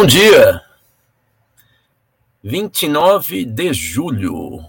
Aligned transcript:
Bom 0.00 0.06
dia! 0.06 0.64
29 2.42 3.44
de 3.44 3.74
julho 3.74 4.64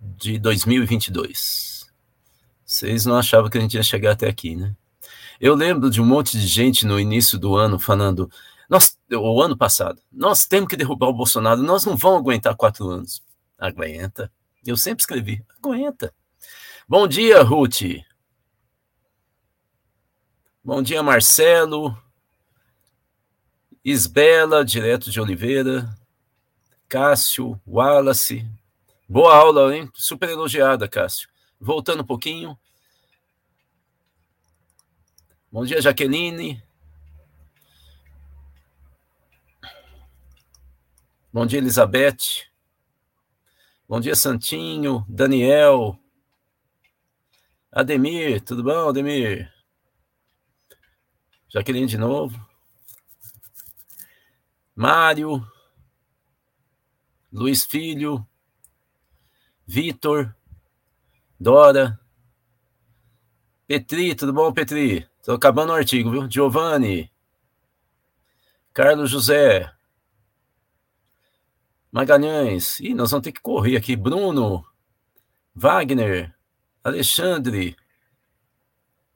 de 0.00 0.38
2022. 0.38 1.86
Vocês 2.64 3.04
não 3.04 3.18
achavam 3.18 3.50
que 3.50 3.58
a 3.58 3.60
gente 3.60 3.74
ia 3.74 3.82
chegar 3.82 4.12
até 4.12 4.26
aqui, 4.26 4.56
né? 4.56 4.74
Eu 5.38 5.54
lembro 5.54 5.90
de 5.90 6.00
um 6.00 6.06
monte 6.06 6.38
de 6.38 6.46
gente 6.46 6.86
no 6.86 6.98
início 6.98 7.38
do 7.38 7.54
ano 7.54 7.78
falando, 7.78 8.30
nós, 8.66 8.96
o 9.12 9.42
ano 9.42 9.54
passado, 9.54 10.00
nós 10.10 10.46
temos 10.46 10.70
que 10.70 10.78
derrubar 10.78 11.08
o 11.08 11.14
Bolsonaro, 11.14 11.62
nós 11.62 11.84
não 11.84 11.94
vamos 11.94 12.20
aguentar 12.20 12.56
quatro 12.56 12.88
anos. 12.88 13.22
Aguenta. 13.58 14.32
Eu 14.66 14.78
sempre 14.78 15.02
escrevi, 15.02 15.44
aguenta. 15.58 16.10
Bom 16.88 17.06
dia, 17.06 17.42
Ruth. 17.42 17.82
Bom 20.64 20.82
dia, 20.82 21.02
Marcelo. 21.02 22.02
Isbela, 23.84 24.64
direto 24.64 25.10
de 25.10 25.20
Oliveira. 25.20 25.94
Cássio, 26.88 27.60
Wallace. 27.66 28.48
Boa 29.06 29.36
aula, 29.36 29.76
hein? 29.76 29.90
Super 29.92 30.30
elogiada, 30.30 30.88
Cássio. 30.88 31.28
Voltando 31.60 32.02
um 32.02 32.06
pouquinho. 32.06 32.58
Bom 35.52 35.66
dia, 35.66 35.82
Jaqueline. 35.82 36.62
Bom 41.30 41.44
dia, 41.44 41.58
Elizabeth. 41.58 42.46
Bom 43.86 44.00
dia, 44.00 44.14
Santinho, 44.14 45.04
Daniel. 45.06 45.98
Ademir, 47.70 48.40
tudo 48.40 48.62
bom, 48.62 48.88
Ademir? 48.88 49.52
Jaqueline 51.48 51.86
de 51.86 51.98
novo. 51.98 52.53
Mário. 54.74 55.46
Luiz 57.32 57.64
Filho. 57.64 58.26
Vitor. 59.66 60.34
Dora. 61.38 62.00
Petri, 63.66 64.14
tudo 64.14 64.32
bom, 64.32 64.52
Petri? 64.52 65.08
Estou 65.18 65.36
acabando 65.36 65.72
o 65.72 65.76
artigo, 65.76 66.10
viu? 66.10 66.30
Giovanni. 66.30 67.10
Carlos 68.72 69.10
José. 69.10 69.72
Magalhães. 71.90 72.80
Ih, 72.80 72.94
nós 72.94 73.10
vamos 73.10 73.24
ter 73.24 73.32
que 73.32 73.40
correr 73.40 73.76
aqui. 73.76 73.96
Bruno, 73.96 74.66
Wagner, 75.54 76.34
Alexandre, 76.82 77.76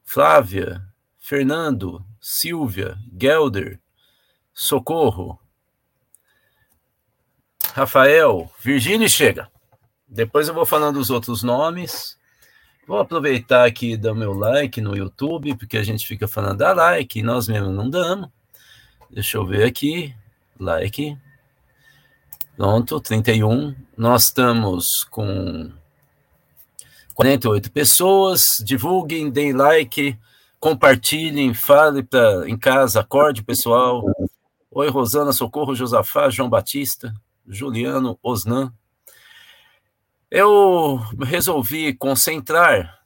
Flávia, 0.03 0.81
Fernando, 1.17 2.03
Silvia, 2.19 2.97
Gelder, 3.15 3.79
Socorro, 4.53 5.38
Rafael, 7.79 8.51
Virgílio 8.59 9.07
chega. 9.07 9.47
Depois 10.05 10.49
eu 10.49 10.53
vou 10.53 10.65
falando 10.65 10.97
os 10.97 11.09
outros 11.09 11.43
nomes. 11.43 12.17
Vou 12.85 12.99
aproveitar 12.99 13.65
aqui 13.65 13.93
e 13.93 13.97
dar 13.97 14.13
meu 14.13 14.33
like 14.33 14.81
no 14.81 14.97
YouTube, 14.97 15.55
porque 15.55 15.77
a 15.77 15.83
gente 15.83 16.05
fica 16.05 16.27
falando 16.27 16.57
da 16.57 16.73
like, 16.73 17.23
nós 17.23 17.47
mesmos 17.47 17.73
não 17.73 17.89
damos. 17.89 18.27
Deixa 19.09 19.37
eu 19.37 19.45
ver 19.45 19.63
aqui. 19.63 20.13
Like. 20.59 21.17
Pronto, 22.57 22.99
31. 22.99 23.73
Nós 23.95 24.25
estamos 24.25 25.05
com 25.05 25.71
48 27.13 27.71
pessoas. 27.71 28.61
Divulguem, 28.61 29.29
deem 29.29 29.53
like, 29.53 30.19
compartilhem, 30.59 31.53
fale 31.53 32.03
pra, 32.03 32.43
em 32.45 32.57
casa, 32.57 32.99
acorde 32.99 33.41
pessoal. 33.41 34.03
Oi, 34.69 34.89
Rosana, 34.89 35.31
Socorro, 35.31 35.73
Josafá, 35.73 36.29
João 36.29 36.49
Batista, 36.49 37.13
Juliano, 37.49 38.19
Osnan. 38.21 38.71
Eu 40.29 40.97
resolvi 41.21 41.93
concentrar, 41.93 42.99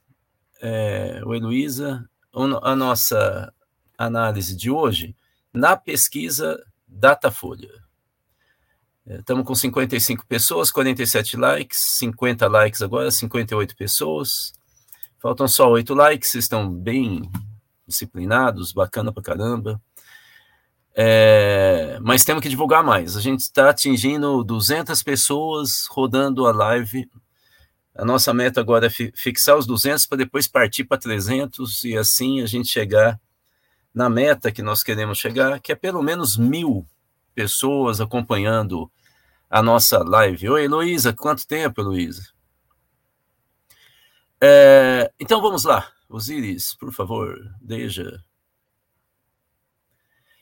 é, 0.60 1.22
o 1.24 1.34
Heloísa, 1.34 2.08
a 2.62 2.76
nossa 2.76 3.52
análise 3.96 4.54
de 4.54 4.70
hoje 4.70 5.16
na 5.52 5.76
pesquisa 5.76 6.62
Datafolha. 6.86 7.82
Estamos 9.06 9.46
com 9.46 9.54
55 9.54 10.26
pessoas, 10.26 10.70
47 10.70 11.36
likes, 11.36 11.78
50 11.98 12.46
likes 12.48 12.82
agora, 12.82 13.10
58 13.10 13.76
pessoas. 13.76 14.52
Faltam 15.18 15.48
só 15.48 15.70
8 15.70 15.94
likes, 15.94 16.34
estão 16.34 16.70
bem 16.70 17.30
disciplinados, 17.86 18.72
bacana 18.72 19.12
pra 19.12 19.22
caramba. 19.22 19.80
É, 20.96 21.98
mas 22.00 22.24
temos 22.24 22.42
que 22.42 22.48
divulgar 22.48 22.84
mais. 22.84 23.16
A 23.16 23.20
gente 23.20 23.40
está 23.40 23.70
atingindo 23.70 24.44
200 24.44 25.02
pessoas 25.02 25.86
rodando 25.90 26.46
a 26.46 26.52
live. 26.52 27.10
A 27.94 28.04
nossa 28.04 28.32
meta 28.32 28.60
agora 28.60 28.86
é 28.86 28.90
fixar 28.90 29.56
os 29.56 29.66
200 29.66 30.06
para 30.06 30.18
depois 30.18 30.46
partir 30.46 30.84
para 30.84 30.98
300 30.98 31.84
e 31.84 31.96
assim 31.96 32.40
a 32.40 32.46
gente 32.46 32.68
chegar 32.68 33.20
na 33.92 34.08
meta 34.08 34.50
que 34.50 34.62
nós 34.62 34.82
queremos 34.82 35.18
chegar, 35.18 35.60
que 35.60 35.72
é 35.72 35.76
pelo 35.76 36.02
menos 36.02 36.36
mil 36.36 36.86
pessoas 37.34 38.00
acompanhando 38.00 38.90
a 39.48 39.62
nossa 39.62 39.98
live. 40.02 40.48
Oi, 40.48 40.64
Heloísa, 40.64 41.12
quanto 41.12 41.46
tempo, 41.46 41.80
Heloísa? 41.80 42.32
É, 44.40 45.10
então 45.18 45.40
vamos 45.40 45.64
lá, 45.64 45.88
Osiris, 46.08 46.74
por 46.74 46.92
favor, 46.92 47.38
deixa. 47.60 48.20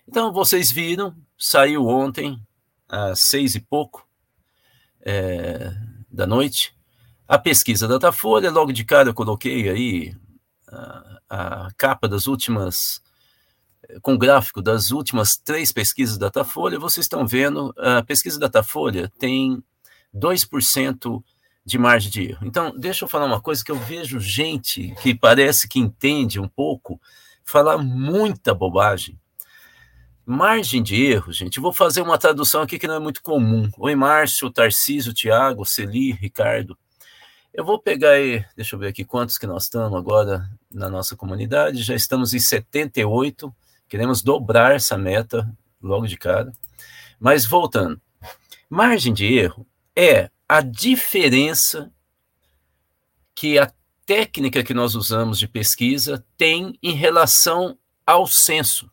Então 0.07 0.33
vocês 0.33 0.71
viram, 0.71 1.15
saiu 1.39 1.87
ontem, 1.87 2.41
às 2.89 3.21
seis 3.21 3.55
e 3.55 3.61
pouco 3.61 4.07
é, 5.01 5.73
da 6.11 6.27
noite, 6.27 6.75
a 7.27 7.39
pesquisa 7.39 7.89
da 7.89 7.95
Datafolha. 7.95 8.51
Logo 8.51 8.73
de 8.73 8.85
cara 8.85 9.09
eu 9.09 9.15
coloquei 9.15 9.69
aí 9.69 10.17
a, 10.69 11.19
a 11.29 11.69
capa 11.77 12.09
das 12.09 12.27
últimas 12.27 13.03
com 14.01 14.17
gráfico 14.17 14.63
das 14.63 14.91
últimas 14.91 15.37
três 15.37 15.73
pesquisas 15.73 16.17
da 16.17 16.27
Datafolha, 16.27 16.79
vocês 16.79 17.05
estão 17.05 17.27
vendo, 17.27 17.75
a 17.77 18.03
pesquisa 18.03 18.39
da 18.39 18.47
Datafolha 18.47 19.11
tem 19.19 19.63
2% 20.15 21.23
de 21.65 21.79
margem 21.79 22.11
de 22.11 22.31
erro. 22.31 22.47
Então, 22.47 22.73
deixa 22.77 23.05
eu 23.05 23.09
falar 23.09 23.27
uma 23.27 23.41
coisa 23.41 23.65
que 23.65 23.71
eu 23.71 23.77
vejo 23.77 24.19
gente 24.19 24.95
que 25.03 25.15
parece 25.15 25.69
que 25.69 25.79
entende 25.79 26.41
um 26.41 26.49
pouco 26.49 27.01
falar 27.45 27.79
muita 27.79 28.55
bobagem. 28.55 29.19
Margem 30.25 30.81
de 30.81 31.05
erro, 31.05 31.33
gente, 31.33 31.59
vou 31.59 31.73
fazer 31.73 32.01
uma 32.01 32.17
tradução 32.17 32.63
aqui 32.63 32.79
que 32.79 32.87
não 32.87 32.95
é 32.95 33.01
muito 33.01 33.21
comum. 33.21 33.69
Oi, 33.77 33.97
Márcio, 33.97 34.53
Tarcísio, 34.53 35.13
Tiago, 35.13 35.65
Celi, 35.65 36.13
Ricardo. 36.13 36.79
Eu 37.53 37.65
vou 37.65 37.77
pegar 37.77 38.11
aí, 38.11 38.45
deixa 38.55 38.77
eu 38.77 38.79
ver 38.79 38.87
aqui 38.87 39.05
quantos 39.05 39.37
que 39.37 39.49
nós 39.49 39.65
estamos 39.65 39.99
agora 39.99 40.49
na 40.71 40.89
nossa 40.89 41.17
comunidade. 41.17 41.83
Já 41.83 41.97
estamos 41.97 42.33
em 42.35 42.39
78. 42.39 43.53
Queremos 43.89 44.23
dobrar 44.23 44.77
essa 44.77 44.97
meta 44.97 45.53
logo 45.83 46.07
de 46.07 46.17
cara. 46.17 46.53
Mas 47.19 47.45
voltando, 47.45 48.01
margem 48.71 49.13
de 49.13 49.27
erro 49.27 49.67
é 49.97 50.31
a 50.49 50.61
diferença 50.61 51.93
que 53.35 53.59
a 53.59 53.73
técnica 54.07 54.63
que 54.63 54.73
nós 54.73 54.95
usamos 54.95 55.37
de 55.37 55.49
pesquisa 55.49 56.25
tem 56.39 56.79
em 56.81 56.95
relação 56.95 57.77
ao 58.07 58.25
censo. 58.25 58.89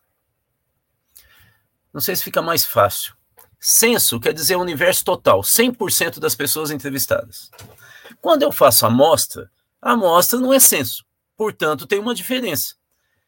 Não 1.92 2.00
sei 2.00 2.14
se 2.16 2.24
fica 2.24 2.40
mais 2.40 2.64
fácil. 2.64 3.14
Censo 3.58 4.18
quer 4.18 4.32
dizer 4.32 4.56
universo 4.56 5.04
total, 5.04 5.42
100% 5.42 6.18
das 6.18 6.34
pessoas 6.34 6.70
entrevistadas. 6.70 7.50
Quando 8.20 8.42
eu 8.42 8.52
faço 8.52 8.86
amostra, 8.86 9.50
a 9.80 9.92
amostra 9.92 10.38
não 10.40 10.52
é 10.52 10.60
censo, 10.60 11.04
portanto 11.36 11.86
tem 11.86 11.98
uma 11.98 12.14
diferença. 12.14 12.74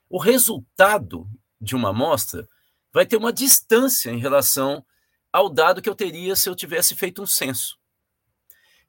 O 0.09 0.19
resultado 0.19 1.29
de 1.61 1.75
uma 1.75 1.91
amostra 1.91 2.49
vai 2.93 3.07
ter 3.07 3.17
uma 3.17 3.33
distância 3.33 4.11
em 4.11 4.19
relação 4.19 4.85
ao 5.33 5.49
dado 5.49 5.81
que 5.81 5.89
eu 5.89 5.95
teria 5.95 6.37
se 6.37 6.49
eu 6.49 6.55
tivesse 6.55 6.95
feito 6.95 7.23
um 7.23 7.27
censo. 7.27 7.79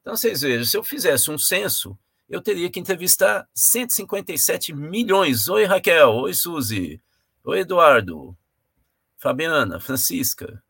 Então, 0.00 0.14
vocês 0.14 0.42
vejam, 0.42 0.66
se 0.66 0.76
eu 0.76 0.84
fizesse 0.84 1.30
um 1.30 1.38
censo, 1.38 1.98
eu 2.28 2.42
teria 2.42 2.70
que 2.70 2.78
entrevistar 2.78 3.48
157 3.54 4.74
milhões. 4.74 5.48
Oi, 5.48 5.64
Raquel. 5.64 6.10
Oi, 6.16 6.34
Suzy. 6.34 7.00
Oi, 7.42 7.60
Eduardo. 7.60 8.36
Fabiana, 9.24 9.80
Francisca. 9.80 10.62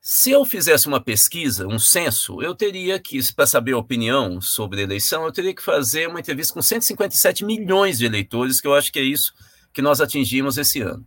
Se 0.00 0.30
eu 0.30 0.46
fizesse 0.46 0.86
uma 0.86 0.98
pesquisa, 0.98 1.66
um 1.66 1.78
censo, 1.78 2.40
eu 2.40 2.54
teria 2.54 2.98
que, 2.98 3.20
para 3.34 3.46
saber 3.46 3.72
a 3.72 3.78
opinião 3.78 4.40
sobre 4.40 4.80
a 4.80 4.84
eleição, 4.84 5.22
eu 5.26 5.30
teria 5.30 5.54
que 5.54 5.62
fazer 5.62 6.08
uma 6.08 6.20
entrevista 6.20 6.54
com 6.54 6.62
157 6.62 7.44
milhões 7.44 7.98
de 7.98 8.06
eleitores, 8.06 8.62
que 8.62 8.66
eu 8.66 8.74
acho 8.74 8.90
que 8.90 8.98
é 8.98 9.02
isso 9.02 9.34
que 9.74 9.82
nós 9.82 10.00
atingimos 10.00 10.56
esse 10.56 10.80
ano. 10.80 11.06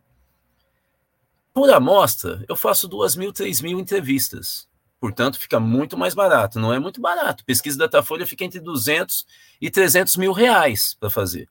Por 1.51 1.71
amostra, 1.71 2.45
eu 2.47 2.55
faço 2.55 2.87
duas 2.87 3.15
mil, 3.15 3.33
três 3.33 3.59
mil 3.59 3.79
entrevistas. 3.79 4.69
Portanto, 4.99 5.39
fica 5.39 5.59
muito 5.59 5.97
mais 5.97 6.13
barato. 6.13 6.59
Não 6.59 6.71
é 6.71 6.77
muito 6.77 7.01
barato. 7.01 7.43
Pesquisa 7.45 7.79
Datafolha 7.79 8.27
fica 8.27 8.43
entre 8.43 8.59
200 8.59 9.25
e 9.59 9.71
300 9.71 10.17
mil 10.17 10.33
reais 10.33 10.95
para 10.99 11.09
fazer. 11.09 11.49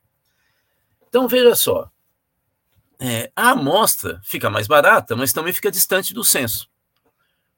Então, 1.09 1.27
veja 1.27 1.53
só. 1.55 1.91
É, 2.99 3.31
a 3.35 3.51
amostra 3.51 4.19
fica 4.23 4.49
mais 4.49 4.67
barata, 4.67 5.15
mas 5.15 5.31
também 5.31 5.53
fica 5.53 5.71
distante 5.71 6.13
do 6.13 6.23
censo. 6.23 6.69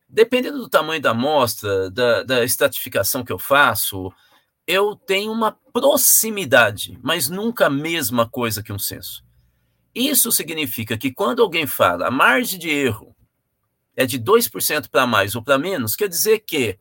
Dependendo 0.07 0.59
do 0.59 0.69
tamanho 0.69 1.01
da 1.01 1.11
amostra, 1.11 1.89
da, 1.89 2.23
da 2.23 2.43
estratificação 2.43 3.23
que 3.23 3.31
eu 3.31 3.39
faço, 3.39 4.13
eu 4.67 4.95
tenho 4.95 5.31
uma 5.31 5.57
proximidade, 5.73 6.99
mas 7.01 7.27
nunca 7.27 7.67
a 7.67 7.69
mesma 7.69 8.29
coisa 8.29 8.61
que 8.61 8.71
um 8.71 8.79
censo. 8.79 9.23
Isso 9.95 10.31
significa 10.31 10.97
que 10.97 11.11
quando 11.11 11.41
alguém 11.41 11.65
fala 11.65 12.07
a 12.07 12.11
margem 12.11 12.59
de 12.59 12.69
erro 12.69 13.15
é 13.95 14.05
de 14.05 14.19
2% 14.19 14.89
para 14.89 15.07
mais 15.07 15.35
ou 15.35 15.43
para 15.43 15.57
menos, 15.57 15.95
quer 15.95 16.07
dizer 16.07 16.39
que 16.39 16.77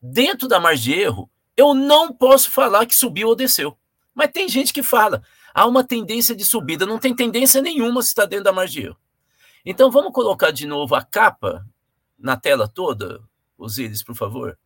dentro 0.00 0.46
da 0.46 0.60
margem 0.60 0.94
de 0.94 1.00
erro 1.00 1.30
eu 1.56 1.74
não 1.74 2.12
posso 2.12 2.50
falar 2.50 2.86
que 2.86 2.94
subiu 2.94 3.28
ou 3.28 3.36
desceu. 3.36 3.76
Mas 4.14 4.30
tem 4.30 4.48
gente 4.48 4.72
que 4.72 4.82
fala, 4.82 5.22
há 5.52 5.66
uma 5.66 5.84
tendência 5.84 6.34
de 6.34 6.44
subida, 6.44 6.86
não 6.86 6.98
tem 6.98 7.14
tendência 7.14 7.60
nenhuma 7.60 8.02
se 8.02 8.08
está 8.08 8.24
dentro 8.24 8.44
da 8.44 8.52
margem 8.52 8.82
de 8.82 8.88
erro. 8.88 8.98
Então 9.64 9.90
vamos 9.90 10.12
colocar 10.12 10.50
de 10.50 10.66
novo 10.66 10.94
a 10.94 11.02
capa 11.02 11.66
na 12.18 12.36
tela 12.36 12.68
toda, 12.68 13.22
Osíris, 13.56 14.02
por 14.02 14.14
favor. 14.14 14.58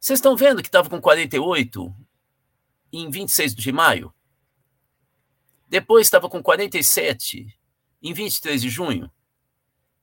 Vocês 0.00 0.18
estão 0.18 0.36
vendo 0.36 0.62
que 0.62 0.68
estava 0.68 0.88
com 0.88 1.00
48 1.00 1.94
em 2.92 3.10
26 3.10 3.54
de 3.54 3.72
maio? 3.72 4.14
Depois 5.68 6.06
estava 6.06 6.28
com 6.28 6.42
47 6.42 7.58
em 8.02 8.12
23 8.12 8.62
de 8.62 8.70
junho. 8.70 9.10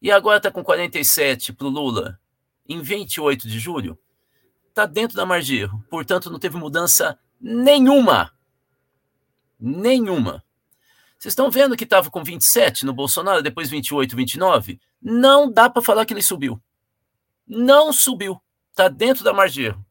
E 0.02 0.12
agora 0.12 0.38
está 0.38 0.52
com 0.52 0.64
47 0.64 1.54
para 1.54 1.66
o 1.66 1.70
Lula 1.70 2.20
em 2.68 2.82
28 2.82 3.48
de 3.48 3.60
julho. 3.60 3.98
Está 4.70 4.86
dentro 4.86 5.16
da 5.16 5.26
margem 5.26 5.56
de 5.56 5.62
erro. 5.64 5.84
Portanto, 5.90 6.30
não 6.30 6.38
teve 6.38 6.58
mudança 6.58 7.18
nenhuma. 7.40 8.35
Nenhuma. 9.60 10.44
Vocês 11.18 11.32
estão 11.32 11.50
vendo 11.50 11.76
que 11.76 11.84
estava 11.86 12.10
com 12.12 12.24
27 12.24 12.86
no 12.86 12.94
Bolsonaro, 12.94 13.42
depois 13.42 13.70
28, 13.70 14.16
29? 14.16 14.80
Não 15.02 15.52
dá 15.52 15.70
para 15.70 15.82
falar 15.82 16.06
que 16.06 16.14
ele 16.14 16.22
subiu. 16.22 16.62
Não 17.48 17.94
subiu. 17.94 18.42
Está 18.72 18.88
dentro 18.88 19.24
da 19.24 19.34
margem 19.34 19.64
de 19.64 19.70
erro. 19.70 19.86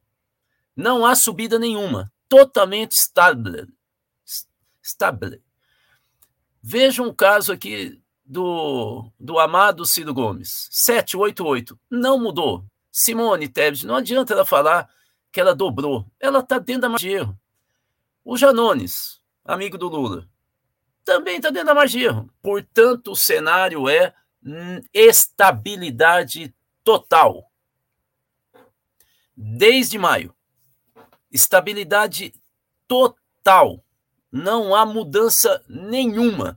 Não 0.77 1.07
há 1.07 1.15
subida 1.15 1.59
nenhuma. 1.59 2.13
Totalmente 2.29 2.93
estável. 2.93 3.67
Estável. 4.83 5.41
Veja 6.63 7.03
um 7.03 7.13
caso 7.13 7.53
aqui 7.53 8.03
do, 8.25 9.11
do 9.19 9.39
amado 9.39 9.85
Ciro 9.85 10.15
Gomes. 10.15 10.69
788. 10.71 11.79
Não 11.91 12.19
mudou. 12.19 12.65
Simone 12.91 13.49
Tebet, 13.49 13.85
não 13.85 13.97
adianta 13.97 14.33
ela 14.33 14.45
falar 14.45 14.89
que 15.33 15.41
ela 15.41 15.55
dobrou. 15.55 16.07
Ela 16.21 16.39
está 16.39 16.59
dentro 16.59 16.83
da 16.83 16.89
margem 16.89 17.11
de 17.11 17.17
erro. 17.17 17.39
O 18.25 18.37
Janones, 18.37 19.21
amigo 19.45 19.77
do 19.77 19.89
Lula, 19.89 20.29
também 21.05 21.37
está 21.37 21.51
dentro 21.51 21.75
da 21.75 21.85
erro. 21.99 22.31
Portanto, 22.43 23.13
o 23.13 23.17
cenário 23.17 23.89
é 23.89 24.15
estabilidade 24.93 26.55
total. 26.83 27.51
Desde 29.37 29.99
maio. 29.99 30.35
Estabilidade 31.31 32.33
total. 32.87 33.85
Não 34.31 34.75
há 34.75 34.87
mudança 34.87 35.63
nenhuma. 35.69 36.57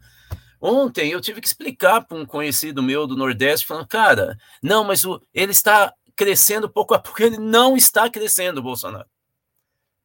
Ontem 0.59 1.11
eu 1.11 1.21
tive 1.21 1.41
que 1.41 1.47
explicar 1.47 2.01
para 2.01 2.17
um 2.17 2.25
conhecido 2.25 2.81
meu 2.81 3.05
do 3.05 3.15
Nordeste, 3.15 3.67
falando, 3.67 3.87
cara, 3.87 4.37
não, 4.61 4.83
mas 4.83 5.05
o, 5.05 5.21
ele 5.33 5.51
está 5.51 5.93
crescendo 6.15 6.69
pouco 6.69 6.93
a 6.93 6.99
pouco. 6.99 7.21
Ele 7.21 7.37
não 7.37 7.77
está 7.77 8.09
crescendo, 8.09 8.61
Bolsonaro. 8.61 9.07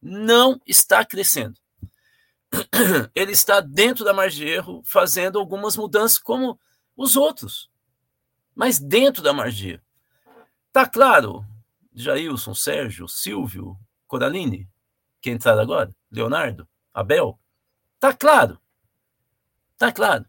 Não 0.01 0.59
está 0.65 1.03
crescendo. 1.03 1.59
Ele 3.15 3.31
está 3.31 3.59
dentro 3.59 4.03
da 4.05 4.13
margem 4.13 4.45
de 4.45 4.51
erro, 4.51 4.81
fazendo 4.85 5.39
algumas 5.39 5.75
mudanças, 5.75 6.17
como 6.17 6.59
os 6.95 7.15
outros. 7.15 7.69
Mas 8.55 8.79
dentro 8.79 9.23
da 9.23 9.33
margem 9.33 9.57
de 9.59 9.73
erro. 9.73 9.83
Tá 10.71 10.87
claro, 10.87 11.45
Jailson, 11.93 12.53
Sérgio, 12.53 13.07
Silvio, 13.07 13.77
Coraline, 14.07 14.67
que 15.21 15.29
entraram 15.29 15.61
agora, 15.61 15.95
Leonardo, 16.11 16.67
Abel, 16.93 17.39
Tá 18.03 18.11
claro. 18.11 18.59
Tá 19.77 19.89
claro. 19.89 20.25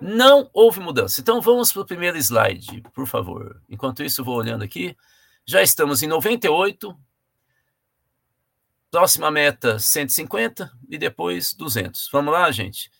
Não 0.00 0.48
houve 0.52 0.78
mudança. 0.78 1.20
Então 1.20 1.40
vamos 1.40 1.72
para 1.72 1.82
o 1.82 1.84
primeiro 1.84 2.16
slide, 2.16 2.80
por 2.94 3.08
favor. 3.08 3.60
Enquanto 3.68 4.04
isso, 4.04 4.22
vou 4.22 4.36
olhando 4.36 4.62
aqui. 4.62 4.96
Já 5.44 5.62
estamos 5.62 6.00
em 6.00 6.06
98. 6.06 6.96
Próxima 8.94 9.28
meta 9.28 9.76
150 9.76 10.70
e 10.88 10.96
depois 10.96 11.52
200. 11.52 12.08
Vamos 12.12 12.32
lá, 12.32 12.48
gente. 12.52 12.92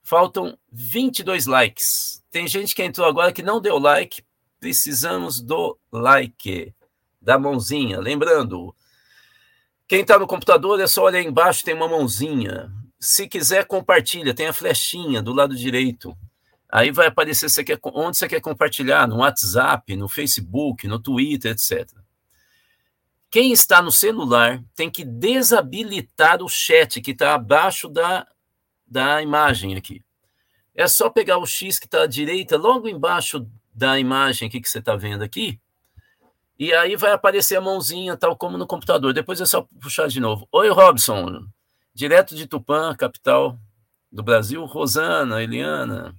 Faltam 0.00 0.56
22 0.70 1.46
likes. 1.46 2.22
Tem 2.30 2.46
gente 2.46 2.72
que 2.76 2.82
entrou 2.84 3.08
agora 3.08 3.32
que 3.32 3.42
não 3.42 3.60
deu 3.60 3.76
like. 3.76 4.22
Precisamos 4.60 5.40
do 5.40 5.76
like, 5.90 6.72
da 7.20 7.40
mãozinha. 7.40 7.98
Lembrando, 7.98 8.72
quem 9.88 10.02
está 10.02 10.16
no 10.16 10.28
computador 10.28 10.80
é 10.80 10.86
só 10.86 11.06
olhar 11.06 11.20
embaixo, 11.20 11.64
tem 11.64 11.74
uma 11.74 11.88
mãozinha. 11.88 12.70
Se 13.00 13.26
quiser, 13.26 13.66
compartilha, 13.66 14.32
tem 14.32 14.46
a 14.46 14.52
flechinha 14.52 15.20
do 15.20 15.32
lado 15.32 15.56
direito. 15.56 16.16
Aí 16.70 16.92
vai 16.92 17.08
aparecer 17.08 17.50
você 17.50 17.64
quer, 17.64 17.80
onde 17.82 18.16
você 18.16 18.28
quer 18.28 18.40
compartilhar, 18.40 19.08
no 19.08 19.16
WhatsApp, 19.16 19.96
no 19.96 20.08
Facebook, 20.08 20.86
no 20.86 21.00
Twitter, 21.00 21.50
etc. 21.50 22.01
Quem 23.32 23.50
está 23.50 23.80
no 23.80 23.90
celular 23.90 24.62
tem 24.74 24.90
que 24.90 25.06
desabilitar 25.06 26.42
o 26.42 26.48
chat 26.50 27.00
que 27.00 27.12
está 27.12 27.34
abaixo 27.34 27.88
da, 27.88 28.26
da 28.86 29.22
imagem 29.22 29.74
aqui. 29.74 30.04
É 30.74 30.86
só 30.86 31.08
pegar 31.08 31.38
o 31.38 31.46
X 31.46 31.78
que 31.78 31.86
está 31.86 32.02
à 32.02 32.06
direita, 32.06 32.58
logo 32.58 32.86
embaixo 32.86 33.48
da 33.74 33.98
imagem 33.98 34.48
aqui 34.48 34.60
que 34.60 34.68
você 34.68 34.80
está 34.80 34.96
vendo 34.96 35.22
aqui, 35.22 35.58
e 36.58 36.74
aí 36.74 36.94
vai 36.94 37.12
aparecer 37.12 37.56
a 37.56 37.60
mãozinha, 37.60 38.18
tal 38.18 38.36
como 38.36 38.58
no 38.58 38.66
computador. 38.66 39.14
Depois 39.14 39.40
é 39.40 39.46
só 39.46 39.66
puxar 39.80 40.08
de 40.08 40.20
novo. 40.20 40.46
Oi, 40.52 40.68
Robson 40.68 41.48
direto 41.94 42.34
de 42.34 42.46
Tupã, 42.46 42.94
capital 42.94 43.58
do 44.10 44.22
Brasil, 44.22 44.62
Rosana, 44.66 45.42
Eliana. 45.42 46.14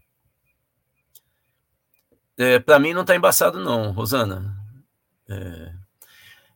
É, 2.38 2.60
Para 2.60 2.80
mim 2.80 2.92
não 2.92 3.02
está 3.02 3.16
embaçado, 3.16 3.60
não, 3.60 3.92
Rosana. 3.92 4.58
É... 5.30 5.83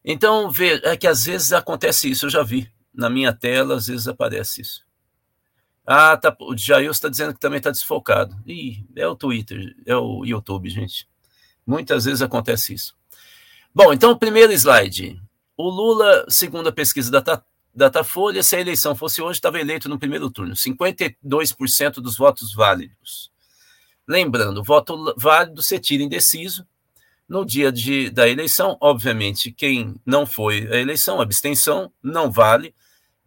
Então, 0.09 0.49
vê, 0.49 0.79
é 0.85 0.95
que 0.95 1.05
às 1.05 1.25
vezes 1.25 1.51
acontece 1.51 2.09
isso, 2.09 2.27
eu 2.27 2.29
já 2.29 2.41
vi. 2.41 2.71
Na 2.93 3.09
minha 3.09 3.33
tela, 3.33 3.75
às 3.75 3.87
vezes 3.87 4.07
aparece 4.07 4.61
isso. 4.61 4.87
Ah, 5.85 6.15
tá, 6.15 6.33
o 6.39 6.55
Jair 6.55 6.89
está 6.89 7.09
dizendo 7.09 7.33
que 7.33 7.41
também 7.41 7.57
está 7.57 7.71
desfocado. 7.71 8.33
Ih, 8.45 8.85
é 8.95 9.05
o 9.05 9.17
Twitter, 9.17 9.75
é 9.85 9.97
o 9.97 10.23
YouTube, 10.23 10.69
gente. 10.69 11.05
Muitas 11.65 12.05
vezes 12.05 12.21
acontece 12.21 12.73
isso. 12.73 12.95
Bom, 13.75 13.91
então, 13.91 14.11
o 14.11 14.17
primeiro 14.17 14.53
slide. 14.53 15.21
O 15.57 15.69
Lula, 15.69 16.25
segundo 16.29 16.69
a 16.69 16.71
pesquisa 16.71 17.11
da 17.11 17.43
Datafolha, 17.75 18.41
se 18.43 18.55
a 18.55 18.61
eleição 18.61 18.95
fosse 18.95 19.21
hoje, 19.21 19.39
estava 19.39 19.59
eleito 19.59 19.89
no 19.89 19.99
primeiro 19.99 20.31
turno, 20.31 20.55
52% 20.55 21.95
dos 21.95 22.15
votos 22.15 22.53
válidos. 22.53 23.29
Lembrando, 24.07 24.63
voto 24.63 25.13
válido 25.17 25.61
você 25.61 25.77
tira 25.77 26.01
indeciso. 26.01 26.65
No 27.27 27.45
dia 27.45 27.71
de, 27.71 28.09
da 28.09 28.27
eleição, 28.27 28.77
obviamente, 28.79 29.51
quem 29.51 29.95
não 30.05 30.25
foi 30.25 30.67
a 30.71 30.77
eleição, 30.77 31.19
abstenção, 31.19 31.91
não 32.01 32.31
vale. 32.31 32.73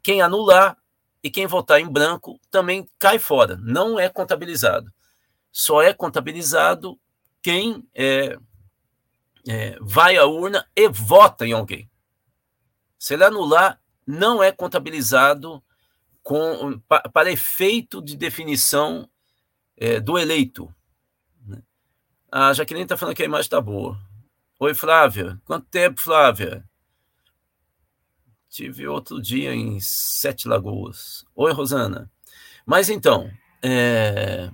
Quem 0.03 0.23
anular 0.23 0.77
e 1.23 1.31
quem 1.31 1.47
votar 1.47 1.81
em 1.81 1.89
branco 1.89 2.41
também 2.51 2.89
cai 2.99 3.19
fora, 3.19 3.59
não 3.63 4.01
é 4.01 4.09
contabilizado. 4.09 4.91
Só 5.53 5.83
é 5.83 5.93
contabilizado 5.93 6.99
quem 7.43 7.87
é, 7.95 8.39
é, 9.47 9.77
vai 9.81 10.17
à 10.17 10.25
urna 10.25 10.67
e 10.75 10.89
vota 10.89 11.47
em 11.47 11.53
alguém. 11.53 11.91
Se 12.99 13.15
ele 13.15 13.25
anular, 13.25 13.81
não 14.07 14.43
é 14.43 14.51
contabilizado 14.51 15.63
com, 16.23 16.81
para 17.13 17.31
efeito 17.31 18.03
de 18.03 18.17
definição 18.17 19.09
é, 19.77 20.01
do 20.01 20.19
eleito. 20.19 20.73
A 22.33 22.53
Jaqueline 22.53 22.85
está 22.85 22.97
falando 22.97 23.17
que 23.17 23.23
a 23.23 23.27
imagem 23.27 23.47
está 23.47 23.61
boa. 23.61 23.99
Oi, 24.61 24.73
Flávia. 24.73 25.41
Quanto 25.45 25.67
tempo, 25.67 26.01
Flávia? 26.01 26.65
Tive 28.49 28.87
outro 28.87 29.21
dia 29.21 29.53
em 29.53 29.81
Sete 29.81 30.47
Lagoas. 30.47 31.25
Oi, 31.35 31.53
Rosana. 31.53 32.09
Mas 32.65 32.89
então, 32.89 33.29
é... 33.61 34.49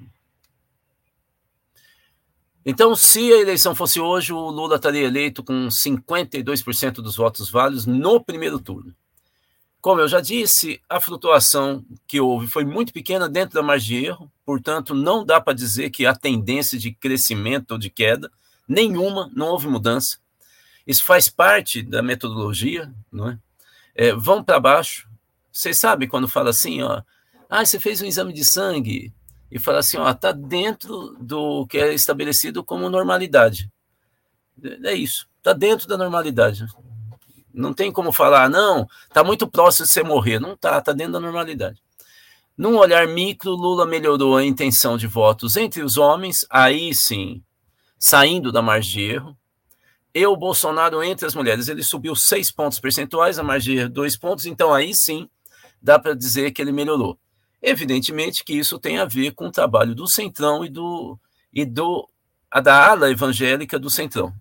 então, 2.65 2.97
se 2.97 3.31
a 3.31 3.41
eleição 3.41 3.75
fosse 3.75 4.01
hoje, 4.01 4.33
o 4.33 4.49
Lula 4.49 4.77
estaria 4.77 5.05
eleito 5.05 5.45
com 5.45 5.69
52% 5.69 6.93
dos 7.03 7.17
votos 7.17 7.51
válidos 7.51 7.85
no 7.85 8.25
primeiro 8.25 8.59
turno. 8.59 8.95
Como 9.83 10.01
eu 10.01 10.09
já 10.09 10.21
disse, 10.21 10.81
a 10.89 10.99
flutuação 10.99 11.85
que 12.09 12.21
houve 12.21 12.47
foi 12.47 12.65
muito 12.65 12.91
pequena 12.93 13.29
dentro 13.29 13.55
da 13.55 13.63
margem 13.63 14.01
de 14.01 14.07
erro, 14.07 14.33
portanto, 14.47 14.95
não 14.95 15.25
dá 15.25 15.41
para 15.41 15.53
dizer 15.53 15.91
que 15.91 16.07
há 16.07 16.15
tendência 16.15 16.79
de 16.79 16.93
crescimento 16.93 17.73
ou 17.73 17.79
de 17.79 17.91
queda, 17.91 18.31
nenhuma, 18.67 19.31
não 19.35 19.49
houve 19.49 19.67
mudança. 19.67 20.19
Isso 20.87 21.05
faz 21.05 21.29
parte 21.29 21.83
da 21.83 22.01
metodologia, 22.01 22.91
não 23.13 23.31
é? 23.31 23.39
é 23.95 24.15
vão 24.15 24.43
para 24.43 24.61
baixo. 24.61 25.09
Vocês 25.53 25.77
sabem 25.77 26.09
quando 26.09 26.29
fala 26.29 26.51
assim, 26.51 26.81
ó, 26.83 27.03
ah, 27.51 27.65
você 27.65 27.81
fez 27.81 28.01
um 28.01 28.07
exame 28.07 28.33
de 28.33 28.45
sangue, 28.45 29.13
e 29.51 29.59
fala 29.59 29.79
assim, 29.79 29.97
ó, 29.97 30.13
tá 30.13 30.33
dentro 30.33 31.17
do 31.21 31.67
que 31.67 31.79
é 31.79 31.95
estabelecido 31.95 32.65
como 32.65 32.89
normalidade. 32.89 33.71
É 34.85 34.95
isso, 34.95 35.29
tá 35.43 35.53
dentro 35.53 35.87
da 35.87 35.97
normalidade. 35.97 36.67
Não 37.53 37.73
tem 37.73 37.91
como 37.91 38.13
falar, 38.13 38.51
não, 38.51 38.87
tá 39.13 39.25
muito 39.25 39.47
próximo 39.49 39.87
de 39.87 39.93
você 39.93 40.03
morrer. 40.03 40.39
Não 40.39 40.57
tá, 40.57 40.81
tá 40.81 40.93
dentro 40.93 41.15
da 41.15 41.21
normalidade. 41.21 41.83
Num 42.57 42.77
olhar 42.77 43.07
micro, 43.07 43.51
Lula 43.51 43.85
melhorou 43.85 44.37
a 44.37 44.45
intenção 44.45 44.97
de 44.97 45.07
votos 45.07 45.57
entre 45.57 45.83
os 45.83 45.99
homens, 45.99 46.47
aí 46.49 46.95
sim, 46.95 47.43
saindo 47.99 48.51
da 48.51 48.63
margem 48.63 48.93
de 48.93 49.13
erro. 49.13 49.39
E 50.15 50.27
o 50.27 50.35
Bolsonaro 50.35 51.03
entre 51.03 51.27
as 51.27 51.35
mulheres, 51.35 51.69
ele 51.69 51.83
subiu 51.83 52.17
seis 52.17 52.51
pontos 52.51 52.81
percentuais, 52.81 53.39
a 53.39 53.43
margem 53.43 53.75
de 53.75 53.81
erro 53.81 53.91
dois 53.91 54.17
pontos, 54.17 54.47
então 54.47 54.73
aí 54.73 54.95
sim 54.95 55.29
dá 55.83 55.99
para 55.99 56.15
dizer 56.15 56.51
que 56.53 56.63
ele 56.63 56.73
melhorou. 56.73 57.19
Evidentemente 57.61 58.43
que 58.43 58.55
isso 58.55 58.79
tem 58.79 58.99
a 58.99 59.05
ver 59.05 59.33
com 59.33 59.49
o 59.49 59.53
trabalho 59.53 59.95
do 59.95 60.09
Centrão 60.09 60.65
e 60.65 60.71
do 60.71 61.19
e 61.53 61.65
do 61.65 62.09
da 62.63 62.91
ala 62.91 63.11
evangélica 63.11 63.79
do 63.79 63.91
Centrão. 63.91 64.33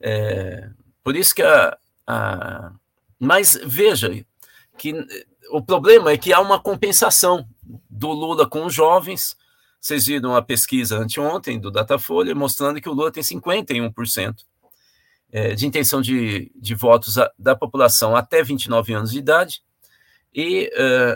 É, 0.00 0.68
por 1.04 1.14
isso 1.14 1.34
que 1.34 1.42
a, 1.42 1.76
a 2.06 2.72
mas 3.18 3.58
veja 3.64 4.24
que 4.76 4.94
o 5.50 5.62
problema 5.62 6.10
é 6.10 6.18
que 6.18 6.32
há 6.32 6.40
uma 6.40 6.60
compensação 6.60 7.46
do 7.88 8.08
Lula 8.08 8.48
com 8.48 8.64
os 8.64 8.74
jovens. 8.74 9.36
Vocês 9.80 10.06
viram 10.06 10.34
a 10.34 10.42
pesquisa 10.42 10.98
anteontem 10.98 11.58
do 11.58 11.70
Datafolha 11.70 12.34
mostrando 12.34 12.80
que 12.80 12.88
o 12.88 12.92
Lula 12.92 13.12
tem 13.12 13.22
51% 13.22 14.34
é, 15.30 15.54
de 15.54 15.66
intenção 15.66 16.00
de, 16.00 16.50
de 16.56 16.74
votos 16.74 17.16
da 17.38 17.54
população 17.54 18.16
até 18.16 18.42
29 18.42 18.92
anos 18.94 19.10
de 19.10 19.18
idade 19.18 19.62
e 20.34 20.70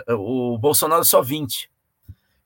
uh, 0.09 0.15
o 0.15 0.59
Bolsonaro 0.59 1.05
só 1.05 1.23
20. 1.23 1.71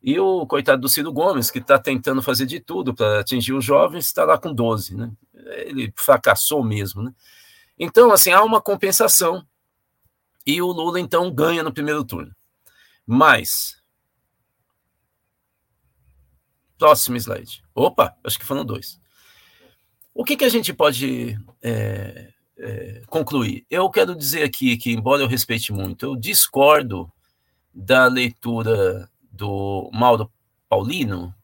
E 0.03 0.21
o 0.21 0.47
coitado 0.47 0.83
do 0.83 0.89
Ciro 0.89 1.13
Gomes, 1.13 1.51
que 1.51 1.59
está 1.59 1.79
tentando 1.79 2.23
fazer 2.23 2.47
de 2.47 2.61
tudo 2.61 2.95
para 2.95 3.21
atingir 3.21 3.53
os 3.53 3.65
jovens, 3.65 4.07
está 4.07 4.25
lá 4.25 4.39
com 4.39 4.53
12. 4.53 4.95
Né? 4.95 5.11
Ele 5.35 5.93
fracassou 5.97 6.63
mesmo. 6.63 7.03
Né? 7.03 7.13
Então, 7.79 8.13
assim, 8.13 8.31
há 8.31 8.43
uma 8.43 8.61
compensação. 8.61 9.45
E 10.47 10.63
o 10.63 10.67
Lula, 10.69 11.01
então, 11.01 11.31
ganha 11.31 11.63
no 11.63 11.73
primeiro 11.73 12.05
turno. 12.05 12.35
Mas. 13.05 13.83
Próximo 16.79 17.17
slide. 17.17 17.65
Opa, 17.75 18.17
acho 18.23 18.39
que 18.39 18.45
foram 18.45 18.65
dois. 18.65 19.01
O 20.15 20.25
que, 20.25 20.37
que 20.37 20.45
a 20.45 20.49
gente 20.49 20.73
pode 20.73 21.39
é, 21.63 22.33
é, 22.59 23.03
concluir. 23.07 23.67
Eu 23.71 23.91
quero 23.91 24.15
dizer 24.15 24.43
aqui 24.43 24.77
que, 24.77 24.93
embora 24.93 25.23
eu 25.23 25.29
respeite 25.29 25.73
muito, 25.73 26.07
eu 26.07 26.17
discordo 26.17 27.11
da 27.73 28.07
leitura 28.07 29.11
do 29.31 29.91
Mauro 29.93 30.33
Paulino, 30.69 31.35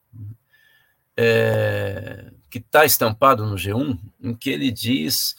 é, 1.17 2.31
que 2.51 2.59
está 2.59 2.85
estampado 2.85 3.45
no 3.45 3.57
G1, 3.57 3.99
em 4.21 4.35
que 4.35 4.51
ele 4.51 4.71
diz 4.71 5.37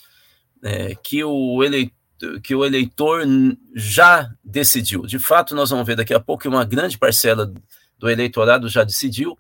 é, 0.62 0.96
que, 0.96 1.24
o 1.24 1.63
eleitor, 1.63 1.96
que 2.42 2.56
o 2.56 2.65
eleitor 2.65 3.25
já 3.74 4.30
decidiu. 4.44 5.03
De 5.03 5.20
fato, 5.20 5.56
nós 5.56 5.70
vamos 5.70 5.86
ver 5.86 5.96
daqui 5.96 6.13
a 6.13 6.20
pouco 6.20 6.44
que 6.44 6.48
uma 6.48 6.65
grande 6.65 6.98
parcela 6.98 7.53
do 7.98 8.10
eleitorado 8.10 8.68
já 8.68 8.84
decidiu. 8.84 9.38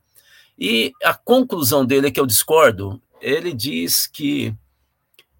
E 0.57 0.91
a 1.03 1.13
conclusão 1.13 1.85
dele 1.85 2.07
é 2.07 2.11
que 2.11 2.19
eu 2.19 2.25
discordo. 2.25 3.01
Ele 3.21 3.53
diz 3.53 4.07
que 4.07 4.55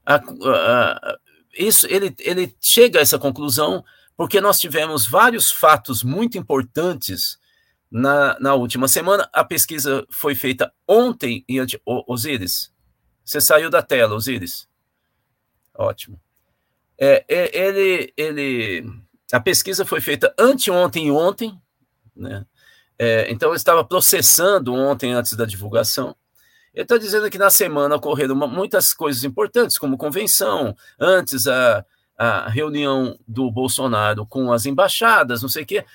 a, 0.06 0.16
a, 0.16 1.18
isso, 1.58 1.88
ele, 1.88 2.16
ele 2.20 2.56
chega 2.62 3.00
a 3.00 3.02
essa 3.02 3.20
conclusão 3.20 3.84
porque 4.16 4.42
nós 4.42 4.60
tivemos 4.60 5.08
vários 5.08 5.52
fatos 5.52 6.04
muito 6.04 6.38
importantes 6.38 7.38
na, 7.92 8.38
na 8.40 8.54
última 8.54 8.88
semana. 8.88 9.30
A 9.34 9.44
pesquisa 9.44 10.06
foi 10.10 10.36
feita 10.36 10.74
ontem 10.88 11.44
em 11.48 11.60
Osíris. 12.08 12.72
Você 13.24 13.40
saiu 13.40 13.70
da 13.70 13.82
tela, 13.82 14.16
Osíris. 14.16 14.68
Ótimo. 15.74 16.20
É, 17.06 17.26
é, 17.28 17.58
ele, 17.58 18.14
ele, 18.16 18.90
a 19.34 19.38
pesquisa 19.38 19.84
foi 19.84 20.00
feita 20.00 20.34
anteontem 20.40 21.08
e 21.08 21.12
ontem, 21.12 21.60
né? 22.16 22.46
É, 22.98 23.30
então 23.30 23.50
eu 23.50 23.56
estava 23.56 23.84
processando 23.84 24.74
ontem 24.74 25.12
antes 25.12 25.34
da 25.34 25.44
divulgação. 25.44 26.16
Ele 26.74 26.84
está 26.84 26.98
dizendo 26.98 27.30
que 27.30 27.38
na 27.38 27.50
semana 27.50 27.98
ocorreram 27.98 28.36
muitas 28.48 28.94
coisas 28.94 29.26
importantes, 29.26 29.78
como 29.78 29.98
convenção, 29.98 30.74
antes 30.98 31.46
a, 31.46 31.86
a 32.18 32.48
reunião 32.48 33.20
do 33.28 33.52
Bolsonaro 33.52 34.26
com 34.26 34.54
as 34.54 34.66
embaixadas, 34.66 35.42
não 35.42 35.50
sei 35.50 35.64
o 35.64 35.66
quê. 35.66 35.86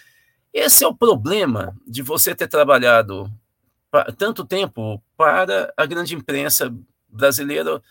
Esse 0.53 0.85
é 0.85 0.89
o 0.89 0.95
problema 0.95 1.75
de 1.87 2.03
você 2.03 2.35
ter 2.35 2.49
trabalhado 2.49 3.33
tanto 4.19 4.45
tempo 4.45 5.03
para 5.17 5.73
a 5.75 5.87
grande 5.87 6.15
imprensa 6.15 6.71
brasileira. 7.09 7.83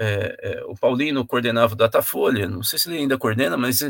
É, 0.00 0.36
é, 0.40 0.64
o 0.64 0.76
Paulino 0.76 1.26
coordenava 1.26 1.72
o 1.72 1.76
Datafolha, 1.76 2.48
não 2.48 2.62
sei 2.62 2.78
se 2.78 2.88
ele 2.88 2.98
ainda 2.98 3.18
coordena, 3.18 3.56
mas 3.56 3.80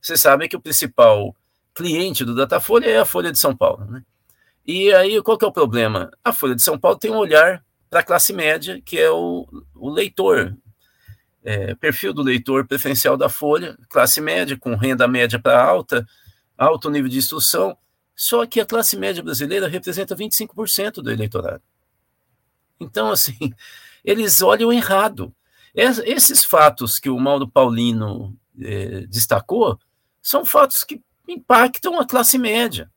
você 0.00 0.16
sabe 0.16 0.48
que 0.48 0.56
o 0.56 0.60
principal 0.60 1.36
cliente 1.74 2.24
do 2.24 2.34
Datafolha 2.34 2.86
é 2.86 2.98
a 2.98 3.04
Folha 3.04 3.30
de 3.30 3.38
São 3.38 3.54
Paulo. 3.54 3.84
Né? 3.84 4.02
E 4.66 4.92
aí, 4.94 5.22
qual 5.22 5.36
que 5.36 5.44
é 5.44 5.48
o 5.48 5.52
problema? 5.52 6.10
A 6.24 6.32
Folha 6.32 6.54
de 6.54 6.62
São 6.62 6.78
Paulo 6.78 6.98
tem 6.98 7.10
um 7.10 7.18
olhar 7.18 7.62
para 7.90 8.00
a 8.00 8.02
classe 8.02 8.32
média, 8.32 8.80
que 8.82 8.98
é 8.98 9.10
o, 9.10 9.46
o 9.74 9.90
leitor. 9.90 10.56
É, 11.44 11.74
perfil 11.74 12.12
do 12.12 12.22
leitor 12.22 12.66
preferencial 12.66 13.16
da 13.16 13.28
Folha, 13.28 13.78
classe 13.90 14.20
média, 14.20 14.58
com 14.58 14.74
renda 14.74 15.06
média 15.06 15.38
para 15.38 15.62
alta, 15.62 16.06
alto 16.56 16.90
nível 16.90 17.08
de 17.08 17.18
instrução, 17.18 17.76
só 18.14 18.44
que 18.44 18.60
a 18.60 18.66
classe 18.66 18.96
média 18.96 19.22
brasileira 19.22 19.68
representa 19.68 20.16
25% 20.16 20.94
do 20.94 21.10
eleitorado. 21.10 21.62
Então, 22.80 23.10
assim, 23.10 23.36
eles 24.04 24.42
olham 24.42 24.72
errado. 24.72 25.32
Esses 25.78 26.44
fatos 26.44 26.98
que 26.98 27.08
o 27.08 27.20
Mauro 27.20 27.46
Paulino 27.46 28.36
é, 28.60 29.06
destacou 29.06 29.78
são 30.20 30.44
fatos 30.44 30.82
que 30.82 31.00
impactam 31.28 32.00
a 32.00 32.04
classe 32.04 32.36
média. 32.36 32.90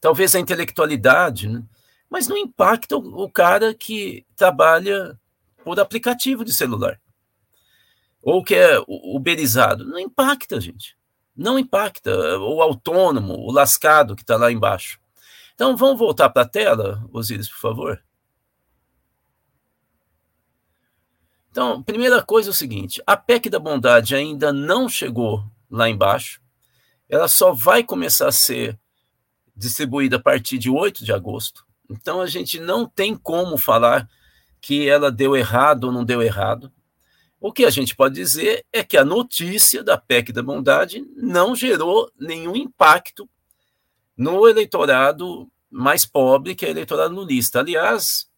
Talvez 0.00 0.34
a 0.34 0.40
intelectualidade, 0.40 1.46
né? 1.46 1.62
mas 2.08 2.26
não 2.26 2.38
impacta 2.38 2.96
o, 2.96 3.30
cara 3.30 3.74
que 3.74 4.24
trabalha 4.34 5.20
por 5.62 5.78
aplicativo 5.78 6.46
de 6.46 6.54
celular. 6.54 6.98
Ou 8.22 8.42
que 8.42 8.54
é 8.54 8.78
uberizado. 8.88 9.84
Não 9.84 9.98
impacta, 9.98 10.58
gente. 10.58 10.96
Não 11.36 11.58
impacta. 11.58 12.38
O 12.38 12.62
autônomo, 12.62 13.34
o 13.34 13.52
lascado 13.52 14.16
que 14.16 14.22
está 14.22 14.38
lá 14.38 14.50
embaixo. 14.50 14.98
Então, 15.54 15.76
vamos 15.76 15.98
voltar 15.98 16.30
para 16.30 16.42
a 16.42 16.48
tela, 16.48 17.06
Osíris, 17.12 17.50
por 17.50 17.58
favor. 17.58 18.02
Então, 21.54 21.80
primeira 21.84 22.20
coisa 22.20 22.48
é 22.48 22.50
o 22.50 22.52
seguinte: 22.52 23.00
a 23.06 23.16
PEC 23.16 23.48
da 23.48 23.60
bondade 23.60 24.16
ainda 24.16 24.52
não 24.52 24.88
chegou 24.88 25.44
lá 25.70 25.88
embaixo. 25.88 26.42
Ela 27.08 27.28
só 27.28 27.52
vai 27.52 27.84
começar 27.84 28.26
a 28.26 28.32
ser 28.32 28.76
distribuída 29.54 30.16
a 30.16 30.20
partir 30.20 30.58
de 30.58 30.68
8 30.68 31.04
de 31.04 31.12
agosto. 31.12 31.64
Então 31.88 32.20
a 32.20 32.26
gente 32.26 32.58
não 32.58 32.88
tem 32.88 33.14
como 33.14 33.56
falar 33.56 34.08
que 34.60 34.88
ela 34.88 35.12
deu 35.12 35.36
errado 35.36 35.84
ou 35.84 35.92
não 35.92 36.04
deu 36.04 36.20
errado. 36.20 36.72
O 37.40 37.52
que 37.52 37.64
a 37.64 37.70
gente 37.70 37.94
pode 37.94 38.16
dizer 38.16 38.66
é 38.72 38.82
que 38.82 38.96
a 38.96 39.04
notícia 39.04 39.84
da 39.84 39.96
PEC 39.96 40.32
da 40.32 40.42
bondade 40.42 41.06
não 41.14 41.54
gerou 41.54 42.10
nenhum 42.18 42.56
impacto 42.56 43.30
no 44.16 44.48
eleitorado 44.48 45.48
mais 45.70 46.04
pobre, 46.04 46.56
que 46.56 46.64
é 46.64 46.68
o 46.68 46.72
eleitorado 46.72 47.14
lulista. 47.14 47.60
Aliás, 47.60 48.28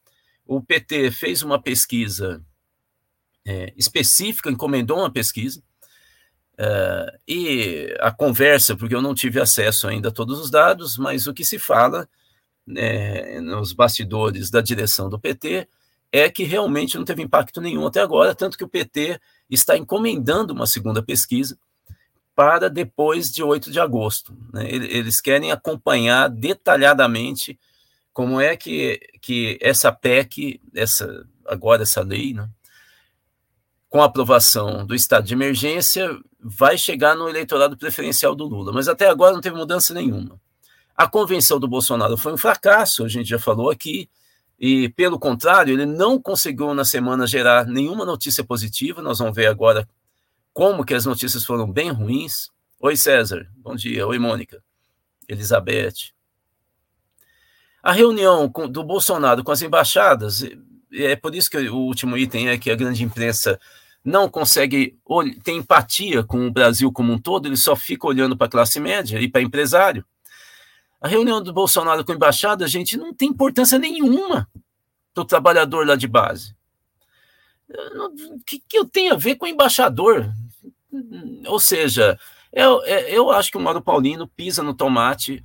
o 0.44 0.60
PT 0.60 1.12
fez 1.12 1.42
uma 1.42 1.58
pesquisa 1.58 2.44
é, 3.46 3.72
específica, 3.76 4.50
encomendou 4.50 4.98
uma 4.98 5.10
pesquisa, 5.10 5.62
é, 6.58 7.18
e 7.28 7.96
a 8.00 8.10
conversa, 8.10 8.76
porque 8.76 8.94
eu 8.94 9.02
não 9.02 9.14
tive 9.14 9.40
acesso 9.40 9.86
ainda 9.86 10.08
a 10.08 10.12
todos 10.12 10.40
os 10.40 10.50
dados, 10.50 10.98
mas 10.98 11.26
o 11.26 11.34
que 11.34 11.44
se 11.44 11.58
fala 11.58 12.08
é, 12.74 13.40
nos 13.40 13.72
bastidores 13.72 14.50
da 14.50 14.60
direção 14.60 15.08
do 15.08 15.18
PT 15.18 15.68
é 16.10 16.30
que 16.30 16.44
realmente 16.44 16.96
não 16.96 17.04
teve 17.04 17.22
impacto 17.22 17.60
nenhum 17.60 17.86
até 17.86 18.00
agora, 18.00 18.34
tanto 18.34 18.56
que 18.56 18.64
o 18.64 18.68
PT 18.68 19.20
está 19.50 19.76
encomendando 19.76 20.52
uma 20.52 20.66
segunda 20.66 21.02
pesquisa 21.02 21.58
para 22.34 22.68
depois 22.68 23.30
de 23.30 23.42
8 23.42 23.70
de 23.70 23.80
agosto. 23.80 24.36
Né? 24.52 24.68
Eles 24.70 25.20
querem 25.20 25.52
acompanhar 25.52 26.28
detalhadamente 26.28 27.58
como 28.12 28.40
é 28.40 28.56
que, 28.56 29.00
que 29.20 29.58
essa 29.60 29.92
PEC, 29.92 30.60
essa, 30.74 31.26
agora 31.46 31.82
essa 31.82 32.02
lei, 32.02 32.32
né, 32.32 32.48
com 33.88 34.02
a 34.02 34.06
aprovação 34.06 34.84
do 34.84 34.94
estado 34.94 35.26
de 35.26 35.34
emergência, 35.34 36.08
vai 36.40 36.76
chegar 36.76 37.14
no 37.16 37.28
eleitorado 37.28 37.76
preferencial 37.76 38.34
do 38.34 38.44
Lula. 38.44 38.72
Mas 38.72 38.88
até 38.88 39.08
agora 39.08 39.32
não 39.32 39.40
teve 39.40 39.56
mudança 39.56 39.94
nenhuma. 39.94 40.40
A 40.96 41.06
convenção 41.06 41.60
do 41.60 41.68
Bolsonaro 41.68 42.16
foi 42.16 42.32
um 42.32 42.38
fracasso, 42.38 43.04
a 43.04 43.08
gente 43.08 43.28
já 43.28 43.38
falou 43.38 43.70
aqui, 43.70 44.08
e 44.58 44.88
pelo 44.90 45.18
contrário, 45.18 45.74
ele 45.74 45.84
não 45.84 46.20
conseguiu 46.20 46.72
na 46.72 46.84
semana 46.84 47.26
gerar 47.26 47.66
nenhuma 47.66 48.04
notícia 48.04 48.42
positiva. 48.42 49.02
Nós 49.02 49.18
vamos 49.18 49.34
ver 49.34 49.46
agora 49.46 49.86
como 50.54 50.84
que 50.84 50.94
as 50.94 51.04
notícias 51.04 51.44
foram 51.44 51.70
bem 51.70 51.90
ruins. 51.90 52.50
Oi, 52.80 52.96
César, 52.96 53.46
bom 53.56 53.76
dia. 53.76 54.06
Oi, 54.06 54.18
Mônica. 54.18 54.62
Elizabeth. 55.28 56.12
A 57.82 57.92
reunião 57.92 58.48
do 58.48 58.82
Bolsonaro 58.82 59.44
com 59.44 59.52
as 59.52 59.60
embaixadas, 59.60 60.42
é 61.04 61.16
por 61.16 61.34
isso 61.34 61.50
que 61.50 61.56
o 61.56 61.76
último 61.76 62.16
item 62.16 62.48
é 62.48 62.58
que 62.58 62.70
a 62.70 62.76
grande 62.76 63.02
imprensa 63.04 63.58
não 64.04 64.28
consegue 64.28 64.96
ter 65.42 65.52
empatia 65.52 66.22
com 66.22 66.46
o 66.46 66.50
Brasil 66.50 66.92
como 66.92 67.12
um 67.12 67.18
todo, 67.18 67.46
ele 67.46 67.56
só 67.56 67.74
fica 67.74 68.06
olhando 68.06 68.36
para 68.36 68.46
a 68.46 68.50
classe 68.50 68.78
média 68.78 69.20
e 69.20 69.28
para 69.28 69.42
empresário. 69.42 70.04
A 71.00 71.08
reunião 71.08 71.42
do 71.42 71.52
Bolsonaro 71.52 72.04
com 72.04 72.12
a 72.12 72.14
embaixada, 72.14 72.68
gente, 72.68 72.96
não 72.96 73.12
tem 73.12 73.28
importância 73.28 73.78
nenhuma 73.78 74.48
para 75.12 75.22
o 75.22 75.26
trabalhador 75.26 75.86
lá 75.86 75.96
de 75.96 76.06
base. 76.06 76.54
O 77.68 78.38
que, 78.46 78.60
que 78.60 78.78
eu 78.78 78.84
tenho 78.84 79.12
a 79.12 79.16
ver 79.16 79.34
com 79.34 79.44
o 79.44 79.48
embaixador? 79.48 80.32
Ou 81.46 81.58
seja, 81.58 82.18
eu, 82.52 82.82
é, 82.84 83.10
eu 83.10 83.30
acho 83.30 83.50
que 83.50 83.58
o 83.58 83.60
Mauro 83.60 83.82
Paulino 83.82 84.28
pisa 84.28 84.62
no 84.62 84.72
tomate 84.72 85.44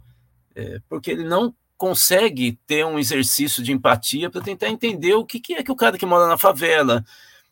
é, 0.55 0.79
porque 0.87 1.11
ele 1.11 1.23
não 1.23 1.53
consegue 1.81 2.59
ter 2.67 2.85
um 2.85 2.99
exercício 2.99 3.63
de 3.63 3.71
empatia 3.71 4.29
para 4.29 4.39
tentar 4.39 4.69
entender 4.69 5.15
o 5.15 5.25
que, 5.25 5.39
que 5.39 5.55
é 5.55 5.63
que 5.63 5.71
o 5.71 5.75
cara 5.75 5.97
que 5.97 6.05
mora 6.05 6.27
na 6.27 6.37
favela, 6.37 7.03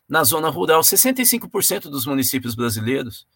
na 0.08 0.22
zona 0.22 0.48
rural, 0.48 0.82
65% 0.82 1.90
dos 1.90 2.06
municípios 2.06 2.54
brasileiros 2.54 3.26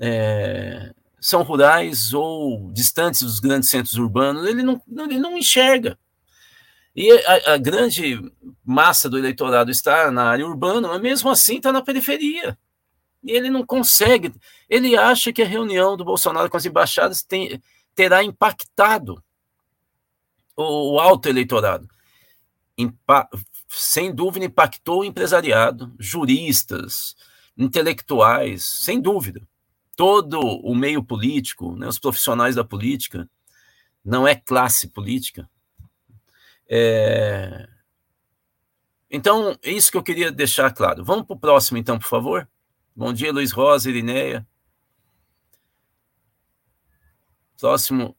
é, 0.00 0.92
são 1.20 1.44
rurais 1.44 2.12
ou 2.12 2.72
distantes 2.72 3.22
dos 3.22 3.38
grandes 3.38 3.70
centros 3.70 3.94
urbanos, 3.94 4.48
ele 4.48 4.64
não, 4.64 4.82
ele 4.88 5.20
não 5.20 5.38
enxerga. 5.38 5.96
E 6.92 7.08
a, 7.12 7.52
a 7.54 7.56
grande 7.56 8.20
massa 8.64 9.08
do 9.08 9.18
eleitorado 9.18 9.70
está 9.70 10.10
na 10.10 10.24
área 10.24 10.44
urbana, 10.44 10.88
mas 10.88 11.00
mesmo 11.00 11.30
assim 11.30 11.58
está 11.58 11.70
na 11.70 11.82
periferia. 11.82 12.58
E 13.22 13.30
ele 13.30 13.48
não 13.48 13.64
consegue. 13.64 14.34
Ele 14.68 14.96
acha 14.96 15.32
que 15.32 15.42
a 15.42 15.46
reunião 15.46 15.96
do 15.96 16.04
Bolsonaro 16.04 16.50
com 16.50 16.56
as 16.56 16.66
embaixadas 16.66 17.22
tem, 17.22 17.62
terá 17.94 18.24
impactado 18.24 19.22
o, 20.56 20.98
alto 20.98 21.28
eleitorado. 21.28 21.88
Impa 22.78 23.28
sem 23.68 24.14
dúvida, 24.14 24.46
impactou 24.46 25.00
o 25.00 25.04
empresariado, 25.04 25.94
juristas, 25.98 27.16
intelectuais, 27.56 28.64
sem 28.64 29.00
dúvida. 29.00 29.46
Todo 29.96 30.40
o 30.40 30.74
meio 30.74 31.02
político, 31.02 31.76
né, 31.76 31.88
os 31.88 31.98
profissionais 31.98 32.54
da 32.54 32.64
política, 32.64 33.28
não 34.04 34.26
é 34.26 34.34
classe 34.34 34.88
política. 34.88 35.48
É... 36.68 37.68
Então, 39.10 39.56
é 39.62 39.70
isso 39.70 39.90
que 39.90 39.96
eu 39.96 40.02
queria 40.02 40.30
deixar 40.30 40.72
claro. 40.72 41.04
Vamos 41.04 41.26
para 41.26 41.34
o 41.34 41.38
próximo, 41.38 41.78
então, 41.78 41.98
por 41.98 42.08
favor. 42.08 42.48
Bom 42.94 43.12
dia, 43.12 43.32
Luiz 43.32 43.52
Rosa, 43.52 43.88
Irineia. 43.88 44.46
Próximo. 47.58 48.16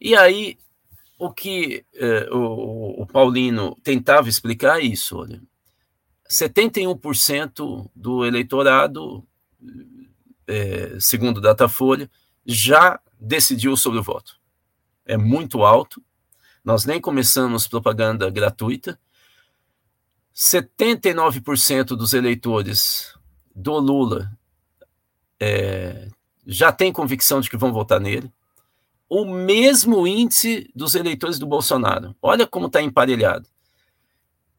E 0.00 0.14
aí, 0.14 0.58
o 1.18 1.32
que 1.32 1.84
eh, 1.94 2.28
o, 2.30 3.02
o, 3.02 3.06
Paulino 3.06 3.76
tentava 3.82 4.28
explicar 4.28 4.80
é 4.80 4.84
isso, 4.84 5.16
olha. 5.16 5.40
71% 6.28 7.90
do 7.94 8.24
eleitorado, 8.24 9.26
eh, 10.46 10.96
segundo 11.00 11.40
Datafolha, 11.40 12.10
já 12.44 13.00
decidiu 13.18 13.76
sobre 13.76 13.98
o 13.98 14.02
voto. 14.02 14.38
É 15.04 15.16
muito 15.16 15.64
alto. 15.64 16.02
Nós 16.64 16.84
nem 16.84 17.00
começamos 17.00 17.66
propaganda 17.66 18.28
gratuita. 18.28 18.98
79% 20.34 21.96
dos 21.96 22.12
eleitores 22.12 23.14
do 23.54 23.78
Lula 23.78 24.36
é, 25.40 26.08
já 26.46 26.70
tem 26.70 26.92
convicção 26.92 27.40
de 27.40 27.48
que 27.48 27.56
vão 27.56 27.72
votar 27.72 28.00
nele. 28.00 28.30
O 29.08 29.24
mesmo 29.24 30.06
índice 30.06 30.70
dos 30.74 30.94
eleitores 30.94 31.38
do 31.38 31.46
Bolsonaro. 31.46 32.14
Olha 32.20 32.46
como 32.46 32.66
está 32.66 32.82
emparelhado. 32.82 33.48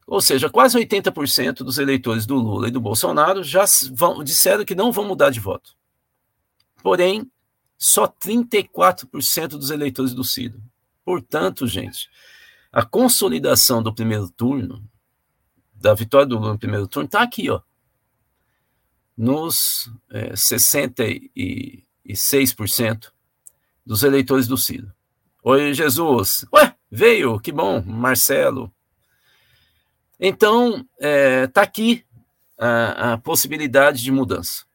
Ou 0.06 0.22
seja, 0.22 0.48
quase 0.48 0.78
80% 0.78 1.58
dos 1.58 1.78
eleitores 1.78 2.24
do 2.24 2.36
Lula 2.36 2.68
e 2.68 2.70
do 2.70 2.80
Bolsonaro 2.80 3.42
já 3.42 3.64
vão, 3.92 4.24
disseram 4.24 4.64
que 4.64 4.74
não 4.74 4.90
vão 4.90 5.04
mudar 5.04 5.30
de 5.30 5.38
voto. 5.38 5.76
Porém, 6.82 7.30
só 7.76 8.08
34% 8.08 9.48
dos 9.48 9.70
eleitores 9.70 10.14
do 10.14 10.24
Ciro. 10.24 10.62
Portanto, 11.04 11.66
gente, 11.66 12.08
a 12.72 12.84
consolidação 12.84 13.82
do 13.82 13.94
primeiro 13.94 14.30
turno, 14.30 14.82
da 15.74 15.92
vitória 15.92 16.26
do 16.26 16.38
Lula 16.38 16.52
no 16.52 16.58
primeiro 16.58 16.88
turno, 16.88 17.06
está 17.06 17.22
aqui, 17.22 17.50
ó 17.50 17.60
nos 19.18 19.92
é, 20.12 20.32
66% 20.34 23.12
dos 23.88 24.02
eleitores 24.02 24.46
do 24.46 24.58
Ciro. 24.58 24.92
Oi, 25.42 25.72
Jesus. 25.72 26.44
Ué, 26.52 26.76
veio, 26.90 27.40
que 27.40 27.50
bom, 27.50 27.80
Marcelo. 27.80 28.70
Então, 30.20 30.86
está 30.98 31.08
é, 31.08 31.46
tá 31.46 31.62
aqui 31.62 32.04
a, 32.58 33.14
a 33.14 33.18
possibilidade 33.18 34.02
de 34.02 34.12
mudança. 34.12 34.66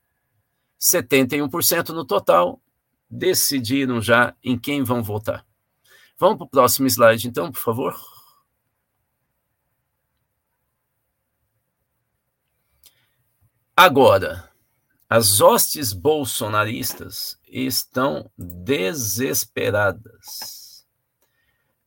71% 0.82 1.90
no 1.90 2.04
total 2.04 2.60
decidiram 3.08 4.02
já 4.02 4.34
em 4.44 4.58
quem 4.58 4.82
vão 4.82 5.04
votar. 5.04 5.46
Vamos 6.18 6.38
para 6.38 6.46
o 6.46 6.50
próximo 6.50 6.88
slide, 6.88 7.28
então, 7.28 7.52
por 7.52 7.62
favor. 7.62 7.96
Agora, 13.78 14.52
as 15.10 15.42
hostes 15.42 15.94
bolsonaristas 15.94 17.40
estão 17.48 18.30
desesperadas. 18.38 20.86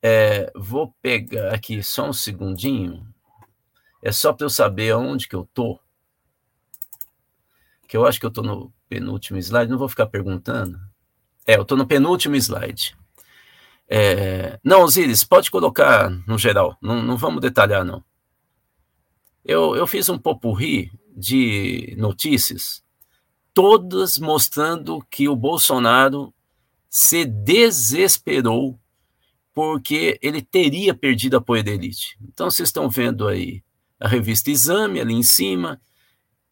É, 0.02 0.50
vou 0.54 0.94
pegar 1.02 1.54
aqui 1.54 1.82
só 1.82 2.08
um 2.08 2.12
segundinho. 2.12 3.06
É 4.02 4.12
só 4.12 4.32
para 4.32 4.46
eu 4.46 4.50
saber 4.50 4.92
aonde 4.92 5.26
que 5.26 5.34
eu 5.34 5.48
tô. 5.52 5.80
Que 7.88 7.96
eu 7.96 8.06
acho 8.06 8.20
que 8.20 8.26
eu 8.26 8.30
tô 8.30 8.42
no 8.42 8.72
penúltimo 8.88 9.38
slide. 9.38 9.70
Não 9.70 9.78
vou 9.78 9.88
ficar 9.88 10.06
perguntando. 10.06 10.78
É, 11.46 11.56
eu 11.56 11.64
tô 11.64 11.76
no 11.76 11.86
penúltimo 11.86 12.36
slide. 12.36 12.96
É, 13.88 14.58
não, 14.62 14.82
Osiris, 14.82 15.24
pode 15.24 15.50
colocar 15.50 16.10
no 16.26 16.38
geral. 16.38 16.76
Não, 16.80 17.02
não 17.02 17.16
vamos 17.16 17.40
detalhar, 17.40 17.84
não. 17.84 18.04
Eu, 19.44 19.76
eu 19.76 19.86
fiz 19.86 20.08
um 20.08 20.18
popurri 20.18 20.90
de 21.16 21.94
notícias, 21.96 22.84
todas 23.56 24.18
mostrando 24.18 25.02
que 25.10 25.30
o 25.30 25.34
Bolsonaro 25.34 26.30
se 26.90 27.24
desesperou 27.24 28.78
porque 29.54 30.18
ele 30.20 30.42
teria 30.42 30.92
perdido 30.92 31.38
apoio 31.38 31.64
da 31.64 31.70
elite. 31.70 32.18
Então, 32.20 32.50
vocês 32.50 32.68
estão 32.68 32.90
vendo 32.90 33.26
aí 33.26 33.62
a 33.98 34.08
revista 34.08 34.50
Exame 34.50 35.00
ali 35.00 35.14
em 35.14 35.22
cima, 35.22 35.80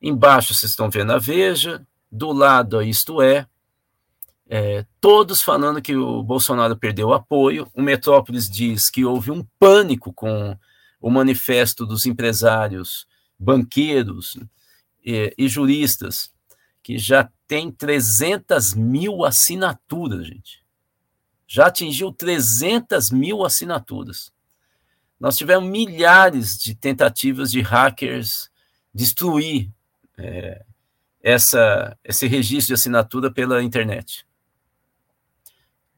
embaixo 0.00 0.54
vocês 0.54 0.72
estão 0.72 0.88
vendo 0.88 1.12
a 1.12 1.18
Veja, 1.18 1.86
do 2.10 2.32
lado 2.32 2.78
a 2.78 2.84
Isto 2.84 3.20
é, 3.20 3.46
é, 4.48 4.86
todos 4.98 5.42
falando 5.42 5.82
que 5.82 5.94
o 5.94 6.22
Bolsonaro 6.22 6.74
perdeu 6.74 7.12
apoio. 7.12 7.70
O 7.74 7.82
Metrópolis 7.82 8.48
diz 8.48 8.88
que 8.88 9.04
houve 9.04 9.30
um 9.30 9.46
pânico 9.58 10.10
com 10.10 10.56
o 10.98 11.10
manifesto 11.10 11.84
dos 11.84 12.06
empresários, 12.06 13.06
banqueiros 13.38 14.38
e, 15.04 15.34
e 15.36 15.48
juristas, 15.48 16.32
que 16.84 16.98
já 16.98 17.30
tem 17.48 17.72
300 17.72 18.74
mil 18.74 19.24
assinaturas, 19.24 20.26
gente. 20.26 20.62
Já 21.46 21.66
atingiu 21.66 22.12
300 22.12 23.10
mil 23.10 23.42
assinaturas. 23.42 24.30
Nós 25.18 25.38
tivemos 25.38 25.68
milhares 25.68 26.58
de 26.58 26.74
tentativas 26.74 27.50
de 27.50 27.62
hackers 27.62 28.50
destruir 28.94 29.70
é, 30.18 30.62
essa, 31.22 31.96
esse 32.04 32.26
registro 32.26 32.68
de 32.68 32.74
assinatura 32.74 33.32
pela 33.32 33.62
internet. 33.62 34.26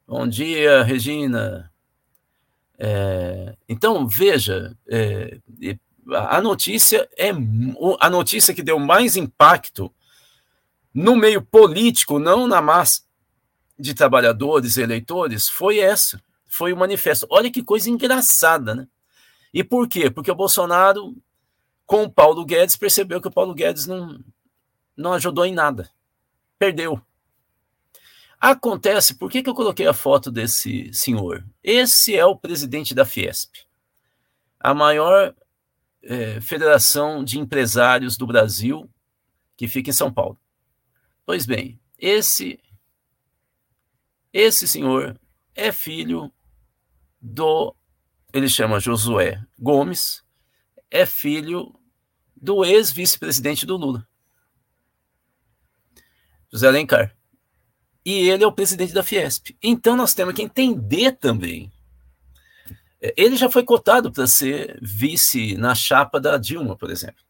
Bom 0.07 0.29
dia, 0.29 0.85
Regina. 0.85 1.73
É, 2.79 3.57
então, 3.69 4.07
veja, 4.07 4.77
é, 4.87 5.41
a 6.13 6.41
notícia 6.41 7.09
é 7.19 7.31
a 7.99 8.09
notícia 8.09 8.55
que 8.55 8.63
deu 8.63 8.79
mais 8.79 9.17
impacto 9.17 9.93
no 10.97 11.15
meio 11.15 11.43
político, 11.43 12.19
não 12.19 12.47
na 12.47 12.63
massa 12.63 13.03
de 13.79 13.93
trabalhadores 13.93 14.79
e 14.79 14.81
eleitores, 14.81 15.47
foi 15.47 15.79
essa. 15.79 16.19
Foi 16.47 16.73
o 16.73 16.77
manifesto. 16.77 17.27
Olha 17.29 17.51
que 17.51 17.63
coisa 17.63 17.91
engraçada, 17.91 18.75
né? 18.75 18.89
E 19.53 19.63
por 19.63 19.87
quê? 19.87 20.11
Porque 20.11 20.31
o 20.31 20.35
Bolsonaro, 20.35 21.15
com 21.85 22.05
o 22.05 22.11
Paulo 22.11 22.47
Guedes, 22.47 22.77
percebeu 22.77 23.21
que 23.21 23.29
o 23.29 23.31
Paulo 23.31 23.53
Guedes 23.53 23.87
não, 23.87 24.19
não 24.97 25.13
ajudou 25.13 25.45
em 25.45 25.53
nada. 25.53 25.91
Perdeu. 26.59 26.99
Acontece, 28.41 29.17
por 29.17 29.31
que, 29.31 29.43
que 29.43 29.51
eu 29.51 29.55
coloquei 29.55 29.87
a 29.87 29.93
foto 29.93 30.31
desse 30.31 30.91
senhor? 30.95 31.45
Esse 31.63 32.17
é 32.17 32.25
o 32.25 32.35
presidente 32.37 32.95
da 32.95 33.05
Fiesp, 33.05 33.55
a 34.59 34.73
maior 34.73 35.35
é, 36.03 36.41
federação 36.41 37.23
de 37.23 37.39
empresários 37.39 38.17
do 38.17 38.27
Brasil, 38.27 38.89
que 39.59 39.69
fica 39.69 39.91
em 39.91 39.93
São 39.93 40.11
Paulo. 40.11 40.39
Pois 41.27 41.45
bem, 41.45 41.81
esse, 41.99 42.61
esse 44.33 44.69
senhor 44.69 45.19
é 45.57 45.73
filho 45.73 46.33
do 47.21 47.75
ele 48.33 48.49
chama 48.49 48.79
Josué 48.79 49.43
Gomes, 49.59 50.23
é 50.89 51.05
filho 51.05 51.75
do 52.37 52.65
ex-vice-presidente 52.65 53.67
do 53.67 53.77
Lula, 53.77 54.07
José 56.53 56.69
Alencar. 56.69 57.17
E 58.05 58.29
ele 58.29 58.45
é 58.45 58.47
o 58.47 58.53
presidente 58.53 58.93
da 58.93 59.03
Fiesp. 59.03 59.57
Então 59.61 59.97
nós 59.97 60.15
temos 60.15 60.33
que 60.33 60.43
entender 60.43 61.13
também. 61.13 61.73
É, 63.01 63.13
ele 63.17 63.37
já 63.37 63.51
foi 63.51 63.65
cotado 63.65 64.13
para 64.13 64.29
ser 64.29 64.79
vice 64.81 65.57
na 65.57 65.75
chapa 65.75 66.21
da 66.21 66.37
Dilma, 66.37 66.77
por 66.77 66.89
exemplo. 66.89 67.25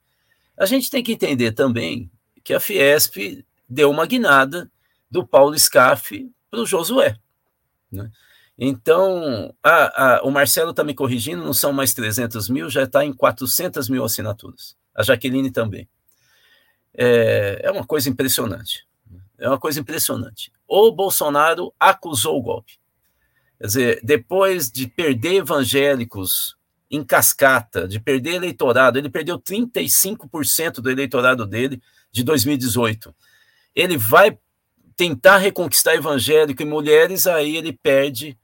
A 0.54 0.66
gente 0.66 0.90
tem 0.90 1.02
que 1.02 1.12
entender 1.12 1.52
também 1.52 2.11
que 2.44 2.52
a 2.52 2.61
Fiesp 2.61 3.42
deu 3.68 3.90
uma 3.90 4.07
guinada 4.07 4.70
do 5.11 5.26
Paulo 5.26 5.59
Scaff 5.59 6.31
para 6.50 6.61
o 6.61 6.66
Josué. 6.66 7.16
Né? 7.90 8.11
Então, 8.59 9.55
a, 9.62 10.16
a, 10.16 10.22
o 10.22 10.31
Marcelo 10.31 10.70
está 10.70 10.83
me 10.83 10.94
corrigindo, 10.94 11.44
não 11.44 11.52
são 11.52 11.72
mais 11.72 11.92
300 11.92 12.48
mil, 12.48 12.70
já 12.70 12.85
está 12.85 13.05
em 13.05 13.12
400 13.12 13.88
mil 13.88 14.05
assinaturas. 14.05 14.76
A 14.94 15.02
Jaqueline 15.02 15.50
também. 15.50 15.88
É, 16.94 17.61
é 17.64 17.70
uma 17.70 17.87
coisa 17.87 18.09
impressionante. 18.09 18.87
É 19.38 19.46
uma 19.46 19.59
coisa 19.59 19.81
impressionante. 19.81 20.50
O 20.66 20.90
Bolsonaro 20.90 21.72
acusou 21.79 22.38
o 22.38 22.42
golpe. 22.42 22.79
Quer 23.59 23.66
dizer, 23.66 24.00
depois 24.02 24.70
de 24.70 24.87
perder 24.87 25.37
evangélicos 25.37 26.57
em 26.90 27.05
cascata, 27.05 27.87
de 27.87 28.00
perder 28.00 28.35
eleitorado, 28.35 28.98
ele 28.98 29.11
perdeu 29.11 29.38
35% 29.38 30.81
do 30.81 30.90
eleitorado 30.90 31.46
dele 31.46 31.83
de 32.11 32.22
2018. 32.24 33.14
Ele 33.77 33.99
vai 33.99 34.37
tentar 34.97 35.37
reconquistar 35.37 35.95
evangélico 35.95 36.62
e 36.62 36.65
mulheres, 36.65 37.27
aí 37.27 37.57
ele 37.57 37.73
perde 37.73 38.37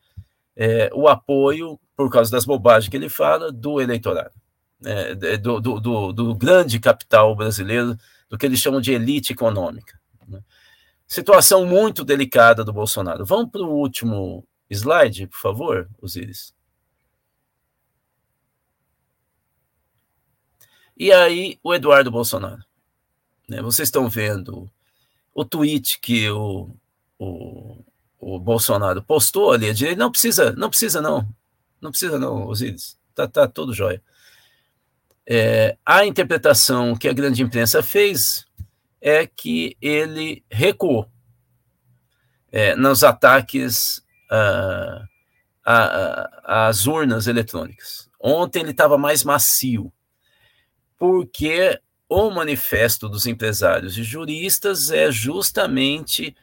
é, 0.54 0.90
o 0.92 1.08
apoio, 1.08 1.80
por 1.96 2.10
causa 2.10 2.30
das 2.30 2.44
bobagens 2.44 2.90
que 2.90 2.96
ele 2.96 3.08
fala, 3.08 3.50
do 3.50 3.80
eleitorado, 3.80 4.34
é, 4.84 5.38
do, 5.38 5.60
do, 5.60 5.80
do, 5.80 6.12
do, 6.12 6.34
grande 6.34 6.78
capital 6.78 7.34
brasileiro, 7.34 7.96
do 8.28 8.36
que 8.36 8.44
eles 8.44 8.60
chamam 8.60 8.80
de 8.80 8.92
elite 8.92 9.32
econômica. 9.32 9.98
Né? 10.28 10.40
Situação 11.06 11.64
muito 11.64 12.04
delicada 12.04 12.62
do 12.62 12.72
Bolsonaro. 12.72 13.24
Vamos 13.24 13.50
para 13.50 13.62
o 13.62 13.70
último 13.74 14.46
slide, 14.68 15.26
por 15.26 15.38
favor, 15.38 15.88
Osiris. 16.00 16.54
E 20.96 21.10
aí, 21.10 21.58
o 21.62 21.74
Eduardo 21.74 22.10
Bolsonaro. 22.10 22.62
Né? 23.48 23.60
Vocês 23.62 23.88
estão 23.88 24.08
vendo 24.08 24.70
o 25.34 25.44
tweet 25.44 25.98
que 26.00 26.28
o, 26.30 26.74
o, 27.18 27.84
o 28.18 28.38
Bolsonaro 28.38 29.02
postou 29.02 29.52
ali, 29.52 29.68
a 29.68 29.96
não 29.96 30.10
precisa, 30.10 30.52
não 30.52 30.68
precisa 30.68 31.00
não, 31.00 31.28
não 31.80 31.90
precisa 31.90 32.18
não, 32.18 32.46
Osiris, 32.46 32.98
tá, 33.14 33.26
tá 33.26 33.48
tudo 33.48 33.72
jóia. 33.72 34.02
É, 35.26 35.76
a 35.86 36.04
interpretação 36.04 36.96
que 36.96 37.08
a 37.08 37.12
grande 37.12 37.42
imprensa 37.42 37.82
fez 37.82 38.44
é 39.00 39.26
que 39.26 39.76
ele 39.80 40.44
recuou 40.50 41.08
é, 42.50 42.76
nos 42.76 43.02
ataques 43.02 44.02
às 46.44 46.86
urnas 46.86 47.26
eletrônicas. 47.26 48.08
Ontem 48.20 48.60
ele 48.60 48.70
estava 48.70 48.96
mais 48.96 49.24
macio, 49.24 49.92
porque 50.96 51.80
o 52.12 52.30
manifesto 52.30 53.08
dos 53.08 53.26
empresários 53.26 53.96
e 53.96 54.02
juristas 54.02 54.90
é 54.90 55.10
justamente 55.10 56.36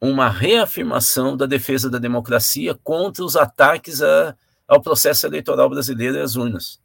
uma 0.00 0.28
reafirmação 0.28 1.36
da 1.36 1.46
defesa 1.46 1.88
da 1.88 1.98
democracia 1.98 2.74
contra 2.82 3.24
os 3.24 3.36
ataques 3.36 4.02
a, 4.02 4.36
ao 4.66 4.80
processo 4.82 5.24
eleitoral 5.24 5.70
brasileiro 5.70 6.16
e 6.16 6.20
às 6.20 6.34
urnas. 6.34 6.80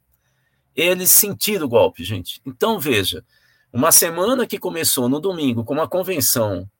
Eles 0.76 1.10
sentiram 1.10 1.66
o 1.66 1.68
golpe, 1.68 2.04
gente. 2.04 2.40
Então, 2.46 2.78
veja, 2.78 3.24
uma 3.72 3.90
semana 3.90 4.46
que 4.46 4.60
começou 4.60 5.08
no 5.08 5.20
domingo 5.20 5.64
com 5.64 5.74
uma 5.74 5.88
convenção 5.88 6.70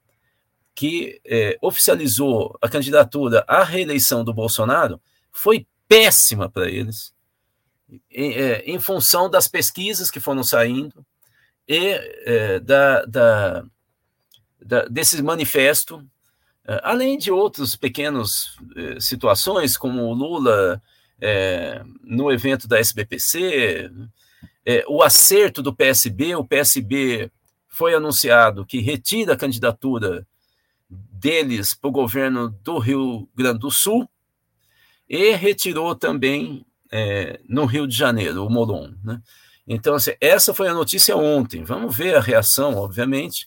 que 0.72 1.20
é, 1.26 1.58
oficializou 1.60 2.56
a 2.62 2.68
candidatura 2.68 3.44
à 3.48 3.64
reeleição 3.64 4.22
do 4.22 4.32
Bolsonaro 4.32 5.00
foi 5.32 5.66
péssima 5.88 6.48
para 6.48 6.70
eles, 6.70 7.12
em, 8.08 8.34
é, 8.34 8.62
em 8.70 8.78
função 8.78 9.28
das 9.28 9.48
pesquisas 9.48 10.12
que 10.12 10.20
foram 10.20 10.44
saindo, 10.44 11.04
e 11.70 11.92
é, 12.26 12.58
da, 12.58 13.04
da, 13.04 13.64
da, 14.60 14.84
desse 14.86 15.22
manifesto, 15.22 16.04
é, 16.66 16.80
além 16.82 17.16
de 17.16 17.30
outras 17.30 17.76
pequenas 17.76 18.56
é, 18.76 18.98
situações, 18.98 19.76
como 19.76 20.02
o 20.02 20.12
Lula 20.12 20.82
é, 21.20 21.80
no 22.02 22.32
evento 22.32 22.66
da 22.66 22.80
SBPC, 22.80 23.88
o 24.88 25.02
acerto 25.02 25.62
do 25.62 25.74
PSB, 25.74 26.34
o 26.34 26.44
PSB 26.44 27.30
foi 27.68 27.94
anunciado 27.94 28.66
que 28.66 28.80
retira 28.80 29.34
a 29.34 29.36
candidatura 29.36 30.26
deles 30.88 31.72
para 31.72 31.88
o 31.88 31.92
governo 31.92 32.48
do 32.48 32.78
Rio 32.78 33.28
Grande 33.34 33.60
do 33.60 33.70
Sul 33.70 34.08
e 35.08 35.32
retirou 35.34 35.94
também 35.96 36.64
no 37.48 37.64
Rio 37.64 37.86
de 37.86 37.96
Janeiro, 37.96 38.46
o 38.46 38.50
Moron. 38.50 38.94
Né? 39.02 39.20
Então, 39.66 39.94
assim, 39.94 40.12
essa 40.20 40.52
foi 40.52 40.68
a 40.68 40.74
notícia 40.74 41.16
ontem. 41.16 41.64
Vamos 41.64 41.96
ver 41.96 42.16
a 42.16 42.20
reação, 42.20 42.76
obviamente, 42.76 43.46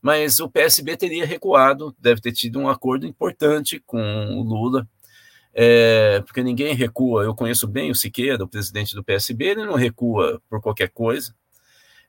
mas 0.00 0.40
o 0.40 0.48
PSB 0.48 0.96
teria 0.96 1.24
recuado, 1.24 1.94
deve 1.98 2.20
ter 2.20 2.32
tido 2.32 2.58
um 2.58 2.68
acordo 2.68 3.06
importante 3.06 3.80
com 3.86 4.00
o 4.36 4.42
Lula, 4.42 4.86
é, 5.54 6.20
porque 6.26 6.42
ninguém 6.42 6.74
recua. 6.74 7.24
Eu 7.24 7.34
conheço 7.34 7.68
bem 7.68 7.90
o 7.90 7.94
Siqueira, 7.94 8.42
o 8.44 8.48
presidente 8.48 8.94
do 8.94 9.04
PSB, 9.04 9.44
ele 9.46 9.66
não 9.66 9.74
recua 9.74 10.42
por 10.48 10.60
qualquer 10.60 10.90
coisa. 10.90 11.34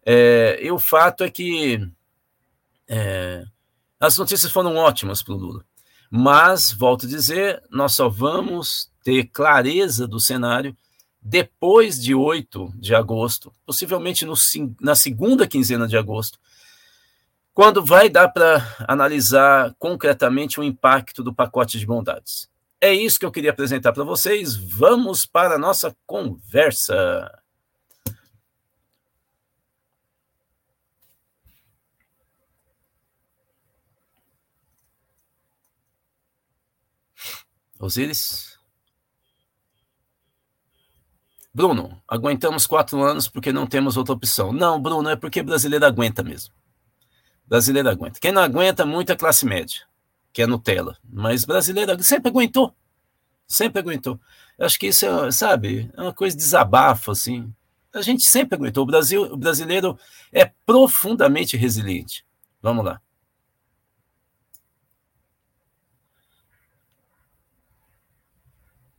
É, 0.05 0.59
e 0.61 0.71
o 0.71 0.79
fato 0.79 1.23
é 1.23 1.29
que 1.29 1.79
é, 2.87 3.43
as 3.99 4.17
notícias 4.17 4.51
foram 4.51 4.75
ótimas 4.75 5.21
para 5.21 5.33
o 5.33 5.37
Lula. 5.37 5.63
Mas, 6.09 6.71
volto 6.71 7.05
a 7.05 7.09
dizer, 7.09 7.63
nós 7.71 7.93
só 7.93 8.09
vamos 8.09 8.91
ter 9.03 9.25
clareza 9.25 10.07
do 10.07 10.19
cenário 10.19 10.75
depois 11.23 12.01
de 12.01 12.13
8 12.13 12.73
de 12.75 12.93
agosto, 12.93 13.53
possivelmente 13.65 14.25
no, 14.25 14.33
na 14.81 14.93
segunda 14.93 15.47
quinzena 15.47 15.87
de 15.87 15.95
agosto, 15.95 16.37
quando 17.53 17.85
vai 17.85 18.09
dar 18.09 18.29
para 18.29 18.75
analisar 18.87 19.73
concretamente 19.79 20.59
o 20.59 20.63
impacto 20.63 21.23
do 21.23 21.33
pacote 21.33 21.79
de 21.79 21.85
bondades. 21.85 22.49
É 22.81 22.93
isso 22.93 23.17
que 23.17 23.25
eu 23.25 23.31
queria 23.31 23.51
apresentar 23.51 23.93
para 23.93 24.03
vocês. 24.03 24.55
Vamos 24.55 25.25
para 25.25 25.55
a 25.55 25.59
nossa 25.59 25.95
conversa. 26.05 27.31
Osiris? 37.79 38.52
Bruno, 41.53 42.01
aguentamos 42.07 42.65
quatro 42.65 43.03
anos 43.03 43.27
porque 43.27 43.53
não 43.53 43.67
temos 43.67 43.95
outra 43.95 44.13
opção. 44.13 44.51
Não, 44.51 44.81
Bruno, 44.81 45.09
é 45.09 45.15
porque 45.15 45.43
brasileiro 45.43 45.85
aguenta 45.85 46.23
mesmo. 46.23 46.53
Brasileiro 47.47 47.89
aguenta. 47.89 48.19
Quem 48.19 48.31
não 48.31 48.41
aguenta 48.41 48.85
muito 48.85 49.11
é 49.11 49.15
classe 49.15 49.45
média, 49.45 49.81
que 50.31 50.41
é 50.41 50.47
Nutella. 50.47 50.97
Mas 51.07 51.45
brasileiro 51.45 52.01
sempre 52.03 52.29
aguentou. 52.29 52.73
Sempre 53.47 53.81
aguentou. 53.81 54.19
Eu 54.57 54.65
acho 54.65 54.79
que 54.79 54.87
isso, 54.87 55.05
é, 55.05 55.31
sabe, 55.31 55.91
é 55.95 56.01
uma 56.01 56.13
coisa 56.13 56.35
de 56.35 56.41
desabafo, 56.43 57.11
assim. 57.11 57.53
A 57.93 58.01
gente 58.01 58.23
sempre 58.23 58.55
aguentou. 58.55 58.83
O, 58.83 58.87
Brasil, 58.87 59.21
o 59.21 59.37
brasileiro 59.37 59.99
é 60.31 60.45
profundamente 60.65 61.55
resiliente. 61.55 62.25
Vamos 62.61 62.83
lá. 62.83 62.99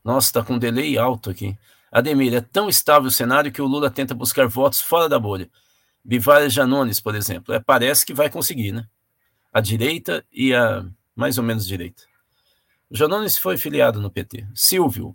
Nossa, 0.05 0.29
está 0.29 0.45
com 0.45 0.55
um 0.55 0.59
delay 0.59 0.97
alto 0.99 1.31
aqui. 1.31 1.57
Ademir, 1.95 2.35
é 2.35 2.41
tão 2.41 2.69
estável 2.69 3.07
o 3.07 3.11
cenário 3.13 3.53
que 3.53 3.63
o 3.63 3.67
Lula 3.67 3.89
tenta 3.89 4.17
buscar 4.17 4.49
votos 4.49 4.81
fora 4.81 5.09
da 5.09 5.17
bolha. 5.17 5.49
Bivar 6.05 6.51
Janones, 6.51 7.01
por 7.01 7.15
exemplo, 7.15 7.55
é, 7.55 7.61
parece 7.61 8.05
que 8.05 8.13
vai 8.13 8.29
conseguir, 8.29 8.73
né? 8.73 8.85
A 9.53 9.61
direita 9.61 10.27
e 10.33 10.53
a 10.53 10.85
mais 11.15 11.39
ou 11.39 11.45
menos 11.45 11.65
direita. 11.65 12.03
O 12.91 12.97
Janones 12.97 13.39
foi 13.39 13.57
filiado 13.57 14.01
no 14.01 14.11
PT. 14.11 14.45
Silvio, 14.53 15.15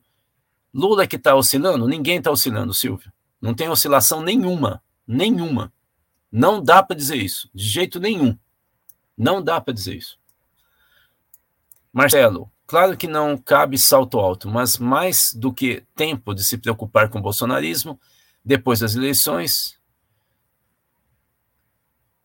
Lula 0.74 1.06
que 1.06 1.18
está 1.18 1.36
oscilando? 1.36 1.86
Ninguém 1.86 2.20
está 2.20 2.32
oscilando, 2.32 2.74
Silvio. 2.74 3.12
Não 3.42 3.54
tem 3.54 3.68
oscilação 3.68 4.22
nenhuma. 4.22 4.82
Nenhuma. 5.06 5.74
Não 6.32 6.64
dá 6.64 6.82
para 6.82 6.96
dizer 6.96 7.18
isso. 7.18 7.50
De 7.54 7.66
jeito 7.66 8.00
nenhum. 8.00 8.38
Não 9.18 9.44
dá 9.44 9.60
para 9.60 9.74
dizer 9.74 9.98
isso. 9.98 10.18
Marcelo, 11.92 12.50
Claro 12.70 12.96
que 12.96 13.08
não 13.08 13.36
cabe 13.36 13.80
salto 13.80 14.20
alto, 14.20 14.48
mas 14.48 14.78
mais 14.78 15.34
do 15.34 15.52
que 15.52 15.84
tempo 15.96 16.36
de 16.36 16.44
se 16.44 16.56
preocupar 16.56 17.10
com 17.10 17.18
o 17.18 17.22
bolsonarismo, 17.22 18.00
depois 18.46 18.80
das 18.80 18.94
eleições, 18.94 19.80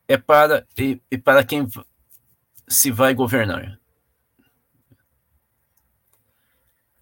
é 0.06 0.18
para, 0.18 0.66
e, 0.76 1.00
e 1.10 1.16
para 1.16 1.42
quem 1.44 1.66
se 2.68 2.90
vai 2.90 3.14
governar. 3.14 3.80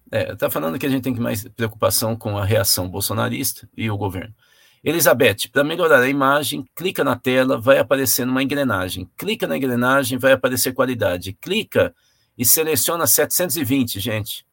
É, 0.09 0.33
tá 0.37 0.49
falando 0.49 0.79
que 0.79 0.85
a 0.85 0.89
gente 0.89 1.03
tem 1.03 1.13
que 1.13 1.19
mais 1.19 1.45
preocupação 1.49 2.15
com 2.15 2.37
a 2.37 2.45
reação 2.45 2.87
bolsonarista 2.87 3.67
e 3.75 3.91
o 3.91 3.97
governo. 3.97 4.33
Elizabeth, 4.81 5.49
para 5.51 5.65
melhorar 5.65 5.99
a 5.99 6.07
imagem, 6.07 6.65
clica 6.73 7.03
na 7.03 7.17
tela, 7.17 7.59
vai 7.59 7.77
aparecendo 7.77 8.29
uma 8.29 8.41
engrenagem. 8.41 9.11
Clica 9.17 9.45
na 9.45 9.57
engrenagem, 9.57 10.17
vai 10.17 10.31
aparecer 10.31 10.73
qualidade. 10.73 11.33
Clica 11.33 11.93
e 12.37 12.45
seleciona 12.45 13.07
720, 13.07 13.99
gente. 13.99 14.45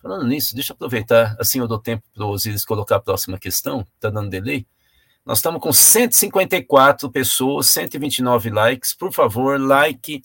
Falando 0.00 0.26
nisso, 0.26 0.54
deixa 0.54 0.72
eu 0.72 0.74
aproveitar, 0.74 1.36
assim 1.38 1.60
eu 1.60 1.68
dou 1.68 1.78
tempo 1.78 2.02
para 2.12 2.24
o 2.24 2.30
Osiris 2.30 2.64
colocar 2.64 2.96
a 2.96 3.00
próxima 3.00 3.38
questão, 3.38 3.86
está 3.96 4.10
dando 4.10 4.30
delay. 4.30 4.66
Nós 5.24 5.38
estamos 5.38 5.60
com 5.60 5.72
154 5.72 7.08
pessoas, 7.10 7.68
129 7.68 8.50
likes. 8.50 8.92
Por 8.92 9.12
favor, 9.12 9.60
like 9.60 10.24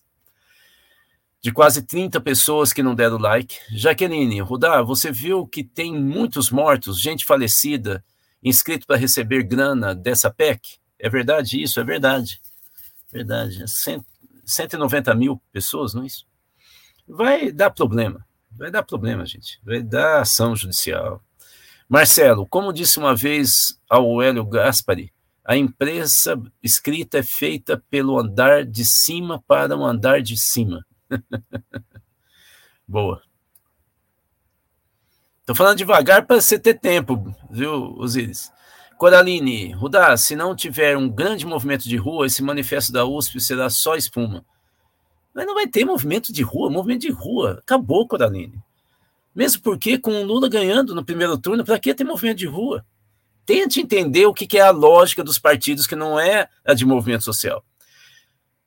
de 1.40 1.52
quase 1.52 1.84
30 1.84 2.20
pessoas 2.20 2.74
que 2.74 2.82
não 2.82 2.96
deram 2.96 3.18
like. 3.18 3.58
Jaqueline, 3.72 4.42
Rudá, 4.42 4.82
você 4.82 5.12
viu 5.12 5.46
que 5.46 5.64
tem 5.64 5.96
muitos 5.96 6.50
mortos, 6.50 7.00
gente 7.00 7.26
falecida, 7.26 8.04
inscrito 8.44 8.88
para 8.88 8.98
receber 8.98 9.44
grana 9.44 9.94
dessa 9.94 10.32
PEC? 10.32 10.80
É 11.00 11.10
verdade 11.10 11.62
isso? 11.62 11.80
É 11.80 11.84
verdade. 11.84 12.42
Verdade. 13.14 13.64
190 14.46 15.14
mil 15.16 15.42
pessoas, 15.52 15.94
não 15.94 16.04
é 16.04 16.08
isso? 16.08 16.27
Vai 17.08 17.52
dar 17.52 17.70
problema. 17.70 18.26
Vai 18.52 18.70
dar 18.70 18.84
problema, 18.84 19.26
gente. 19.26 19.60
Vai 19.64 19.82
dar 19.82 20.22
ação 20.22 20.56
judicial. 20.56 21.24
Marcelo, 21.88 22.46
como 22.46 22.74
disse 22.74 23.00
uma 23.00 23.16
vez 23.16 23.80
ao 23.90 24.22
Hélio 24.22 24.46
Gaspari, 24.46 25.14
a 25.46 25.56
imprensa 25.56 26.38
escrita 26.62 27.20
é 27.20 27.24
feita 27.24 27.82
pelo 27.90 28.20
andar 28.20 28.66
de 28.66 28.84
cima 28.84 29.42
para 29.48 29.78
o 29.78 29.86
andar 29.86 30.22
de 30.22 30.36
cima. 30.36 30.86
Boa. 32.86 33.22
Tô 35.46 35.56
falando 35.56 35.78
devagar 35.78 36.26
para 36.26 36.42
você 36.42 36.60
ter 36.60 36.74
tempo, 36.74 37.34
viu, 37.50 37.96
Osiris? 37.98 38.52
Coraline, 38.98 39.72
Rudá, 39.72 40.18
se 40.18 40.36
não 40.36 40.54
tiver 40.54 40.98
um 40.98 41.08
grande 41.08 41.46
movimento 41.46 41.88
de 41.88 41.96
rua, 41.96 42.26
esse 42.26 42.44
manifesto 42.44 42.92
da 42.92 43.06
USP 43.06 43.40
será 43.40 43.70
só 43.70 43.96
espuma. 43.96 44.44
Mas 45.38 45.46
não 45.46 45.54
vai 45.54 45.68
ter 45.68 45.86
movimento 45.86 46.34
de 46.34 46.42
rua, 46.42 46.68
movimento 46.68 47.02
de 47.02 47.12
rua. 47.12 47.60
Acabou, 47.60 48.08
Coraline. 48.08 48.60
Mesmo 49.36 49.62
porque, 49.62 50.00
com 50.00 50.20
o 50.20 50.26
Lula 50.26 50.50
ganhando 50.50 50.96
no 50.96 51.06
primeiro 51.06 51.38
turno, 51.38 51.64
para 51.64 51.78
que 51.78 51.94
ter 51.94 52.04
movimento 52.04 52.40
de 52.40 52.48
rua? 52.48 52.84
Tente 53.46 53.80
entender 53.80 54.26
o 54.26 54.34
que 54.34 54.58
é 54.58 54.62
a 54.62 54.72
lógica 54.72 55.24
dos 55.24 55.38
partidos, 55.38 55.86
que 55.86 55.96
não 55.96 56.20
é 56.20 56.50
a 56.66 56.74
de 56.74 56.88
movimento 56.88 57.24
social. 57.24 57.64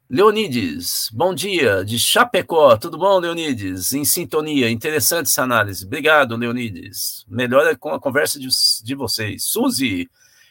Leonides, 0.08 1.10
bom 1.12 1.34
dia, 1.34 1.84
de 1.84 1.98
Chapecó. 1.98 2.76
Tudo 2.76 2.96
bom, 2.96 3.18
Leonides? 3.18 3.92
Em 3.92 4.04
sintonia, 4.04 4.70
interessante 4.70 5.26
essa 5.26 5.42
análise. 5.42 5.84
Obrigado, 5.84 6.36
Leonides. 6.36 7.24
Melhor 7.26 7.66
é 7.66 7.74
com 7.74 7.90
a 7.90 7.98
conversa 7.98 8.38
de, 8.38 8.46
de 8.84 8.94
vocês. 8.94 9.42
Suzy, 9.42 10.08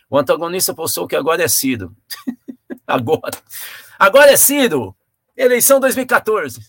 o 0.10 0.18
antagonista 0.18 0.74
postou 0.74 1.08
que 1.08 1.16
agora 1.16 1.42
é 1.42 1.48
Ciro. 1.48 1.96
agora. 2.86 3.38
Agora 3.98 4.32
é 4.32 4.36
Ciro! 4.36 4.99
Eleição 5.40 5.80
2014. 5.80 6.60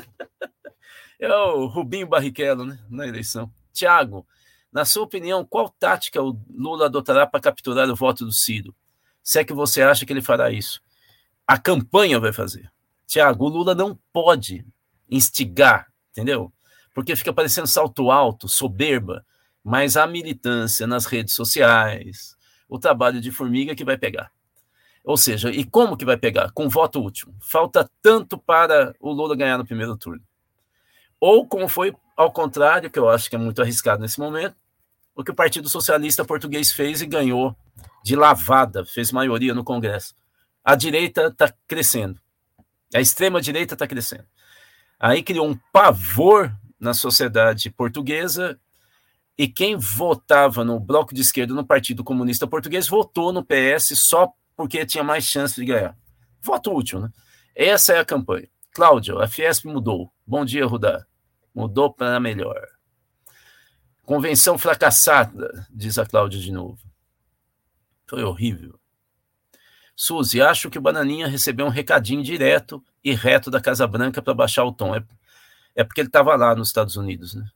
é 1.20 1.34
o 1.34 1.66
Rubinho 1.66 2.06
Barrichello, 2.06 2.64
né, 2.64 2.78
na 2.88 3.06
eleição. 3.06 3.52
Tiago, 3.74 4.26
na 4.72 4.86
sua 4.86 5.02
opinião, 5.02 5.44
qual 5.44 5.68
tática 5.68 6.22
o 6.22 6.34
Lula 6.48 6.86
adotará 6.86 7.26
para 7.26 7.42
capturar 7.42 7.90
o 7.90 7.94
voto 7.94 8.24
do 8.24 8.32
Ciro? 8.32 8.74
Se 9.22 9.38
é 9.38 9.44
que 9.44 9.52
você 9.52 9.82
acha 9.82 10.06
que 10.06 10.14
ele 10.14 10.22
fará 10.22 10.50
isso. 10.50 10.80
A 11.46 11.58
campanha 11.58 12.18
vai 12.18 12.32
fazer. 12.32 12.72
Tiago, 13.06 13.44
o 13.44 13.48
Lula 13.50 13.74
não 13.74 13.98
pode 14.10 14.64
instigar, 15.10 15.92
entendeu? 16.10 16.50
Porque 16.94 17.14
fica 17.14 17.34
parecendo 17.34 17.66
salto 17.66 18.10
alto, 18.10 18.48
soberba, 18.48 19.26
mas 19.62 19.98
a 19.98 20.06
militância 20.06 20.86
nas 20.86 21.04
redes 21.04 21.34
sociais, 21.34 22.34
o 22.66 22.78
trabalho 22.78 23.20
de 23.20 23.30
formiga 23.30 23.74
que 23.74 23.84
vai 23.84 23.98
pegar. 23.98 24.32
Ou 25.04 25.16
seja, 25.16 25.50
e 25.50 25.64
como 25.64 25.96
que 25.96 26.04
vai 26.04 26.16
pegar? 26.16 26.50
Com 26.52 26.68
voto 26.68 27.02
útil. 27.02 27.34
Falta 27.40 27.90
tanto 28.02 28.36
para 28.36 28.94
o 29.00 29.12
Lula 29.12 29.36
ganhar 29.36 29.58
no 29.58 29.66
primeiro 29.66 29.96
turno. 29.96 30.22
Ou 31.18 31.46
como 31.46 31.68
foi 31.68 31.94
ao 32.20 32.30
contrário, 32.30 32.90
que 32.90 32.98
eu 32.98 33.08
acho 33.08 33.30
que 33.30 33.36
é 33.36 33.38
muito 33.38 33.62
arriscado 33.62 34.02
nesse 34.02 34.20
momento, 34.20 34.54
o 35.14 35.24
que 35.24 35.30
o 35.30 35.34
Partido 35.34 35.70
Socialista 35.70 36.22
Português 36.22 36.70
fez 36.70 37.00
e 37.00 37.06
ganhou 37.06 37.56
de 38.04 38.14
lavada, 38.14 38.84
fez 38.84 39.10
maioria 39.10 39.54
no 39.54 39.64
Congresso. 39.64 40.14
A 40.62 40.74
direita 40.74 41.28
está 41.28 41.50
crescendo. 41.66 42.20
A 42.94 43.00
extrema-direita 43.00 43.74
está 43.74 43.86
crescendo. 43.86 44.26
Aí 44.98 45.22
criou 45.22 45.48
um 45.48 45.58
pavor 45.72 46.54
na 46.78 46.92
sociedade 46.92 47.70
portuguesa 47.70 48.60
e 49.38 49.48
quem 49.48 49.78
votava 49.78 50.62
no 50.62 50.78
bloco 50.78 51.14
de 51.14 51.22
esquerda 51.22 51.54
no 51.54 51.64
Partido 51.64 52.04
Comunista 52.04 52.46
Português 52.46 52.86
votou 52.86 53.32
no 53.32 53.42
PS 53.42 53.94
só 53.94 54.30
porque 54.60 54.84
tinha 54.84 55.02
mais 55.02 55.24
chance 55.24 55.54
de 55.54 55.64
ganhar. 55.64 55.96
Voto 56.42 56.70
útil, 56.70 57.00
né? 57.00 57.10
Essa 57.54 57.94
é 57.94 57.98
a 57.98 58.04
campanha. 58.04 58.46
Cláudio, 58.72 59.18
a 59.18 59.26
Fiesp 59.26 59.64
mudou. 59.64 60.12
Bom 60.26 60.44
dia, 60.44 60.66
Rudá. 60.66 61.06
Mudou 61.54 61.90
para 61.90 62.20
melhor. 62.20 62.60
Convenção 64.02 64.58
fracassada, 64.58 65.66
diz 65.70 65.98
a 65.98 66.04
Cláudia 66.04 66.38
de 66.38 66.52
novo. 66.52 66.78
Foi 68.06 68.22
horrível. 68.22 68.78
Suzy, 69.96 70.42
acho 70.42 70.68
que 70.68 70.76
o 70.76 70.82
Bananinha 70.82 71.26
recebeu 71.26 71.64
um 71.64 71.70
recadinho 71.70 72.22
direto 72.22 72.84
e 73.02 73.14
reto 73.14 73.50
da 73.50 73.62
Casa 73.62 73.86
Branca 73.86 74.20
para 74.20 74.34
baixar 74.34 74.64
o 74.64 74.72
tom. 74.74 74.94
É, 74.94 75.02
é 75.74 75.84
porque 75.84 76.02
ele 76.02 76.08
estava 76.08 76.36
lá 76.36 76.54
nos 76.54 76.68
Estados 76.68 76.96
Unidos, 76.96 77.32
né? 77.32 77.48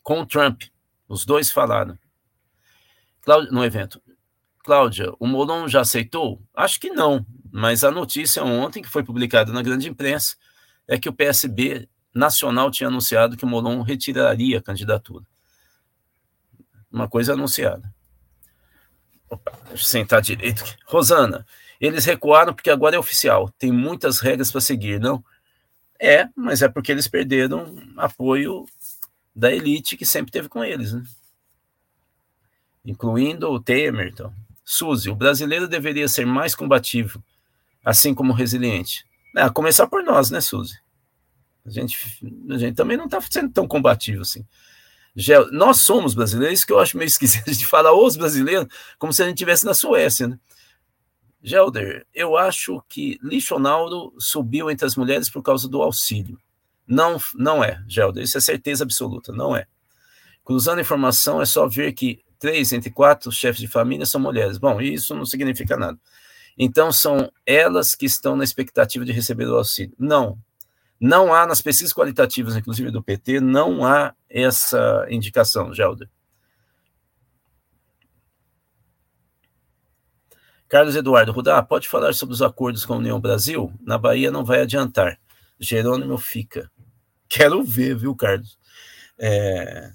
Com 0.00 0.20
o 0.20 0.26
Trump. 0.26 0.62
Os 1.08 1.24
dois 1.24 1.50
falaram. 1.50 1.98
Cláudia, 3.20 3.50
no 3.50 3.64
evento. 3.64 4.00
Cláudia, 4.62 5.12
o 5.18 5.26
Molon 5.26 5.68
já 5.68 5.80
aceitou? 5.80 6.42
Acho 6.54 6.78
que 6.78 6.90
não, 6.90 7.24
mas 7.50 7.82
a 7.82 7.90
notícia 7.90 8.44
ontem, 8.44 8.82
que 8.82 8.88
foi 8.88 9.02
publicada 9.02 9.52
na 9.52 9.62
grande 9.62 9.88
imprensa, 9.88 10.36
é 10.86 10.98
que 10.98 11.08
o 11.08 11.12
PSB 11.12 11.88
nacional 12.14 12.70
tinha 12.70 12.88
anunciado 12.88 13.36
que 13.36 13.44
o 13.44 13.48
Molon 13.48 13.82
retiraria 13.82 14.58
a 14.58 14.62
candidatura. 14.62 15.24
Uma 16.90 17.08
coisa 17.08 17.32
anunciada. 17.32 17.92
Opa, 19.28 19.52
deixa 19.68 19.84
eu 19.84 19.88
sentar 19.88 20.20
direito. 20.20 20.62
Aqui. 20.62 20.76
Rosana, 20.84 21.46
eles 21.80 22.04
recuaram 22.04 22.52
porque 22.52 22.68
agora 22.68 22.96
é 22.96 22.98
oficial, 22.98 23.48
tem 23.58 23.72
muitas 23.72 24.20
regras 24.20 24.50
para 24.50 24.60
seguir, 24.60 25.00
não? 25.00 25.24
É, 25.98 26.28
mas 26.34 26.62
é 26.62 26.68
porque 26.68 26.90
eles 26.90 27.06
perderam 27.06 27.76
apoio 27.96 28.66
da 29.34 29.52
elite 29.52 29.96
que 29.96 30.04
sempre 30.04 30.32
teve 30.32 30.48
com 30.48 30.64
eles, 30.64 30.92
né? 30.92 31.02
Incluindo 32.84 33.48
o 33.50 33.60
Temer, 33.60 34.08
então. 34.08 34.34
Suzy, 34.72 35.10
o 35.10 35.16
brasileiro 35.16 35.66
deveria 35.66 36.06
ser 36.06 36.24
mais 36.24 36.54
combativo, 36.54 37.20
assim 37.84 38.14
como 38.14 38.32
resiliente. 38.32 39.04
É, 39.36 39.42
a 39.42 39.50
começar 39.50 39.88
por 39.88 40.04
nós, 40.04 40.30
né, 40.30 40.40
Suzy? 40.40 40.78
A 41.66 41.70
gente, 41.70 41.98
a 42.48 42.56
gente 42.56 42.76
também 42.76 42.96
não 42.96 43.06
está 43.06 43.20
sendo 43.20 43.50
tão 43.50 43.66
combativo 43.66 44.22
assim. 44.22 44.46
Gel, 45.16 45.50
nós 45.50 45.78
somos 45.78 46.14
brasileiros, 46.14 46.64
que 46.64 46.72
eu 46.72 46.78
acho 46.78 46.96
meio 46.96 47.08
esquisito 47.08 47.50
de 47.50 47.66
falar 47.66 47.92
os 47.92 48.16
brasileiros, 48.16 48.68
como 48.96 49.12
se 49.12 49.24
a 49.24 49.26
gente 49.26 49.34
estivesse 49.34 49.66
na 49.66 49.74
Suécia, 49.74 50.28
né? 50.28 50.38
Gelder, 51.42 52.06
eu 52.14 52.36
acho 52.36 52.80
que 52.88 53.18
Lichonaldo 53.24 54.14
subiu 54.20 54.70
entre 54.70 54.86
as 54.86 54.94
mulheres 54.94 55.28
por 55.28 55.42
causa 55.42 55.68
do 55.68 55.82
auxílio. 55.82 56.38
Não, 56.86 57.18
não 57.34 57.64
é, 57.64 57.82
Gelder, 57.88 58.22
isso 58.22 58.38
é 58.38 58.40
certeza 58.40 58.84
absoluta, 58.84 59.32
não 59.32 59.56
é. 59.56 59.66
Cruzando 60.44 60.80
informação, 60.80 61.42
é 61.42 61.44
só 61.44 61.66
ver 61.66 61.92
que 61.92 62.22
três 62.40 62.72
entre 62.72 62.90
quatro 62.90 63.30
chefes 63.30 63.60
de 63.60 63.68
família 63.68 64.06
são 64.06 64.20
mulheres. 64.20 64.58
Bom, 64.58 64.80
isso 64.80 65.14
não 65.14 65.24
significa 65.24 65.76
nada. 65.76 65.98
Então, 66.58 66.90
são 66.90 67.30
elas 67.46 67.94
que 67.94 68.06
estão 68.06 68.34
na 68.34 68.42
expectativa 68.42 69.04
de 69.04 69.12
receber 69.12 69.46
o 69.46 69.56
auxílio. 69.56 69.94
Não. 69.98 70.38
Não 70.98 71.32
há, 71.32 71.46
nas 71.46 71.62
pesquisas 71.62 71.94
qualitativas, 71.94 72.56
inclusive 72.56 72.90
do 72.90 73.02
PT, 73.02 73.40
não 73.40 73.84
há 73.84 74.14
essa 74.28 75.06
indicação, 75.08 75.72
Gelder. 75.72 76.08
Carlos 80.68 80.94
Eduardo 80.94 81.32
Rudá, 81.32 81.60
pode 81.62 81.88
falar 81.88 82.14
sobre 82.14 82.32
os 82.32 82.42
acordos 82.42 82.84
com 82.84 82.94
a 82.94 82.98
União 82.98 83.20
Brasil? 83.20 83.72
Na 83.80 83.98
Bahia 83.98 84.30
não 84.30 84.44
vai 84.44 84.60
adiantar. 84.60 85.18
Jerônimo 85.58 86.16
fica. 86.16 86.70
Quero 87.28 87.62
ver, 87.64 87.96
viu, 87.96 88.14
Carlos? 88.14 88.58
É, 89.18 89.90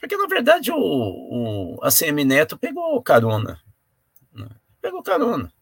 porque, 0.00 0.16
na 0.16 0.26
verdade, 0.26 0.72
o, 0.72 0.78
o 0.78 1.78
ACM 1.82 2.24
Neto 2.24 2.58
pegou 2.58 3.00
carona. 3.02 3.60
Né? 4.32 4.48
Pegou 4.80 5.02
carona 5.02 5.52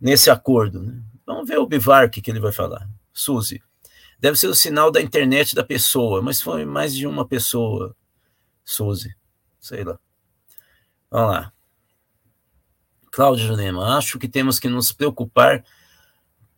nesse 0.00 0.30
acordo. 0.30 0.80
Né? 0.80 1.02
Vamos 1.26 1.48
ver 1.48 1.58
o 1.58 1.66
Bivar 1.66 2.08
que, 2.08 2.22
ele 2.30 2.40
vai 2.40 2.52
falar. 2.52 2.88
Suzy. 3.12 3.60
Deve 4.20 4.38
ser 4.38 4.46
o 4.46 4.54
sinal 4.54 4.90
da 4.90 5.02
internet 5.02 5.54
da 5.54 5.64
pessoa, 5.64 6.22
mas 6.22 6.40
foi 6.40 6.64
mais 6.64 6.94
de 6.94 7.06
uma 7.06 7.26
pessoa, 7.26 7.94
Suzy. 8.64 9.14
Sei 9.60 9.82
lá. 9.82 9.98
Vamos 11.10 11.32
lá. 11.32 11.52
Cláudio 13.10 13.46
Jurema, 13.46 13.96
acho 13.96 14.18
que 14.18 14.28
temos 14.28 14.60
que 14.60 14.68
nos 14.68 14.92
preocupar 14.92 15.64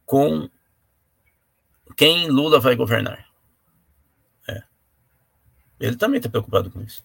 com 0.05 0.51
quem 1.97 2.29
Lula 2.29 2.61
vai 2.61 2.75
governar. 2.75 3.30
É. 5.81 5.87
Ele 5.87 5.97
também 5.97 6.19
está 6.19 6.29
preocupado 6.29 6.71
com 6.71 6.81
isso. 6.83 7.03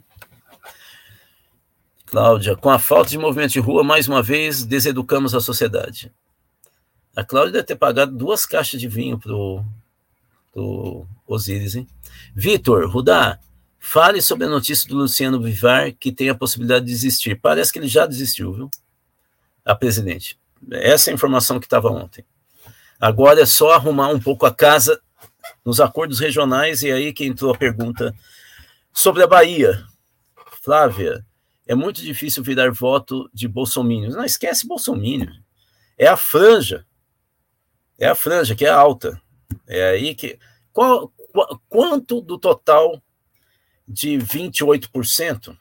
Cláudia, 2.05 2.55
com 2.55 2.69
a 2.69 2.77
falta 2.77 3.09
de 3.09 3.17
movimento 3.17 3.53
de 3.53 3.59
rua, 3.59 3.83
mais 3.83 4.07
uma 4.07 4.21
vez, 4.21 4.63
deseducamos 4.63 5.33
a 5.33 5.39
sociedade. 5.39 6.13
A 7.15 7.23
Cláudia 7.23 7.53
deve 7.53 7.63
ter 7.65 7.75
pagado 7.75 8.15
duas 8.15 8.45
caixas 8.45 8.79
de 8.79 8.88
vinho 8.88 9.17
pro, 9.17 9.63
pro 10.53 11.07
Osíris, 11.25 11.75
hein? 11.75 11.88
Vitor, 12.35 12.89
Rudá, 12.89 13.39
fale 13.79 14.21
sobre 14.21 14.45
a 14.45 14.49
notícia 14.49 14.88
do 14.88 14.97
Luciano 14.97 15.41
Vivar, 15.41 15.91
que 15.93 16.11
tem 16.11 16.29
a 16.29 16.35
possibilidade 16.35 16.85
de 16.85 16.91
desistir. 16.91 17.39
Parece 17.39 17.71
que 17.71 17.79
ele 17.79 17.88
já 17.88 18.05
desistiu, 18.05 18.53
viu? 18.53 18.71
A 19.63 19.73
presidente. 19.73 20.38
Essa 20.71 21.09
é 21.09 21.11
a 21.11 21.15
informação 21.15 21.59
que 21.59 21.65
estava 21.65 21.89
ontem. 21.89 22.23
Agora 22.99 23.41
é 23.41 23.45
só 23.45 23.73
arrumar 23.73 24.09
um 24.09 24.19
pouco 24.19 24.45
a 24.45 24.53
casa 24.53 25.01
nos 25.65 25.79
acordos 25.81 26.19
regionais, 26.19 26.83
e 26.83 26.91
aí 26.91 27.11
que 27.11 27.25
entrou 27.25 27.53
a 27.53 27.57
pergunta 27.57 28.13
sobre 28.95 29.21
a 29.21 29.27
Bahia. 29.27 29.86
Flávia, 30.63 31.23
é 31.67 31.75
muito 31.75 32.01
difícil 32.01 32.41
virar 32.41 32.71
voto 32.71 33.29
de 33.34 33.47
Bolsonaro. 33.47 34.10
Não 34.10 34.23
esquece 34.23 34.65
Bolsonaro. 34.65 35.34
É 35.97 36.08
a 36.08 36.17
franja. 36.17 36.88
É 37.99 38.08
a 38.08 38.15
franja 38.15 38.55
que 38.55 38.65
é 38.65 38.69
alta. 38.69 39.21
É 39.67 39.89
aí 39.89 40.15
que. 40.15 40.39
Qual, 40.71 41.10
qual, 41.31 41.62
quanto 41.69 42.21
do 42.21 42.39
total 42.39 43.01
de 43.88 44.17
28%? 44.17 45.55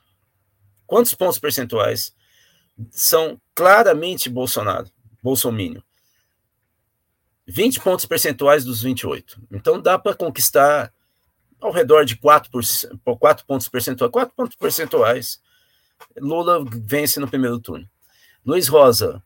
Quantos 0.86 1.14
pontos 1.14 1.38
percentuais 1.38 2.14
são 2.90 3.40
claramente 3.54 4.30
Bolsonaro, 4.30 4.90
Bolsonaro? 5.22 5.82
20 7.46 7.80
pontos 7.80 8.06
percentuais 8.06 8.64
dos 8.64 8.82
28. 8.82 9.40
Então 9.52 9.80
dá 9.80 9.98
para 9.98 10.16
conquistar 10.16 10.93
ao 11.64 11.72
redor 11.72 12.04
de 12.04 12.16
4, 12.16 12.50
por, 13.02 13.18
4 13.18 13.46
pontos 13.46 13.68
percentuais. 13.68 14.12
4 14.12 14.34
pontos 14.36 14.56
percentuais. 14.56 15.40
Lula 16.18 16.62
vence 16.70 17.18
no 17.18 17.26
primeiro 17.28 17.58
turno. 17.58 17.88
Luiz 18.44 18.68
Rosa, 18.68 19.22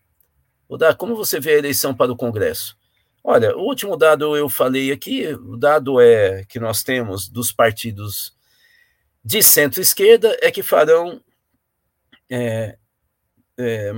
como 0.97 1.17
você 1.17 1.41
vê 1.41 1.55
a 1.55 1.59
eleição 1.59 1.93
para 1.93 2.13
o 2.13 2.17
Congresso? 2.17 2.79
Olha, 3.25 3.57
o 3.57 3.63
último 3.63 3.97
dado 3.97 4.37
eu 4.37 4.49
falei 4.49 4.93
aqui, 4.93 5.27
o 5.27 5.57
dado 5.57 6.01
é 6.01 6.45
que 6.45 6.61
nós 6.61 6.85
temos 6.85 7.29
dos 7.29 7.51
partidos 7.51 8.37
de 9.25 9.43
centro-esquerda 9.43 10.37
é 10.41 10.51
que 10.51 10.63
farão 10.63 11.21
é, 12.31 12.79
é, 13.59 13.93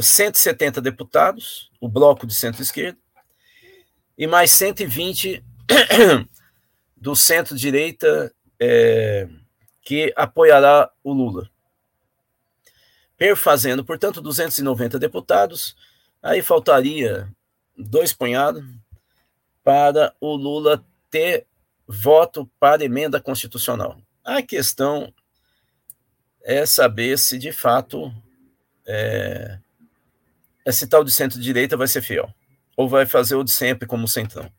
170 0.00 0.80
deputados, 0.80 1.70
o 1.80 1.88
bloco 1.88 2.26
de 2.26 2.34
centro-esquerda, 2.34 2.98
e 4.18 4.26
mais 4.26 4.50
120 4.50 5.44
do 6.96 7.14
centro-direita 7.14 8.32
é, 8.58 9.28
que 9.82 10.12
apoiará 10.16 10.90
o 11.04 11.12
Lula. 11.12 11.48
Perfazendo, 13.16 13.84
portanto, 13.84 14.20
290 14.20 14.98
deputados, 14.98 15.76
aí 16.22 16.42
faltaria 16.42 17.30
dois 17.76 18.12
punhados 18.12 18.64
para 19.62 20.14
o 20.20 20.34
Lula 20.34 20.84
ter 21.10 21.46
voto 21.86 22.50
para 22.58 22.84
emenda 22.84 23.20
constitucional. 23.20 24.00
A 24.24 24.42
questão 24.42 25.12
é 26.42 26.64
saber 26.66 27.18
se 27.18 27.38
de 27.38 27.52
fato 27.52 28.12
é, 28.86 29.58
esse 30.64 30.86
tal 30.86 31.04
de 31.04 31.10
centro-direita 31.10 31.76
vai 31.76 31.88
ser 31.88 32.02
fiel 32.02 32.32
ou 32.76 32.88
vai 32.88 33.06
fazer 33.06 33.36
o 33.36 33.44
de 33.44 33.52
sempre 33.52 33.86
como 33.86 34.06
centrão? 34.06 34.50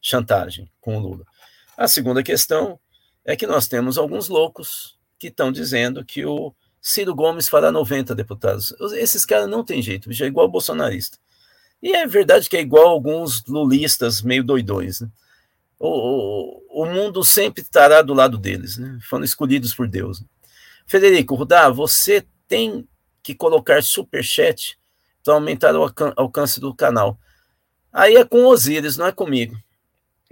Chantagem 0.00 0.70
com 0.80 0.96
o 0.96 1.00
Lula. 1.00 1.24
A 1.76 1.88
segunda 1.88 2.22
questão 2.22 2.78
é 3.24 3.34
que 3.36 3.46
nós 3.46 3.66
temos 3.66 3.96
alguns 3.96 4.28
loucos 4.28 4.98
que 5.18 5.28
estão 5.28 5.50
dizendo 5.50 6.04
que 6.04 6.24
o 6.26 6.54
Ciro 6.80 7.14
Gomes 7.14 7.48
fará 7.48 7.70
90 7.70 8.14
deputados. 8.14 8.74
Esses 8.94 9.24
caras 9.24 9.48
não 9.48 9.64
têm 9.64 9.80
jeito, 9.80 10.12
já 10.12 10.24
é 10.24 10.28
igual 10.28 10.48
bolsonarista. 10.48 11.16
E 11.82 11.94
é 11.94 12.06
verdade 12.06 12.48
que 12.48 12.56
é 12.56 12.60
igual 12.60 12.88
alguns 12.88 13.44
lulistas 13.46 14.22
meio 14.22 14.44
doidões. 14.44 15.00
Né? 15.00 15.08
O, 15.78 15.88
o, 15.88 16.82
o, 16.82 16.86
mundo 16.86 17.24
sempre 17.24 17.62
estará 17.62 18.02
do 18.02 18.14
lado 18.14 18.38
deles, 18.38 18.78
né? 18.78 18.98
foram 19.08 19.24
escolhidos 19.24 19.74
por 19.74 19.88
Deus. 19.88 20.20
Né? 20.20 20.26
Federico 20.86 21.34
Rudá, 21.34 21.68
você 21.70 22.24
tem 22.46 22.86
que 23.22 23.34
colocar 23.34 23.82
superchat 23.82 24.78
para 25.24 25.34
aumentar 25.34 25.74
o 25.74 25.92
alcance 26.16 26.60
do 26.60 26.74
canal. 26.74 27.18
Aí 27.92 28.16
é 28.16 28.24
com 28.24 28.44
Osíris, 28.46 28.96
não 28.96 29.06
é 29.06 29.12
comigo. 29.12 29.56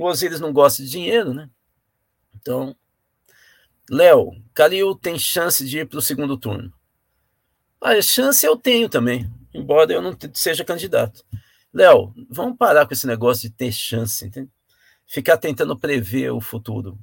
O 0.00 0.06
Osíris 0.06 0.40
não 0.40 0.50
gosta 0.50 0.82
de 0.82 0.88
dinheiro, 0.88 1.34
né? 1.34 1.50
Então, 2.34 2.74
Léo, 3.90 4.30
Calil 4.54 4.94
tem 4.94 5.18
chance 5.18 5.62
de 5.68 5.80
ir 5.80 5.86
para 5.86 5.98
o 5.98 6.02
segundo 6.02 6.38
turno. 6.38 6.72
A 7.82 8.00
chance 8.00 8.46
eu 8.46 8.56
tenho 8.56 8.88
também, 8.88 9.30
embora 9.52 9.92
eu 9.92 10.00
não 10.00 10.16
seja 10.32 10.64
candidato. 10.64 11.22
Léo, 11.70 12.14
vamos 12.30 12.56
parar 12.56 12.86
com 12.86 12.94
esse 12.94 13.06
negócio 13.06 13.42
de 13.42 13.54
ter 13.54 13.70
chance, 13.72 14.26
entende? 14.26 14.48
ficar 15.06 15.36
tentando 15.36 15.78
prever 15.78 16.30
o 16.30 16.40
futuro. 16.40 16.98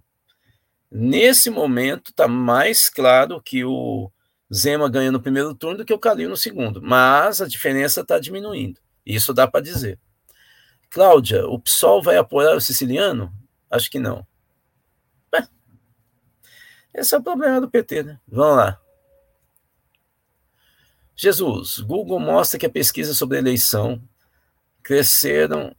Nesse 0.89 1.51
momento, 1.51 2.10
está 2.10 2.27
mais 2.27 2.89
claro 2.89 3.39
que 3.39 3.63
o 3.63 4.12
Zema 4.51 4.89
ganha 4.89 5.12
no 5.12 5.21
primeiro 5.21 5.53
turno 5.53 5.77
do 5.77 5.86
que 5.86 5.93
o 5.93 5.99
Calil 5.99 6.29
no 6.29 6.38
segundo, 6.38 6.81
mas 6.81 7.41
a 7.41 7.47
diferença 7.47 8.01
está 8.01 8.17
diminuindo. 8.17 8.79
Isso 9.05 9.36
dá 9.36 9.47
para 9.47 9.62
dizer. 9.62 9.99
Cláudia, 10.89 11.47
o 11.47 11.60
PSOL 11.60 12.02
vai 12.02 12.17
apoiar 12.17 12.56
o 12.56 12.62
siciliano? 12.62 13.34
Acho 13.69 13.89
que 13.89 14.00
não. 14.00 14.26
Esse 16.93 17.13
é 17.13 17.17
o 17.17 17.23
problema 17.23 17.62
do 17.62 17.69
PT, 17.69 18.04
né? 18.04 18.19
Vamos 18.28 18.58
lá. 18.58 18.82
Jesus, 21.15 21.80
Google 21.80 22.19
mostra 22.19 22.60
que 22.60 22.65
a 22.65 22.69
pesquisa 22.69 23.13
sobre 23.13 23.38
a 23.38 23.39
eleição 23.39 24.02
cresceram 24.82 25.76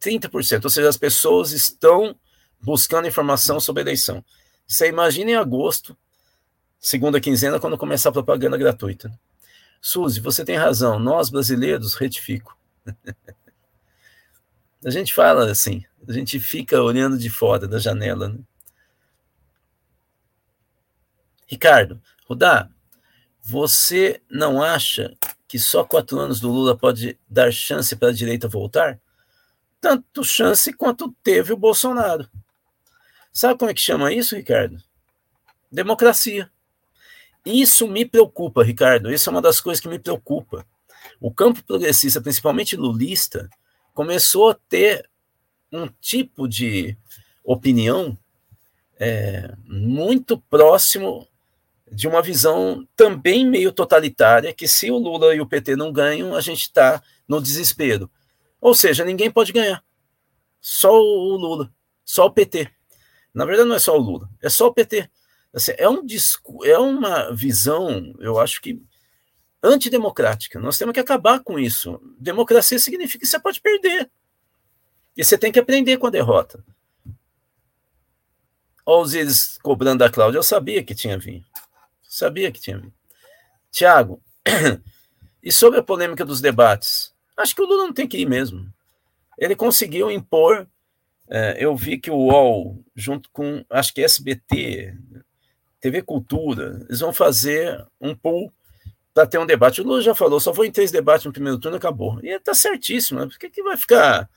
30%, 0.00 0.64
ou 0.64 0.70
seja, 0.70 0.88
as 0.88 0.96
pessoas 0.96 1.52
estão 1.52 2.16
buscando 2.60 3.08
informação 3.08 3.58
sobre 3.58 3.80
a 3.80 3.84
eleição. 3.84 4.24
Você 4.66 4.88
imagina 4.88 5.30
em 5.30 5.36
agosto, 5.36 5.96
segunda 6.78 7.20
quinzena, 7.20 7.58
quando 7.58 7.78
começar 7.78 8.10
a 8.10 8.12
propaganda 8.12 8.56
gratuita. 8.56 9.12
Suzy, 9.80 10.20
você 10.20 10.44
tem 10.44 10.56
razão, 10.56 10.98
nós 10.98 11.30
brasileiros, 11.30 11.94
retifico. 11.94 12.56
A 14.84 14.90
gente 14.90 15.12
fala 15.12 15.50
assim, 15.50 15.84
a 16.08 16.12
gente 16.12 16.40
fica 16.40 16.80
olhando 16.80 17.18
de 17.18 17.28
fora 17.28 17.68
da 17.68 17.78
janela. 17.78 18.30
Né? 18.30 18.38
Ricardo, 21.46 22.00
Rudá, 22.26 22.70
você 23.42 24.22
não 24.30 24.62
acha 24.62 25.16
que 25.46 25.58
só 25.58 25.84
quatro 25.84 26.18
anos 26.18 26.40
do 26.40 26.50
Lula 26.50 26.76
pode 26.76 27.18
dar 27.28 27.52
chance 27.52 27.94
para 27.96 28.08
a 28.08 28.12
direita 28.12 28.48
voltar? 28.48 29.00
Tanto 29.80 30.22
chance 30.22 30.72
quanto 30.72 31.14
teve 31.22 31.52
o 31.52 31.56
Bolsonaro. 31.56 32.28
Sabe 33.32 33.58
como 33.58 33.70
é 33.70 33.74
que 33.74 33.80
chama 33.80 34.12
isso, 34.12 34.36
Ricardo? 34.36 34.82
Democracia. 35.70 36.50
Isso 37.44 37.88
me 37.88 38.04
preocupa, 38.04 38.62
Ricardo. 38.62 39.12
Isso 39.12 39.28
é 39.28 39.32
uma 39.32 39.42
das 39.42 39.60
coisas 39.60 39.80
que 39.80 39.88
me 39.88 39.98
preocupa. 39.98 40.66
O 41.20 41.32
campo 41.32 41.62
progressista, 41.64 42.20
principalmente 42.20 42.76
lulista, 42.76 43.48
começou 43.94 44.50
a 44.50 44.54
ter 44.54 45.08
um 45.72 45.88
tipo 46.00 46.48
de 46.48 46.96
opinião 47.44 48.16
é, 48.98 49.54
muito 49.64 50.38
próximo 50.38 51.26
de 51.90 52.06
uma 52.06 52.22
visão 52.22 52.86
também 52.94 53.46
meio 53.46 53.72
totalitária, 53.72 54.54
que 54.54 54.68
se 54.68 54.90
o 54.90 54.98
Lula 54.98 55.34
e 55.34 55.40
o 55.40 55.46
PT 55.46 55.74
não 55.74 55.92
ganham, 55.92 56.34
a 56.34 56.40
gente 56.40 56.62
está 56.62 57.02
no 57.26 57.40
desespero. 57.40 58.08
Ou 58.60 58.74
seja, 58.74 59.04
ninguém 59.04 59.30
pode 59.30 59.52
ganhar. 59.52 59.82
Só 60.60 60.92
o 60.92 61.36
Lula, 61.36 61.72
só 62.04 62.26
o 62.26 62.30
PT. 62.30 62.70
Na 63.34 63.44
verdade, 63.44 63.68
não 63.68 63.76
é 63.76 63.80
só 63.80 63.96
o 63.96 64.00
Lula, 64.00 64.28
é 64.42 64.48
só 64.48 64.68
o 64.68 64.74
PT. 64.74 65.08
Assim, 65.52 65.72
é, 65.78 65.88
um, 65.88 66.06
é 66.64 66.78
uma 66.78 67.34
visão, 67.34 68.14
eu 68.20 68.38
acho 68.38 68.60
que 68.60 68.80
antidemocrática. 69.62 70.58
Nós 70.58 70.78
temos 70.78 70.94
que 70.94 71.00
acabar 71.00 71.40
com 71.40 71.58
isso. 71.58 72.00
Democracia 72.18 72.78
significa 72.78 73.20
que 73.20 73.26
você 73.26 73.38
pode 73.38 73.60
perder. 73.60 74.10
E 75.16 75.24
você 75.24 75.36
tem 75.36 75.52
que 75.52 75.58
aprender 75.58 75.98
com 75.98 76.06
a 76.06 76.10
derrota. 76.10 76.64
Olha 78.86 79.02
os 79.02 79.14
eles 79.14 79.58
cobrando 79.58 79.98
da 79.98 80.10
Cláudia. 80.10 80.38
Eu 80.38 80.42
sabia 80.42 80.82
que 80.82 80.94
tinha 80.94 81.18
vindo. 81.18 81.44
Sabia 82.02 82.50
que 82.50 82.60
tinha 82.60 82.78
vindo. 82.78 82.94
Tiago, 83.70 84.22
e 85.42 85.52
sobre 85.52 85.78
a 85.78 85.82
polêmica 85.82 86.24
dos 86.24 86.40
debates? 86.40 87.14
Acho 87.36 87.54
que 87.54 87.62
o 87.62 87.66
Lula 87.66 87.84
não 87.84 87.92
tem 87.92 88.08
que 88.08 88.18
ir 88.18 88.28
mesmo. 88.28 88.72
Ele 89.38 89.54
conseguiu 89.54 90.10
impor. 90.10 90.66
É, 91.28 91.56
eu 91.64 91.76
vi 91.76 91.98
que 91.98 92.10
o 92.10 92.16
UOL, 92.16 92.84
junto 92.96 93.30
com, 93.30 93.64
acho 93.70 93.94
que 93.94 94.02
SBT, 94.02 94.98
TV 95.80 96.02
Cultura, 96.02 96.84
eles 96.88 96.98
vão 97.00 97.12
fazer 97.12 97.86
um 98.00 98.14
pool 98.14 98.52
para 99.14 99.26
ter 99.26 99.38
um 99.38 99.46
debate. 99.46 99.80
O 99.80 99.84
Lula 99.84 100.02
já 100.02 100.14
falou, 100.14 100.40
só 100.40 100.54
foi 100.54 100.68
em 100.68 100.72
três 100.72 100.90
debates 100.90 101.26
no 101.26 101.32
primeiro 101.32 101.58
turno 101.58 101.76
acabou. 101.76 102.20
E 102.22 102.28
está 102.28 102.54
certíssimo, 102.54 103.20
né? 103.20 103.26
Por 103.26 103.38
que, 103.38 103.50
que 103.50 103.62
vai 103.62 103.76
ficar. 103.76 104.28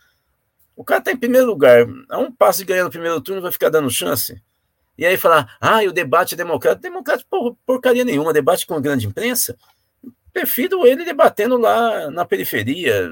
O 0.75 0.83
cara 0.83 0.99
está 0.99 1.11
em 1.11 1.17
primeiro 1.17 1.45
lugar, 1.47 1.85
a 2.09 2.17
um 2.17 2.31
passo 2.31 2.59
de 2.59 2.65
ganhar 2.65 2.83
no 2.83 2.89
primeiro 2.89 3.21
turno, 3.21 3.41
vai 3.41 3.51
ficar 3.51 3.69
dando 3.69 3.89
chance. 3.89 4.41
E 4.97 5.05
aí 5.05 5.17
falar, 5.17 5.55
ah, 5.59 5.81
o 5.83 5.91
debate 5.91 6.33
é 6.33 6.37
democrático. 6.37 6.81
Democrático, 6.81 7.29
por, 7.29 7.55
porcaria 7.65 8.03
nenhuma, 8.03 8.33
debate 8.33 8.65
com 8.65 8.75
a 8.75 8.79
grande 8.79 9.07
imprensa. 9.07 9.57
Prefiro 10.31 10.85
ele 10.85 11.05
debatendo 11.05 11.57
lá 11.57 12.09
na 12.09 12.25
periferia, 12.25 13.11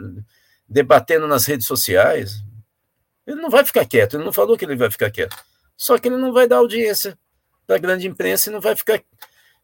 debatendo 0.68 1.28
nas 1.28 1.46
redes 1.46 1.68
sociais. 1.68 2.44
Ele 3.26 3.40
não 3.40 3.50
vai 3.50 3.64
ficar 3.64 3.86
quieto, 3.86 4.16
ele 4.16 4.24
não 4.24 4.34
falou 4.34 4.58
que 4.58 4.66
ele 4.66 4.76
vai 4.76 4.90
ficar 4.90 5.12
quieto. 5.12 5.36
Só 5.78 5.98
que 5.98 6.08
ele 6.08 6.18
não 6.18 6.34
vai 6.34 6.48
dar 6.48 6.58
audiência 6.58 7.18
para 7.68 7.76
a 7.76 7.80
grande 7.80 8.08
imprensa 8.08 8.50
e 8.50 8.54
não 8.54 8.60
vai 8.60 8.76
ficar 8.76 9.02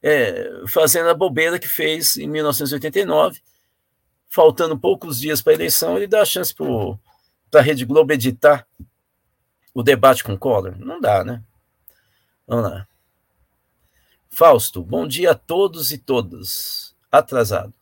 é, 0.01 0.49
fazendo 0.67 1.09
a 1.09 1.13
bobeira 1.13 1.59
que 1.59 1.67
fez 1.67 2.17
em 2.17 2.27
1989, 2.27 3.41
faltando 4.29 4.77
poucos 4.77 5.19
dias 5.19 5.41
para 5.41 5.53
a 5.53 5.55
eleição, 5.55 5.97
ele 5.97 6.07
dá 6.07 6.21
a 6.21 6.25
chance 6.25 6.53
para 6.53 7.59
a 7.59 7.63
Rede 7.63 7.85
Globo 7.85 8.13
editar 8.13 8.67
o 9.73 9.83
debate 9.83 10.23
com 10.23 10.37
Collor? 10.37 10.75
Não 10.79 10.99
dá, 10.99 11.23
né? 11.23 11.43
Vamos 12.47 12.71
lá. 12.71 12.87
Fausto, 14.29 14.83
bom 14.83 15.07
dia 15.07 15.31
a 15.31 15.35
todos 15.35 15.91
e 15.91 15.97
todas. 15.97 16.95
Atrasado. 17.11 17.73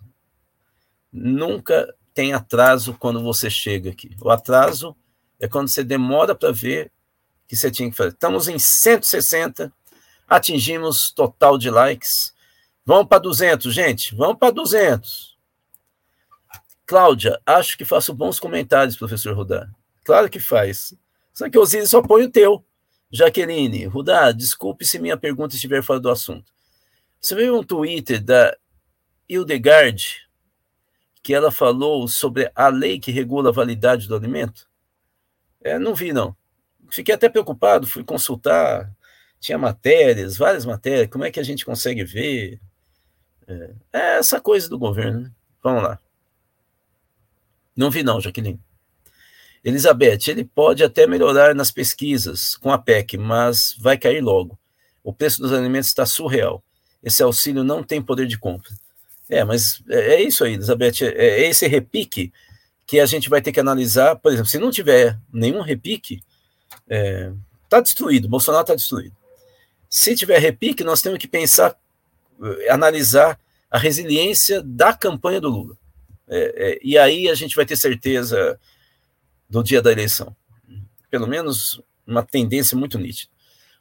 Nunca 1.12 1.94
tem 2.14 2.34
atraso 2.34 2.96
quando 3.00 3.22
você 3.22 3.50
chega 3.50 3.92
aqui. 3.92 4.16
O 4.22 4.30
atraso 4.30 4.96
é 5.40 5.48
quando 5.48 5.68
você 5.68 5.84
demora 5.84 6.34
para 6.34 6.52
ver 6.52 6.92
que 7.48 7.56
você 7.56 7.70
tinha 7.70 7.90
que 7.90 7.96
fazer. 7.96 8.12
Estamos 8.12 8.48
em 8.48 8.58
160 8.58 9.72
Atingimos 10.28 11.12
total 11.12 11.58
de 11.58 11.70
likes. 11.70 12.34
Vamos 12.86 13.08
para 13.08 13.20
200, 13.20 13.74
gente. 13.74 14.16
Vamos 14.16 14.38
para 14.38 14.52
200. 14.52 15.36
Cláudia, 16.86 17.40
acho 17.46 17.78
que 17.78 17.84
faço 17.84 18.14
bons 18.14 18.40
comentários, 18.40 18.96
professor 18.96 19.36
Rudá. 19.36 19.68
Claro 20.04 20.30
que 20.30 20.40
faz. 20.40 20.94
Só 21.34 21.50
que 21.50 21.58
o 21.58 21.62
Osiris 21.62 21.90
só 21.90 22.02
põe 22.02 22.24
o 22.24 22.32
teu. 22.32 22.64
Jaqueline, 23.12 23.86
Rudá, 23.86 24.32
desculpe 24.32 24.86
se 24.86 25.00
minha 25.00 25.18
pergunta 25.18 25.56
estiver 25.56 25.84
fora 25.84 26.00
do 26.00 26.10
assunto. 26.10 26.52
Você 27.20 27.36
viu 27.36 27.58
um 27.58 27.64
Twitter 27.64 28.24
da 28.24 28.56
Hildegard 29.28 30.28
que 31.24 31.34
ela 31.34 31.50
falou 31.50 32.08
sobre 32.08 32.52
a 32.54 32.68
lei 32.68 33.00
que 33.00 33.12
regula 33.12 33.50
a 33.50 33.54
validade 33.54 34.08
do 34.08 34.16
alimento? 34.16 34.70
É, 35.60 35.80
não 35.80 35.96
vi, 35.96 36.14
não. 36.14 36.36
Fiquei 36.92 37.16
até 37.16 37.28
preocupado, 37.28 37.88
fui 37.88 38.04
consultar 38.04 38.95
tinha 39.46 39.58
matérias, 39.60 40.38
várias 40.38 40.66
matérias, 40.66 41.08
como 41.08 41.24
é 41.24 41.30
que 41.30 41.40
a 41.40 41.44
gente 41.44 41.64
consegue 41.64 42.04
ver? 42.04 42.60
É, 43.48 43.70
é 43.94 44.18
essa 44.18 44.42
coisa 44.42 44.68
do 44.68 44.78
governo. 44.80 45.22
Né? 45.22 45.32
Vamos 45.64 45.84
lá. 45.84 46.00
Não 47.76 47.92
vi 47.92 48.02
não, 48.02 48.20
Jaqueline. 48.20 48.60
Elizabeth, 49.64 50.30
ele 50.30 50.44
pode 50.44 50.84
até 50.84 51.06
melhorar 51.06 51.54
nas 51.54 51.70
pesquisas 51.70 52.56
com 52.56 52.72
a 52.72 52.78
PEC, 52.78 53.18
mas 53.18 53.76
vai 53.80 53.98
cair 53.98 54.22
logo. 54.22 54.58
O 55.04 55.14
preço 55.14 55.42
dos 55.42 55.54
alimentos 55.54 55.90
está 55.90 56.08
surreal. 56.08 56.64
Esse 57.04 57.22
auxílio 57.22 57.64
não 57.64 57.84
tem 57.84 58.02
poder 58.02 58.26
de 58.26 58.40
compra. 58.40 58.72
É, 59.30 59.44
mas 59.44 59.84
é, 59.88 60.16
é 60.16 60.22
isso 60.24 60.44
aí, 60.44 60.54
Elizabeth. 60.54 61.04
É, 61.04 61.44
é 61.44 61.48
esse 61.48 61.68
repique 61.68 62.34
que 62.88 63.00
a 63.00 63.06
gente 63.06 63.30
vai 63.30 63.44
ter 63.44 63.52
que 63.52 63.60
analisar. 63.60 64.16
Por 64.16 64.32
exemplo, 64.32 64.50
se 64.50 64.58
não 64.58 64.72
tiver 64.72 65.20
nenhum 65.32 65.62
repique, 65.62 66.16
está 66.16 66.96
é, 66.96 67.32
tá 67.70 67.80
destruído. 67.80 68.28
Bolsonaro 68.28 68.64
está 68.64 68.74
destruído. 68.74 69.16
Se 69.96 70.14
tiver 70.14 70.40
repique, 70.40 70.84
nós 70.84 71.02
temos 71.02 71.18
que 71.18 71.28
pensar, 71.28 71.74
eh, 72.44 72.70
analisar 72.70 73.40
a 73.72 73.78
resiliência 73.78 74.62
da 74.62 74.94
campanha 74.94 75.40
do 75.40 75.48
Lula. 75.48 75.78
É, 76.28 76.38
é, 76.38 76.80
e 76.84 76.98
aí 76.98 77.30
a 77.30 77.34
gente 77.34 77.56
vai 77.56 77.66
ter 77.66 77.78
certeza 77.78 78.60
do 79.50 79.64
dia 79.64 79.82
da 79.82 79.94
eleição. 79.94 80.36
Pelo 81.10 81.26
menos 81.26 81.82
uma 82.06 82.22
tendência 82.22 82.78
muito 82.78 83.00
nítida. 83.00 83.32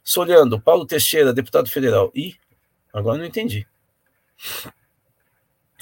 Solhando, 0.05 0.57
Paulo 0.57 0.85
Teixeira, 0.85 1.33
deputado 1.33 1.69
federal. 1.69 2.13
E 2.15 2.33
agora 2.93 3.17
não 3.17 3.25
entendi. 3.25 3.67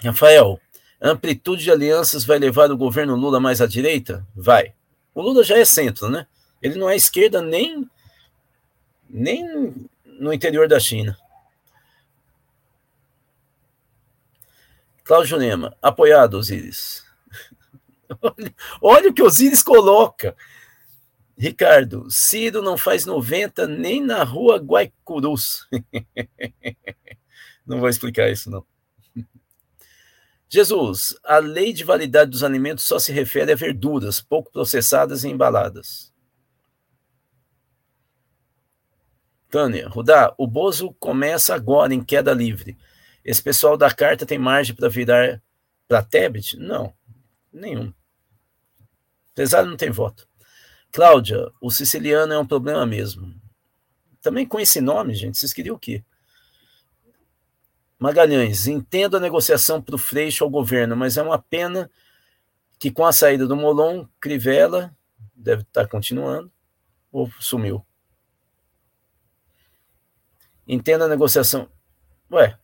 Rafael, 0.03 0.59
amplitude 0.99 1.63
de 1.63 1.71
alianças 1.71 2.25
vai 2.25 2.39
levar 2.39 2.71
o 2.71 2.77
governo 2.77 3.15
Lula 3.15 3.39
mais 3.39 3.61
à 3.61 3.67
direita? 3.67 4.25
Vai. 4.35 4.73
O 5.13 5.21
Lula 5.21 5.43
já 5.43 5.59
é 5.59 5.63
centro, 5.63 6.09
né? 6.09 6.25
Ele 6.59 6.79
não 6.79 6.89
é 6.89 6.95
esquerda 6.95 7.39
nem 7.39 7.87
nem 9.07 9.87
no 10.19 10.33
interior 10.33 10.67
da 10.67 10.79
China. 10.79 11.17
Cláudio 15.03 15.37
Lema, 15.37 15.75
apoiado, 15.81 16.35
Osiris. 16.35 17.03
olha, 18.21 18.55
olha 18.81 19.09
o 19.09 19.13
que 19.13 19.21
Osiris 19.21 19.61
coloca. 19.61 20.35
Ricardo, 21.37 22.05
Ciro 22.09 22.61
não 22.61 22.77
faz 22.77 23.05
90 23.05 23.67
nem 23.67 24.01
na 24.01 24.23
rua 24.23 24.57
Guaicurus. 24.57 25.67
não 27.65 27.79
vou 27.79 27.89
explicar 27.89 28.29
isso, 28.29 28.49
não. 28.49 28.65
Jesus, 30.47 31.17
a 31.23 31.39
lei 31.39 31.73
de 31.73 31.83
validade 31.83 32.29
dos 32.29 32.43
alimentos 32.43 32.85
só 32.85 32.99
se 32.99 33.11
refere 33.11 33.51
a 33.51 33.55
verduras 33.55 34.21
pouco 34.21 34.51
processadas 34.51 35.23
e 35.23 35.29
embaladas. 35.29 36.12
Tânia, 39.53 39.87
Rudá, 39.87 40.33
o 40.35 40.47
Bozo 40.47 40.95
começa 40.99 41.53
agora 41.53 41.93
em 41.93 42.03
queda 42.03 42.33
livre. 42.33 42.75
Esse 43.23 43.39
pessoal 43.39 43.77
da 43.77 43.93
carta 43.93 44.25
tem 44.25 44.39
margem 44.39 44.75
para 44.75 44.89
virar 44.89 45.39
para 45.87 46.01
Tebet? 46.01 46.57
Não, 46.57 46.91
nenhum. 47.53 47.93
Apesar 49.31 49.63
não 49.63 49.77
tem 49.77 49.91
voto. 49.91 50.27
Cláudia, 50.91 51.51
o 51.61 51.69
siciliano 51.69 52.33
é 52.33 52.39
um 52.39 52.47
problema 52.47 52.83
mesmo. 52.83 53.31
Também 54.23 54.43
com 54.43 54.59
esse 54.59 54.81
nome, 54.81 55.13
gente, 55.13 55.37
vocês 55.37 55.53
queriam 55.53 55.75
o 55.75 55.79
quê? 55.79 56.03
Magalhães, 57.99 58.65
entendo 58.65 59.17
a 59.17 59.19
negociação 59.19 59.79
para 59.79 59.93
o 59.93 59.99
Freixo 59.99 60.43
ao 60.43 60.49
governo, 60.49 60.97
mas 60.97 61.15
é 61.15 61.21
uma 61.21 61.37
pena 61.37 61.91
que 62.79 62.89
com 62.89 63.05
a 63.05 63.13
saída 63.13 63.45
do 63.45 63.55
Molon, 63.55 64.07
Crivella 64.19 64.91
deve 65.35 65.61
estar 65.61 65.87
continuando, 65.87 66.51
ou 67.11 67.31
sumiu. 67.39 67.85
Entenda 70.67 71.05
a 71.05 71.09
negociação. 71.09 71.69
Ué. 72.31 72.57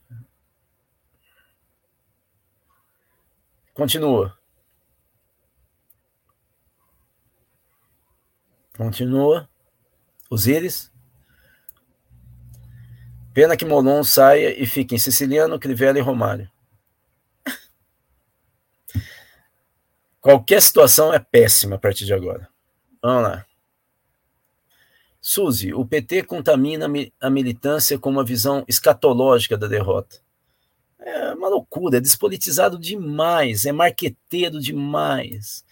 Continua. 3.73 4.37
Continua. 8.75 9.49
Osíris. 10.29 10.91
Pena 13.33 13.55
que 13.55 13.65
Molon 13.65 14.03
saia 14.03 14.61
e 14.61 14.65
fique 14.65 14.95
em 14.95 14.97
Siciliano, 14.97 15.59
Crivella 15.59 15.97
e 15.97 16.01
Romário. 16.01 16.49
Qualquer 20.19 20.61
situação 20.61 21.13
é 21.13 21.19
péssima 21.19 21.75
a 21.77 21.79
partir 21.79 22.05
de 22.05 22.13
agora. 22.13 22.49
Vamos 23.01 23.23
lá. 23.23 23.45
Suzy, 25.29 25.71
o 25.75 25.85
PT 25.85 26.23
contamina 26.23 26.87
a 27.21 27.29
militância 27.29 27.99
com 27.99 28.09
uma 28.09 28.23
visão 28.23 28.65
escatológica 28.67 29.55
da 29.55 29.67
derrota. 29.67 30.17
É 30.97 31.33
uma 31.33 31.47
loucura, 31.47 31.97
é 31.97 32.01
despolitizado 32.01 32.79
demais, 32.79 33.67
é 33.67 33.71
marqueteiro 33.71 34.59
demais. 34.59 35.63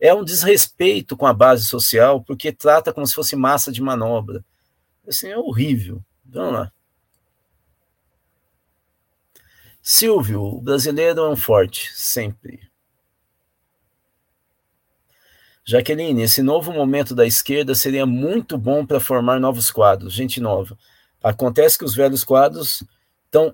É 0.00 0.12
um 0.12 0.24
desrespeito 0.24 1.16
com 1.16 1.24
a 1.24 1.32
base 1.32 1.66
social, 1.66 2.20
porque 2.20 2.50
trata 2.50 2.92
como 2.92 3.06
se 3.06 3.14
fosse 3.14 3.36
massa 3.36 3.70
de 3.70 3.80
manobra. 3.80 4.44
Assim, 5.06 5.28
é 5.28 5.38
horrível. 5.38 6.02
Vamos 6.24 6.54
lá. 6.54 6.72
Silvio, 9.80 10.42
o 10.42 10.60
brasileiro 10.60 11.20
é 11.20 11.30
um 11.30 11.36
forte, 11.36 11.92
sempre. 11.94 12.68
Jaqueline, 15.68 16.22
esse 16.22 16.42
novo 16.42 16.72
momento 16.72 17.12
da 17.12 17.26
esquerda 17.26 17.74
seria 17.74 18.06
muito 18.06 18.56
bom 18.56 18.86
para 18.86 19.00
formar 19.00 19.40
novos 19.40 19.68
quadros, 19.68 20.14
gente 20.14 20.40
nova. 20.40 20.78
Acontece 21.20 21.76
que 21.76 21.84
os 21.84 21.92
velhos 21.92 22.22
quadros 22.22 22.84
estão 23.24 23.52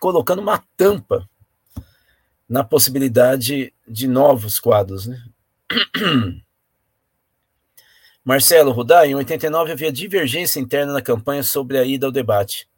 colocando 0.00 0.40
uma 0.40 0.62
tampa 0.76 1.28
na 2.48 2.62
possibilidade 2.62 3.74
de 3.88 4.06
novos 4.06 4.60
quadros. 4.60 5.08
Né? 5.08 5.20
Marcelo 8.24 8.70
Rudá, 8.70 9.04
em 9.04 9.16
89 9.16 9.72
havia 9.72 9.90
divergência 9.90 10.60
interna 10.60 10.92
na 10.92 11.02
campanha 11.02 11.42
sobre 11.42 11.76
a 11.76 11.84
ida 11.84 12.06
ao 12.06 12.12
debate. 12.12 12.68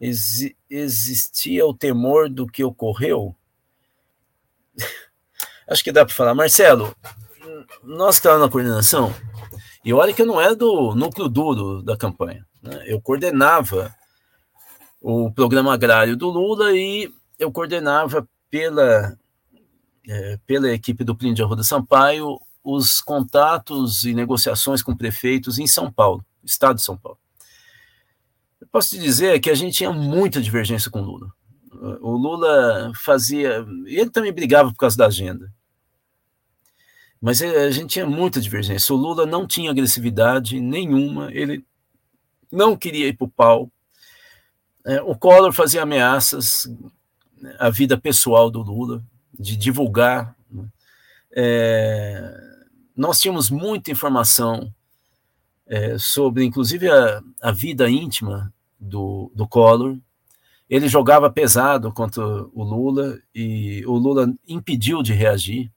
Ex 0.00 0.50
existia 0.68 1.64
o 1.64 1.74
temor 1.74 2.28
do 2.28 2.48
que 2.48 2.64
ocorreu? 2.64 3.36
Acho 5.68 5.84
que 5.84 5.92
dá 5.92 6.04
para 6.04 6.14
falar. 6.14 6.34
Marcelo, 6.34 6.96
nós 7.82 8.16
estávamos 8.16 8.46
na 8.46 8.52
coordenação, 8.52 9.14
e 9.84 9.92
olha 9.92 10.12
que 10.12 10.22
eu 10.22 10.26
não 10.26 10.40
era 10.40 10.54
do 10.54 10.94
núcleo 10.94 11.28
duro 11.28 11.82
da 11.82 11.96
campanha. 11.96 12.46
Né? 12.62 12.84
Eu 12.86 13.00
coordenava 13.00 13.94
o 15.00 15.32
programa 15.32 15.72
agrário 15.72 16.16
do 16.16 16.28
Lula 16.28 16.72
e 16.72 17.10
eu 17.38 17.50
coordenava 17.50 18.28
pela, 18.50 19.16
é, 20.06 20.38
pela 20.46 20.70
equipe 20.70 21.02
do 21.02 21.16
Plínio 21.16 21.34
de 21.34 21.42
Arruda 21.42 21.62
Sampaio 21.62 22.38
os 22.62 23.00
contatos 23.00 24.04
e 24.04 24.12
negociações 24.12 24.82
com 24.82 24.94
prefeitos 24.94 25.58
em 25.58 25.66
São 25.66 25.90
Paulo, 25.90 26.24
estado 26.44 26.76
de 26.76 26.82
São 26.82 26.96
Paulo. 26.96 27.18
posso 28.70 28.90
te 28.90 28.98
dizer 28.98 29.40
que 29.40 29.48
a 29.48 29.54
gente 29.54 29.78
tinha 29.78 29.90
muita 29.90 30.42
divergência 30.42 30.90
com 30.90 31.00
o 31.00 31.04
Lula. 31.04 31.32
O 32.02 32.10
Lula 32.10 32.92
fazia. 32.94 33.64
Ele 33.86 34.10
também 34.10 34.32
brigava 34.32 34.70
por 34.70 34.76
causa 34.76 34.98
da 34.98 35.06
agenda. 35.06 35.50
Mas 37.20 37.42
a 37.42 37.70
gente 37.70 37.90
tinha 37.90 38.06
muita 38.06 38.40
divergência. 38.40 38.94
O 38.94 38.98
Lula 38.98 39.26
não 39.26 39.46
tinha 39.46 39.70
agressividade 39.70 40.58
nenhuma, 40.58 41.30
ele 41.32 41.64
não 42.50 42.76
queria 42.76 43.08
ir 43.08 43.16
para 43.16 43.26
o 43.26 43.30
pau. 43.30 43.70
É, 44.84 45.02
o 45.02 45.14
Collor 45.14 45.52
fazia 45.52 45.82
ameaças 45.82 46.66
à 47.58 47.68
vida 47.68 47.98
pessoal 47.98 48.50
do 48.50 48.62
Lula, 48.62 49.02
de 49.38 49.56
divulgar. 49.56 50.34
Né? 50.50 50.64
É, 51.32 52.40
nós 52.96 53.20
tínhamos 53.20 53.50
muita 53.50 53.90
informação 53.90 54.72
é, 55.66 55.98
sobre, 55.98 56.44
inclusive, 56.44 56.90
a, 56.90 57.22
a 57.42 57.52
vida 57.52 57.88
íntima 57.88 58.52
do, 58.78 59.30
do 59.34 59.46
Collor. 59.46 59.98
Ele 60.68 60.88
jogava 60.88 61.30
pesado 61.30 61.92
contra 61.92 62.24
o 62.24 62.62
Lula 62.62 63.18
e 63.34 63.84
o 63.86 63.92
Lula 63.92 64.32
impediu 64.48 65.02
de 65.02 65.12
reagir. 65.12 65.70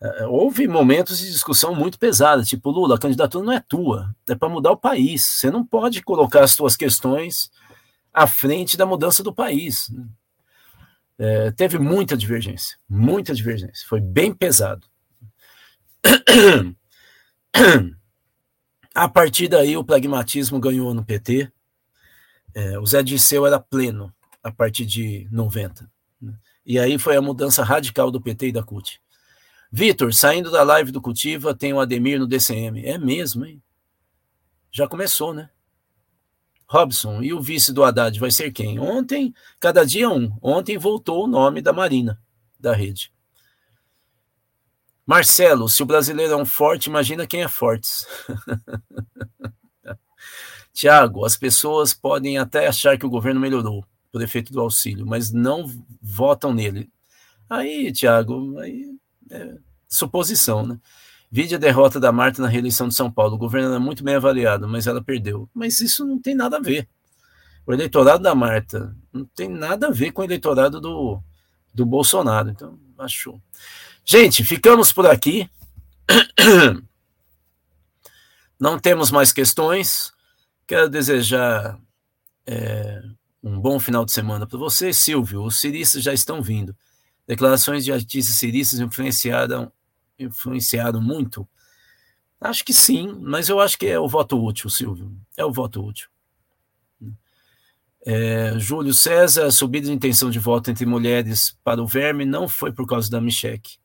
É, 0.00 0.26
houve 0.26 0.68
momentos 0.68 1.18
de 1.18 1.30
discussão 1.30 1.74
muito 1.74 1.98
pesada, 1.98 2.42
tipo, 2.42 2.70
Lula, 2.70 2.96
a 2.96 2.98
candidatura 2.98 3.44
não 3.44 3.52
é 3.52 3.60
tua, 3.60 4.14
é 4.28 4.34
para 4.34 4.48
mudar 4.48 4.72
o 4.72 4.76
país. 4.76 5.24
Você 5.24 5.50
não 5.50 5.64
pode 5.64 6.02
colocar 6.02 6.44
as 6.44 6.52
suas 6.52 6.76
questões 6.76 7.50
à 8.12 8.26
frente 8.26 8.76
da 8.76 8.84
mudança 8.84 9.22
do 9.22 9.32
país. 9.34 9.88
Né? 9.88 10.04
É, 11.18 11.50
teve 11.50 11.78
muita 11.78 12.16
divergência, 12.16 12.76
muita 12.88 13.34
divergência. 13.34 13.86
Foi 13.88 14.00
bem 14.00 14.34
pesado. 14.34 14.86
A 18.94 19.08
partir 19.08 19.48
daí, 19.48 19.76
o 19.76 19.84
pragmatismo 19.84 20.60
ganhou 20.60 20.94
no 20.94 21.04
PT. 21.04 21.50
É, 22.54 22.78
o 22.78 22.86
Zé 22.86 23.02
Disseu 23.02 23.46
era 23.46 23.60
pleno 23.60 24.12
a 24.42 24.50
partir 24.50 24.86
de 24.86 25.28
90. 25.30 25.90
Né? 26.20 26.34
E 26.64 26.78
aí 26.78 26.98
foi 26.98 27.16
a 27.16 27.22
mudança 27.22 27.62
radical 27.62 28.10
do 28.10 28.20
PT 28.20 28.48
e 28.48 28.52
da 28.52 28.62
CUT. 28.62 29.00
Vitor, 29.70 30.12
saindo 30.12 30.50
da 30.50 30.62
live 30.62 30.92
do 30.92 31.00
Cultiva, 31.00 31.54
tem 31.54 31.72
o 31.72 31.80
Ademir 31.80 32.18
no 32.18 32.26
DCM. 32.26 32.84
É 32.84 32.98
mesmo, 32.98 33.44
hein? 33.44 33.62
Já 34.70 34.86
começou, 34.86 35.34
né? 35.34 35.50
Robson, 36.68 37.22
e 37.22 37.32
o 37.32 37.40
vice 37.40 37.72
do 37.72 37.84
Haddad 37.84 38.18
vai 38.18 38.30
ser 38.30 38.50
quem? 38.50 38.78
Ontem, 38.78 39.32
cada 39.60 39.84
dia 39.84 40.08
um. 40.08 40.36
Ontem 40.42 40.76
voltou 40.76 41.24
o 41.24 41.28
nome 41.28 41.62
da 41.62 41.72
Marina, 41.72 42.20
da 42.58 42.74
rede. 42.74 43.12
Marcelo, 45.06 45.68
se 45.68 45.82
o 45.82 45.86
brasileiro 45.86 46.32
é 46.32 46.36
um 46.36 46.44
forte, 46.44 46.86
imagina 46.86 47.26
quem 47.26 47.42
é 47.42 47.48
fortes. 47.48 48.04
Tiago, 50.72 51.24
as 51.24 51.36
pessoas 51.36 51.94
podem 51.94 52.36
até 52.36 52.66
achar 52.66 52.98
que 52.98 53.06
o 53.06 53.10
governo 53.10 53.40
melhorou 53.40 53.86
por 54.10 54.20
efeito 54.20 54.52
do 54.52 54.60
auxílio, 54.60 55.06
mas 55.06 55.32
não 55.32 55.70
votam 56.02 56.52
nele. 56.52 56.90
Aí, 57.48 57.92
Tiago, 57.92 58.58
aí 58.58 58.96
é, 59.30 59.56
suposição, 59.88 60.66
né? 60.66 60.78
Vide 61.30 61.54
a 61.54 61.58
derrota 61.58 61.98
da 61.98 62.12
Marta 62.12 62.40
na 62.40 62.48
reeleição 62.48 62.88
de 62.88 62.94
São 62.94 63.10
Paulo. 63.10 63.34
O 63.34 63.38
governo 63.38 63.70
era 63.70 63.80
muito 63.80 64.04
bem 64.04 64.14
avaliado, 64.14 64.68
mas 64.68 64.86
ela 64.86 65.02
perdeu. 65.02 65.48
Mas 65.52 65.80
isso 65.80 66.04
não 66.04 66.20
tem 66.20 66.34
nada 66.34 66.56
a 66.58 66.60
ver. 66.60 66.88
O 67.66 67.72
eleitorado 67.72 68.22
da 68.22 68.34
Marta 68.34 68.96
não 69.12 69.24
tem 69.24 69.48
nada 69.48 69.88
a 69.88 69.90
ver 69.90 70.12
com 70.12 70.22
o 70.22 70.24
eleitorado 70.24 70.80
do, 70.80 71.20
do 71.74 71.84
Bolsonaro. 71.84 72.48
Então, 72.48 72.78
achou. 72.96 73.42
Gente, 74.04 74.44
ficamos 74.44 74.92
por 74.92 75.04
aqui. 75.06 75.50
Não 78.58 78.78
temos 78.78 79.10
mais 79.10 79.32
questões. 79.32 80.12
Quero 80.66 80.88
desejar 80.88 81.78
é, 82.46 83.02
um 83.42 83.60
bom 83.60 83.78
final 83.78 84.04
de 84.04 84.12
semana 84.12 84.46
para 84.46 84.58
você. 84.58 84.92
Silvio, 84.92 85.42
os 85.42 85.58
ciristas 85.58 86.02
já 86.02 86.14
estão 86.14 86.40
vindo. 86.40 86.74
Declarações 87.26 87.84
de 87.84 87.92
artistas 87.92 88.36
ciristas 88.36 88.78
influenciaram, 88.78 89.72
influenciaram 90.18 91.00
muito? 91.00 91.48
Acho 92.40 92.64
que 92.64 92.72
sim, 92.72 93.18
mas 93.20 93.48
eu 93.48 93.60
acho 93.60 93.78
que 93.78 93.86
é 93.86 93.98
o 93.98 94.08
voto 94.08 94.42
útil, 94.42 94.70
Silvio. 94.70 95.10
É 95.36 95.44
o 95.44 95.52
voto 95.52 95.84
útil. 95.84 96.08
É, 98.04 98.56
Júlio 98.58 98.94
César, 98.94 99.46
a 99.46 99.50
subida 99.50 99.86
de 99.86 99.92
intenção 99.92 100.30
de 100.30 100.38
voto 100.38 100.70
entre 100.70 100.86
mulheres 100.86 101.58
para 101.64 101.82
o 101.82 101.86
verme 101.86 102.24
não 102.24 102.46
foi 102.46 102.72
por 102.72 102.86
causa 102.86 103.10
da 103.10 103.20
Micheque. 103.20 103.78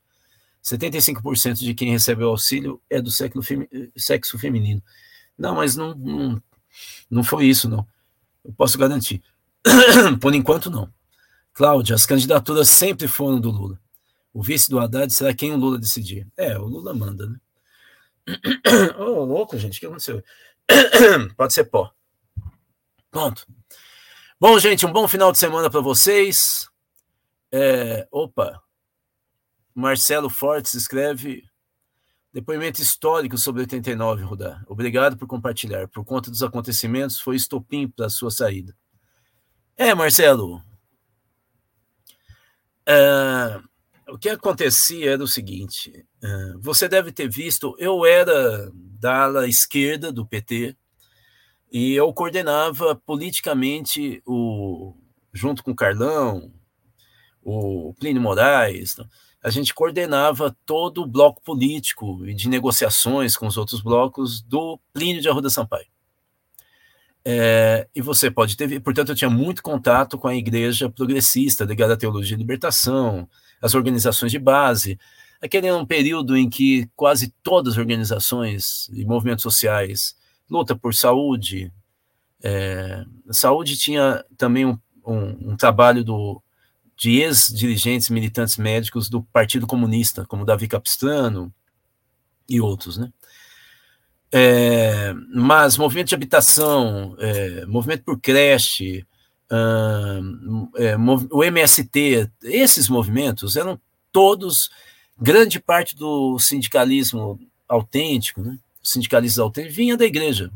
75% 0.63 1.55
de 1.55 1.73
quem 1.73 1.91
recebe 1.91 2.23
o 2.23 2.29
auxílio 2.29 2.79
é 2.87 3.01
do 3.01 3.09
sexo 3.09 4.37
feminino. 4.37 4.83
Não, 5.35 5.55
mas 5.55 5.75
não, 5.75 5.95
não, 5.95 6.43
não 7.09 7.23
foi 7.23 7.47
isso, 7.47 7.67
não. 7.67 7.87
Eu 8.45 8.53
posso 8.53 8.77
garantir. 8.77 9.23
por 10.21 10.35
enquanto, 10.35 10.69
não. 10.69 10.87
Cláudia, 11.53 11.95
as 11.95 12.05
candidaturas 12.05 12.69
sempre 12.69 13.07
foram 13.07 13.39
do 13.39 13.51
Lula. 13.51 13.79
O 14.33 14.41
vice 14.41 14.69
do 14.69 14.79
Haddad 14.79 15.11
será 15.13 15.33
quem 15.33 15.51
o 15.51 15.57
Lula 15.57 15.77
decidir. 15.77 16.27
É, 16.37 16.57
o 16.57 16.63
Lula 16.63 16.93
manda, 16.93 17.27
né? 17.27 17.37
Ô, 18.97 19.03
oh, 19.03 19.25
louco, 19.25 19.57
gente, 19.57 19.77
o 19.77 19.79
que 19.79 19.85
aconteceu? 19.85 20.23
Pode 21.35 21.53
ser 21.53 21.65
pó. 21.65 21.91
Pronto. 23.09 23.45
Bom, 24.39 24.57
gente, 24.57 24.85
um 24.85 24.91
bom 24.91 25.07
final 25.07 25.31
de 25.31 25.37
semana 25.37 25.69
para 25.69 25.81
vocês. 25.81 26.69
É, 27.51 28.07
opa, 28.09 28.61
Marcelo 29.75 30.29
Fortes 30.29 30.73
escreve 30.73 31.43
depoimento 32.33 32.81
histórico 32.81 33.37
sobre 33.37 33.61
89, 33.61 34.23
Rudá. 34.23 34.63
Obrigado 34.67 35.17
por 35.17 35.27
compartilhar. 35.27 35.87
Por 35.89 36.05
conta 36.05 36.31
dos 36.31 36.41
acontecimentos, 36.41 37.19
foi 37.19 37.35
estopim 37.35 37.89
para 37.89 38.09
sua 38.09 38.31
saída. 38.31 38.75
É, 39.75 39.93
Marcelo, 39.93 40.63
Uh, 42.91 44.13
o 44.13 44.17
que 44.17 44.29
acontecia 44.29 45.11
era 45.11 45.23
o 45.23 45.27
seguinte: 45.27 46.05
uh, 46.23 46.59
você 46.59 46.89
deve 46.89 47.11
ter 47.11 47.29
visto, 47.29 47.75
eu 47.79 48.05
era 48.05 48.71
da 48.73 49.23
ala 49.23 49.47
esquerda 49.47 50.11
do 50.11 50.25
PT 50.25 50.75
e 51.71 51.93
eu 51.93 52.11
coordenava 52.13 52.95
politicamente 52.95 54.21
o, 54.25 54.93
junto 55.33 55.63
com 55.63 55.71
o 55.71 55.75
Carlão, 55.75 56.51
o 57.41 57.93
Plínio 57.99 58.21
Moraes, 58.21 58.97
a 59.43 59.49
gente 59.49 59.73
coordenava 59.73 60.55
todo 60.65 61.01
o 61.01 61.07
bloco 61.07 61.41
político 61.41 62.25
e 62.27 62.33
de 62.33 62.47
negociações 62.47 63.35
com 63.35 63.47
os 63.47 63.57
outros 63.57 63.81
blocos 63.81 64.41
do 64.41 64.79
Plínio 64.93 65.21
de 65.21 65.29
Arruda 65.29 65.49
Sampaio. 65.49 65.87
É, 67.23 67.87
e 67.95 68.01
você 68.01 68.31
pode 68.31 68.57
ter, 68.57 68.79
portanto, 68.81 69.09
eu 69.09 69.15
tinha 69.15 69.29
muito 69.29 69.61
contato 69.61 70.17
com 70.17 70.27
a 70.27 70.35
igreja 70.35 70.89
progressista, 70.89 71.63
ligada 71.63 71.93
à 71.93 71.97
teologia 71.97 72.35
de 72.35 72.41
libertação, 72.41 73.29
as 73.61 73.75
organizações 73.75 74.31
de 74.31 74.39
base. 74.39 74.99
Aquele 75.41 75.67
é 75.67 75.73
um 75.73 75.85
período 75.85 76.35
em 76.35 76.49
que 76.49 76.89
quase 76.95 77.33
todas 77.43 77.73
as 77.73 77.79
organizações 77.79 78.89
e 78.93 79.05
movimentos 79.05 79.43
sociais 79.43 80.15
luta 80.49 80.75
por 80.75 80.93
saúde. 80.93 81.71
É, 82.43 83.05
saúde 83.31 83.77
tinha 83.77 84.23
também 84.37 84.65
um, 84.65 84.77
um, 85.05 85.51
um 85.51 85.55
trabalho 85.55 86.03
do, 86.03 86.41
de 86.97 87.19
ex-dirigentes 87.19 88.09
militantes 88.09 88.57
médicos 88.57 89.09
do 89.09 89.23
Partido 89.23 89.65
Comunista, 89.65 90.25
como 90.25 90.45
Davi 90.45 90.67
Capistrano 90.67 91.53
e 92.49 92.59
outros, 92.59 92.97
né? 92.97 93.11
É, 94.33 95.13
mas 95.33 95.77
movimento 95.77 96.09
de 96.09 96.15
habitação, 96.15 97.15
é, 97.19 97.65
movimento 97.65 98.03
por 98.03 98.19
creche, 98.19 99.05
é, 100.77 100.95
o 101.29 101.43
MST, 101.43 102.29
esses 102.43 102.87
movimentos 102.87 103.57
eram 103.57 103.79
todos 104.11 104.69
grande 105.19 105.59
parte 105.59 105.95
do 105.95 106.39
sindicalismo 106.39 107.39
autêntico, 107.67 108.41
né? 108.41 108.57
O 108.81 108.87
sindicalismo 108.87 109.43
autêntico 109.43 109.75
vinha 109.75 109.97
da 109.97 110.05
igreja 110.05 110.51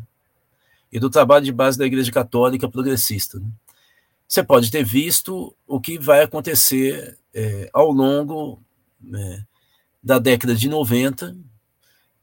e 0.91 0.99
do 0.99 1.09
trabalho 1.09 1.45
de 1.45 1.51
base 1.51 1.77
da 1.77 1.85
igreja 1.85 2.11
católica 2.11 2.69
progressista. 2.69 3.37
Né? 3.37 3.47
Você 4.27 4.43
pode 4.43 4.71
ter 4.71 4.83
visto 4.83 5.55
o 5.67 5.79
que 5.79 5.99
vai 5.99 6.23
acontecer 6.23 7.17
é, 7.33 7.69
ao 7.73 7.91
longo 7.91 8.59
né, 8.99 9.45
da 10.01 10.17
década 10.17 10.55
de 10.55 10.67
90 10.67 11.35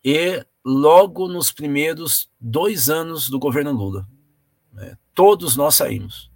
e 0.04 0.44
logo 0.64 1.28
nos 1.28 1.50
primeiros 1.50 2.28
dois 2.40 2.88
anos 2.88 3.28
do 3.28 3.38
governo 3.38 3.72
Lula. 3.72 4.06
Né? 4.72 4.96
Todos 5.14 5.56
nós 5.56 5.74
saímos. 5.74 6.30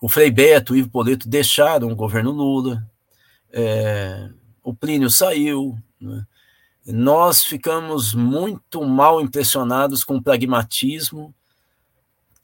O 0.00 0.08
Frei 0.08 0.30
Beto, 0.30 0.72
o 0.72 0.76
Ivo 0.76 0.90
Poleto 0.90 1.28
deixaram 1.28 1.90
o 1.90 1.96
governo 1.96 2.30
Lula, 2.30 2.86
é, 3.50 4.30
o 4.62 4.74
Plínio 4.74 5.10
saiu. 5.10 5.78
Né? 6.00 6.26
Nós 6.86 7.42
ficamos 7.42 8.14
muito 8.14 8.84
mal 8.84 9.20
impressionados 9.20 10.04
com 10.04 10.16
o 10.16 10.22
pragmatismo 10.22 11.34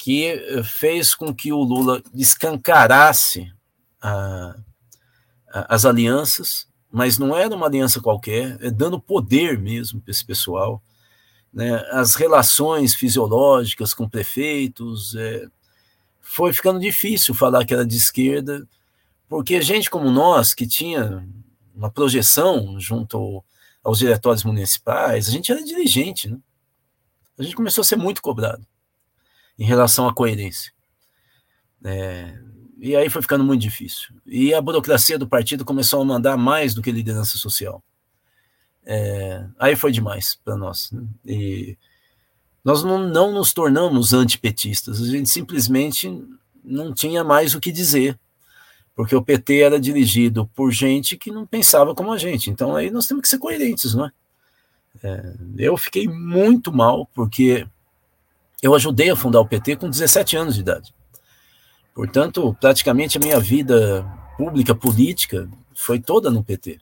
que 0.02 0.26
eh, 0.26 0.64
fez 0.64 1.14
com 1.14 1.32
que 1.32 1.52
o 1.52 1.62
Lula 1.62 2.02
escancarasse 2.12 3.52
a, 4.00 4.56
a, 5.48 5.76
as 5.76 5.84
alianças 5.84 6.66
mas 6.92 7.18
não 7.18 7.34
era 7.34 7.54
uma 7.54 7.66
aliança 7.66 8.00
qualquer, 8.00 8.58
é 8.60 8.70
dando 8.70 9.00
poder 9.00 9.58
mesmo 9.58 10.00
para 10.00 10.10
esse 10.10 10.24
pessoal. 10.24 10.82
né, 11.52 11.76
as 11.92 12.14
relações 12.14 12.94
fisiológicas 12.94 13.94
com 13.94 14.08
prefeitos, 14.08 15.14
é, 15.16 15.46
foi 16.20 16.52
ficando 16.52 16.80
difícil 16.80 17.34
falar 17.34 17.64
que 17.64 17.74
era 17.74 17.84
de 17.86 17.96
esquerda, 17.96 18.66
porque 19.28 19.60
gente 19.62 19.90
como 19.90 20.10
nós, 20.10 20.54
que 20.54 20.66
tinha 20.66 21.26
uma 21.74 21.90
projeção 21.90 22.78
junto 22.80 23.44
aos 23.82 23.98
diretórios 23.98 24.44
municipais, 24.44 25.28
a 25.28 25.30
gente 25.30 25.50
era 25.50 25.64
dirigente, 25.64 26.30
né? 26.30 26.38
A 27.38 27.42
gente 27.42 27.56
começou 27.56 27.82
a 27.82 27.84
ser 27.84 27.96
muito 27.96 28.22
cobrado 28.22 28.66
em 29.58 29.64
relação 29.64 30.06
à 30.06 30.14
coerência. 30.14 30.72
É, 31.84 32.38
e 32.84 32.96
aí 32.96 33.08
foi 33.08 33.22
ficando 33.22 33.44
muito 33.44 33.60
difícil. 33.60 34.12
E 34.26 34.52
a 34.52 34.60
burocracia 34.60 35.16
do 35.16 35.24
partido 35.24 35.64
começou 35.64 36.02
a 36.02 36.04
mandar 36.04 36.36
mais 36.36 36.74
do 36.74 36.82
que 36.82 36.90
liderança 36.90 37.38
social. 37.38 37.80
É, 38.84 39.46
aí 39.56 39.76
foi 39.76 39.92
demais 39.92 40.36
para 40.44 40.56
nós. 40.56 40.90
Né? 40.90 41.04
E 41.24 41.78
nós 42.64 42.82
não, 42.82 42.98
não 42.98 43.30
nos 43.30 43.52
tornamos 43.52 44.12
antipetistas, 44.12 45.00
a 45.00 45.06
gente 45.06 45.30
simplesmente 45.30 46.10
não 46.64 46.92
tinha 46.92 47.22
mais 47.22 47.54
o 47.54 47.60
que 47.60 47.70
dizer, 47.70 48.18
porque 48.96 49.14
o 49.14 49.22
PT 49.22 49.60
era 49.60 49.78
dirigido 49.78 50.50
por 50.52 50.72
gente 50.72 51.16
que 51.16 51.30
não 51.30 51.46
pensava 51.46 51.94
como 51.94 52.12
a 52.12 52.18
gente. 52.18 52.50
Então 52.50 52.74
aí 52.74 52.90
nós 52.90 53.06
temos 53.06 53.22
que 53.22 53.28
ser 53.28 53.38
coerentes, 53.38 53.94
não 53.94 54.06
é? 54.06 54.12
é 55.04 55.34
eu 55.56 55.76
fiquei 55.76 56.08
muito 56.08 56.72
mal, 56.72 57.08
porque 57.14 57.64
eu 58.60 58.74
ajudei 58.74 59.08
a 59.08 59.14
fundar 59.14 59.38
o 59.38 59.46
PT 59.46 59.76
com 59.76 59.88
17 59.88 60.36
anos 60.36 60.56
de 60.56 60.62
idade. 60.62 60.92
Portanto, 61.94 62.56
praticamente 62.60 63.18
a 63.18 63.20
minha 63.20 63.38
vida 63.38 64.06
pública, 64.36 64.74
política, 64.74 65.48
foi 65.74 66.00
toda 66.00 66.30
no 66.30 66.42
PT. 66.42 66.80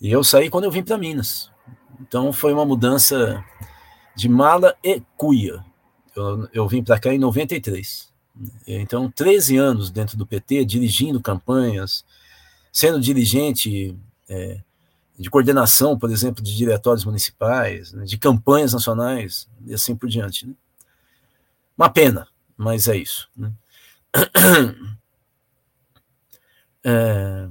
E 0.00 0.10
eu 0.10 0.22
saí 0.22 0.50
quando 0.50 0.64
eu 0.64 0.70
vim 0.70 0.82
para 0.82 0.98
Minas. 0.98 1.50
Então 2.00 2.32
foi 2.32 2.52
uma 2.52 2.64
mudança 2.64 3.42
de 4.14 4.28
mala 4.28 4.76
e 4.82 5.02
cuia. 5.16 5.64
Eu, 6.14 6.48
eu 6.52 6.68
vim 6.68 6.82
para 6.82 6.98
cá 6.98 7.12
em 7.12 7.18
93. 7.18 8.12
Então, 8.66 9.10
13 9.10 9.56
anos 9.56 9.90
dentro 9.90 10.16
do 10.16 10.26
PT, 10.26 10.64
dirigindo 10.64 11.20
campanhas, 11.20 12.04
sendo 12.72 13.00
dirigente 13.00 13.96
é, 14.28 14.60
de 15.18 15.30
coordenação, 15.30 15.96
por 15.96 16.10
exemplo, 16.10 16.42
de 16.42 16.56
diretórios 16.56 17.04
municipais, 17.04 17.92
né, 17.92 18.04
de 18.04 18.18
campanhas 18.18 18.72
nacionais 18.72 19.48
e 19.64 19.72
assim 19.72 19.94
por 19.94 20.08
diante. 20.08 20.46
Né? 20.46 20.54
Uma 21.78 21.88
pena, 21.88 22.26
mas 22.56 22.88
é 22.88 22.96
isso. 22.96 23.28
Né? 23.36 23.52
É, 26.86 27.48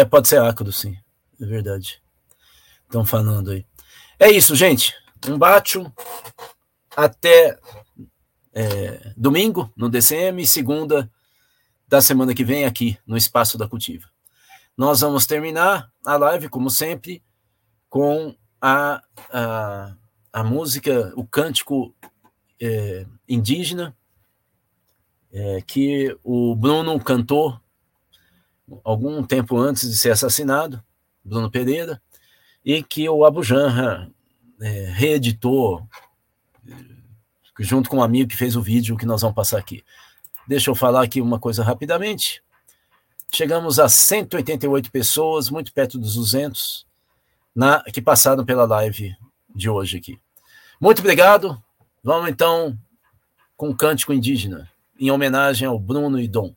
é, 0.00 0.04
pode 0.04 0.28
ser 0.28 0.38
ácido, 0.38 0.70
sim, 0.70 0.94
é 1.40 1.46
verdade. 1.46 2.02
Estão 2.82 3.02
falando 3.02 3.50
aí. 3.50 3.64
É 4.18 4.30
isso, 4.30 4.54
gente. 4.54 4.94
Um 5.26 5.38
bate 5.38 5.78
até 6.94 7.58
é, 8.52 9.12
domingo 9.16 9.72
no 9.74 9.88
DCM 9.88 10.46
segunda 10.46 11.10
da 11.88 12.00
semana 12.00 12.34
que 12.34 12.44
vem 12.44 12.64
aqui 12.64 12.98
no 13.06 13.16
Espaço 13.16 13.56
da 13.56 13.68
Cultiva. 13.68 14.06
Nós 14.76 15.00
vamos 15.00 15.26
terminar 15.26 15.90
a 16.04 16.16
live, 16.16 16.48
como 16.48 16.68
sempre, 16.68 17.22
com 17.88 18.36
a, 18.60 19.02
a, 19.32 19.94
a 20.32 20.44
música, 20.44 21.12
o 21.16 21.26
cântico 21.26 21.94
é, 22.60 23.06
indígena 23.28 23.96
é, 25.32 25.62
que 25.62 26.16
o 26.22 26.54
Bruno 26.54 26.98
cantou 27.00 27.60
algum 28.82 29.22
tempo 29.22 29.58
antes 29.58 29.88
de 29.88 29.96
ser 29.96 30.10
assassinado, 30.10 30.82
Bruno 31.24 31.50
Pereira, 31.50 32.00
e 32.64 32.82
que 32.82 33.08
o 33.08 33.24
Abu 33.24 33.42
Janra 33.42 34.10
é, 34.60 34.90
reeditou 34.90 35.86
junto 37.58 37.88
com 37.88 37.98
um 37.98 38.02
amigo 38.02 38.30
que 38.30 38.36
fez 38.36 38.56
o 38.56 38.62
vídeo 38.62 38.96
que 38.96 39.06
nós 39.06 39.22
vamos 39.22 39.34
passar 39.34 39.58
aqui. 39.58 39.84
Deixa 40.46 40.70
eu 40.70 40.74
falar 40.74 41.02
aqui 41.02 41.20
uma 41.20 41.38
coisa 41.38 41.62
rapidamente. 41.62 42.42
Chegamos 43.32 43.78
a 43.78 43.88
188 43.88 44.90
pessoas, 44.90 45.50
muito 45.50 45.72
perto 45.72 45.98
dos 45.98 46.14
200, 46.14 46.86
na, 47.54 47.82
que 47.82 48.00
passaram 48.00 48.44
pela 48.44 48.64
live 48.64 49.16
de 49.54 49.68
hoje 49.68 49.98
aqui. 49.98 50.20
Muito 50.80 51.00
obrigado. 51.00 51.62
Vamos 52.04 52.28
então 52.28 52.76
com 53.56 53.70
o 53.70 53.74
cântico 53.74 54.12
indígena, 54.12 54.70
em 55.00 55.10
homenagem 55.10 55.66
ao 55.66 55.78
Bruno 55.78 56.20
e 56.20 56.28
Dom. 56.28 56.54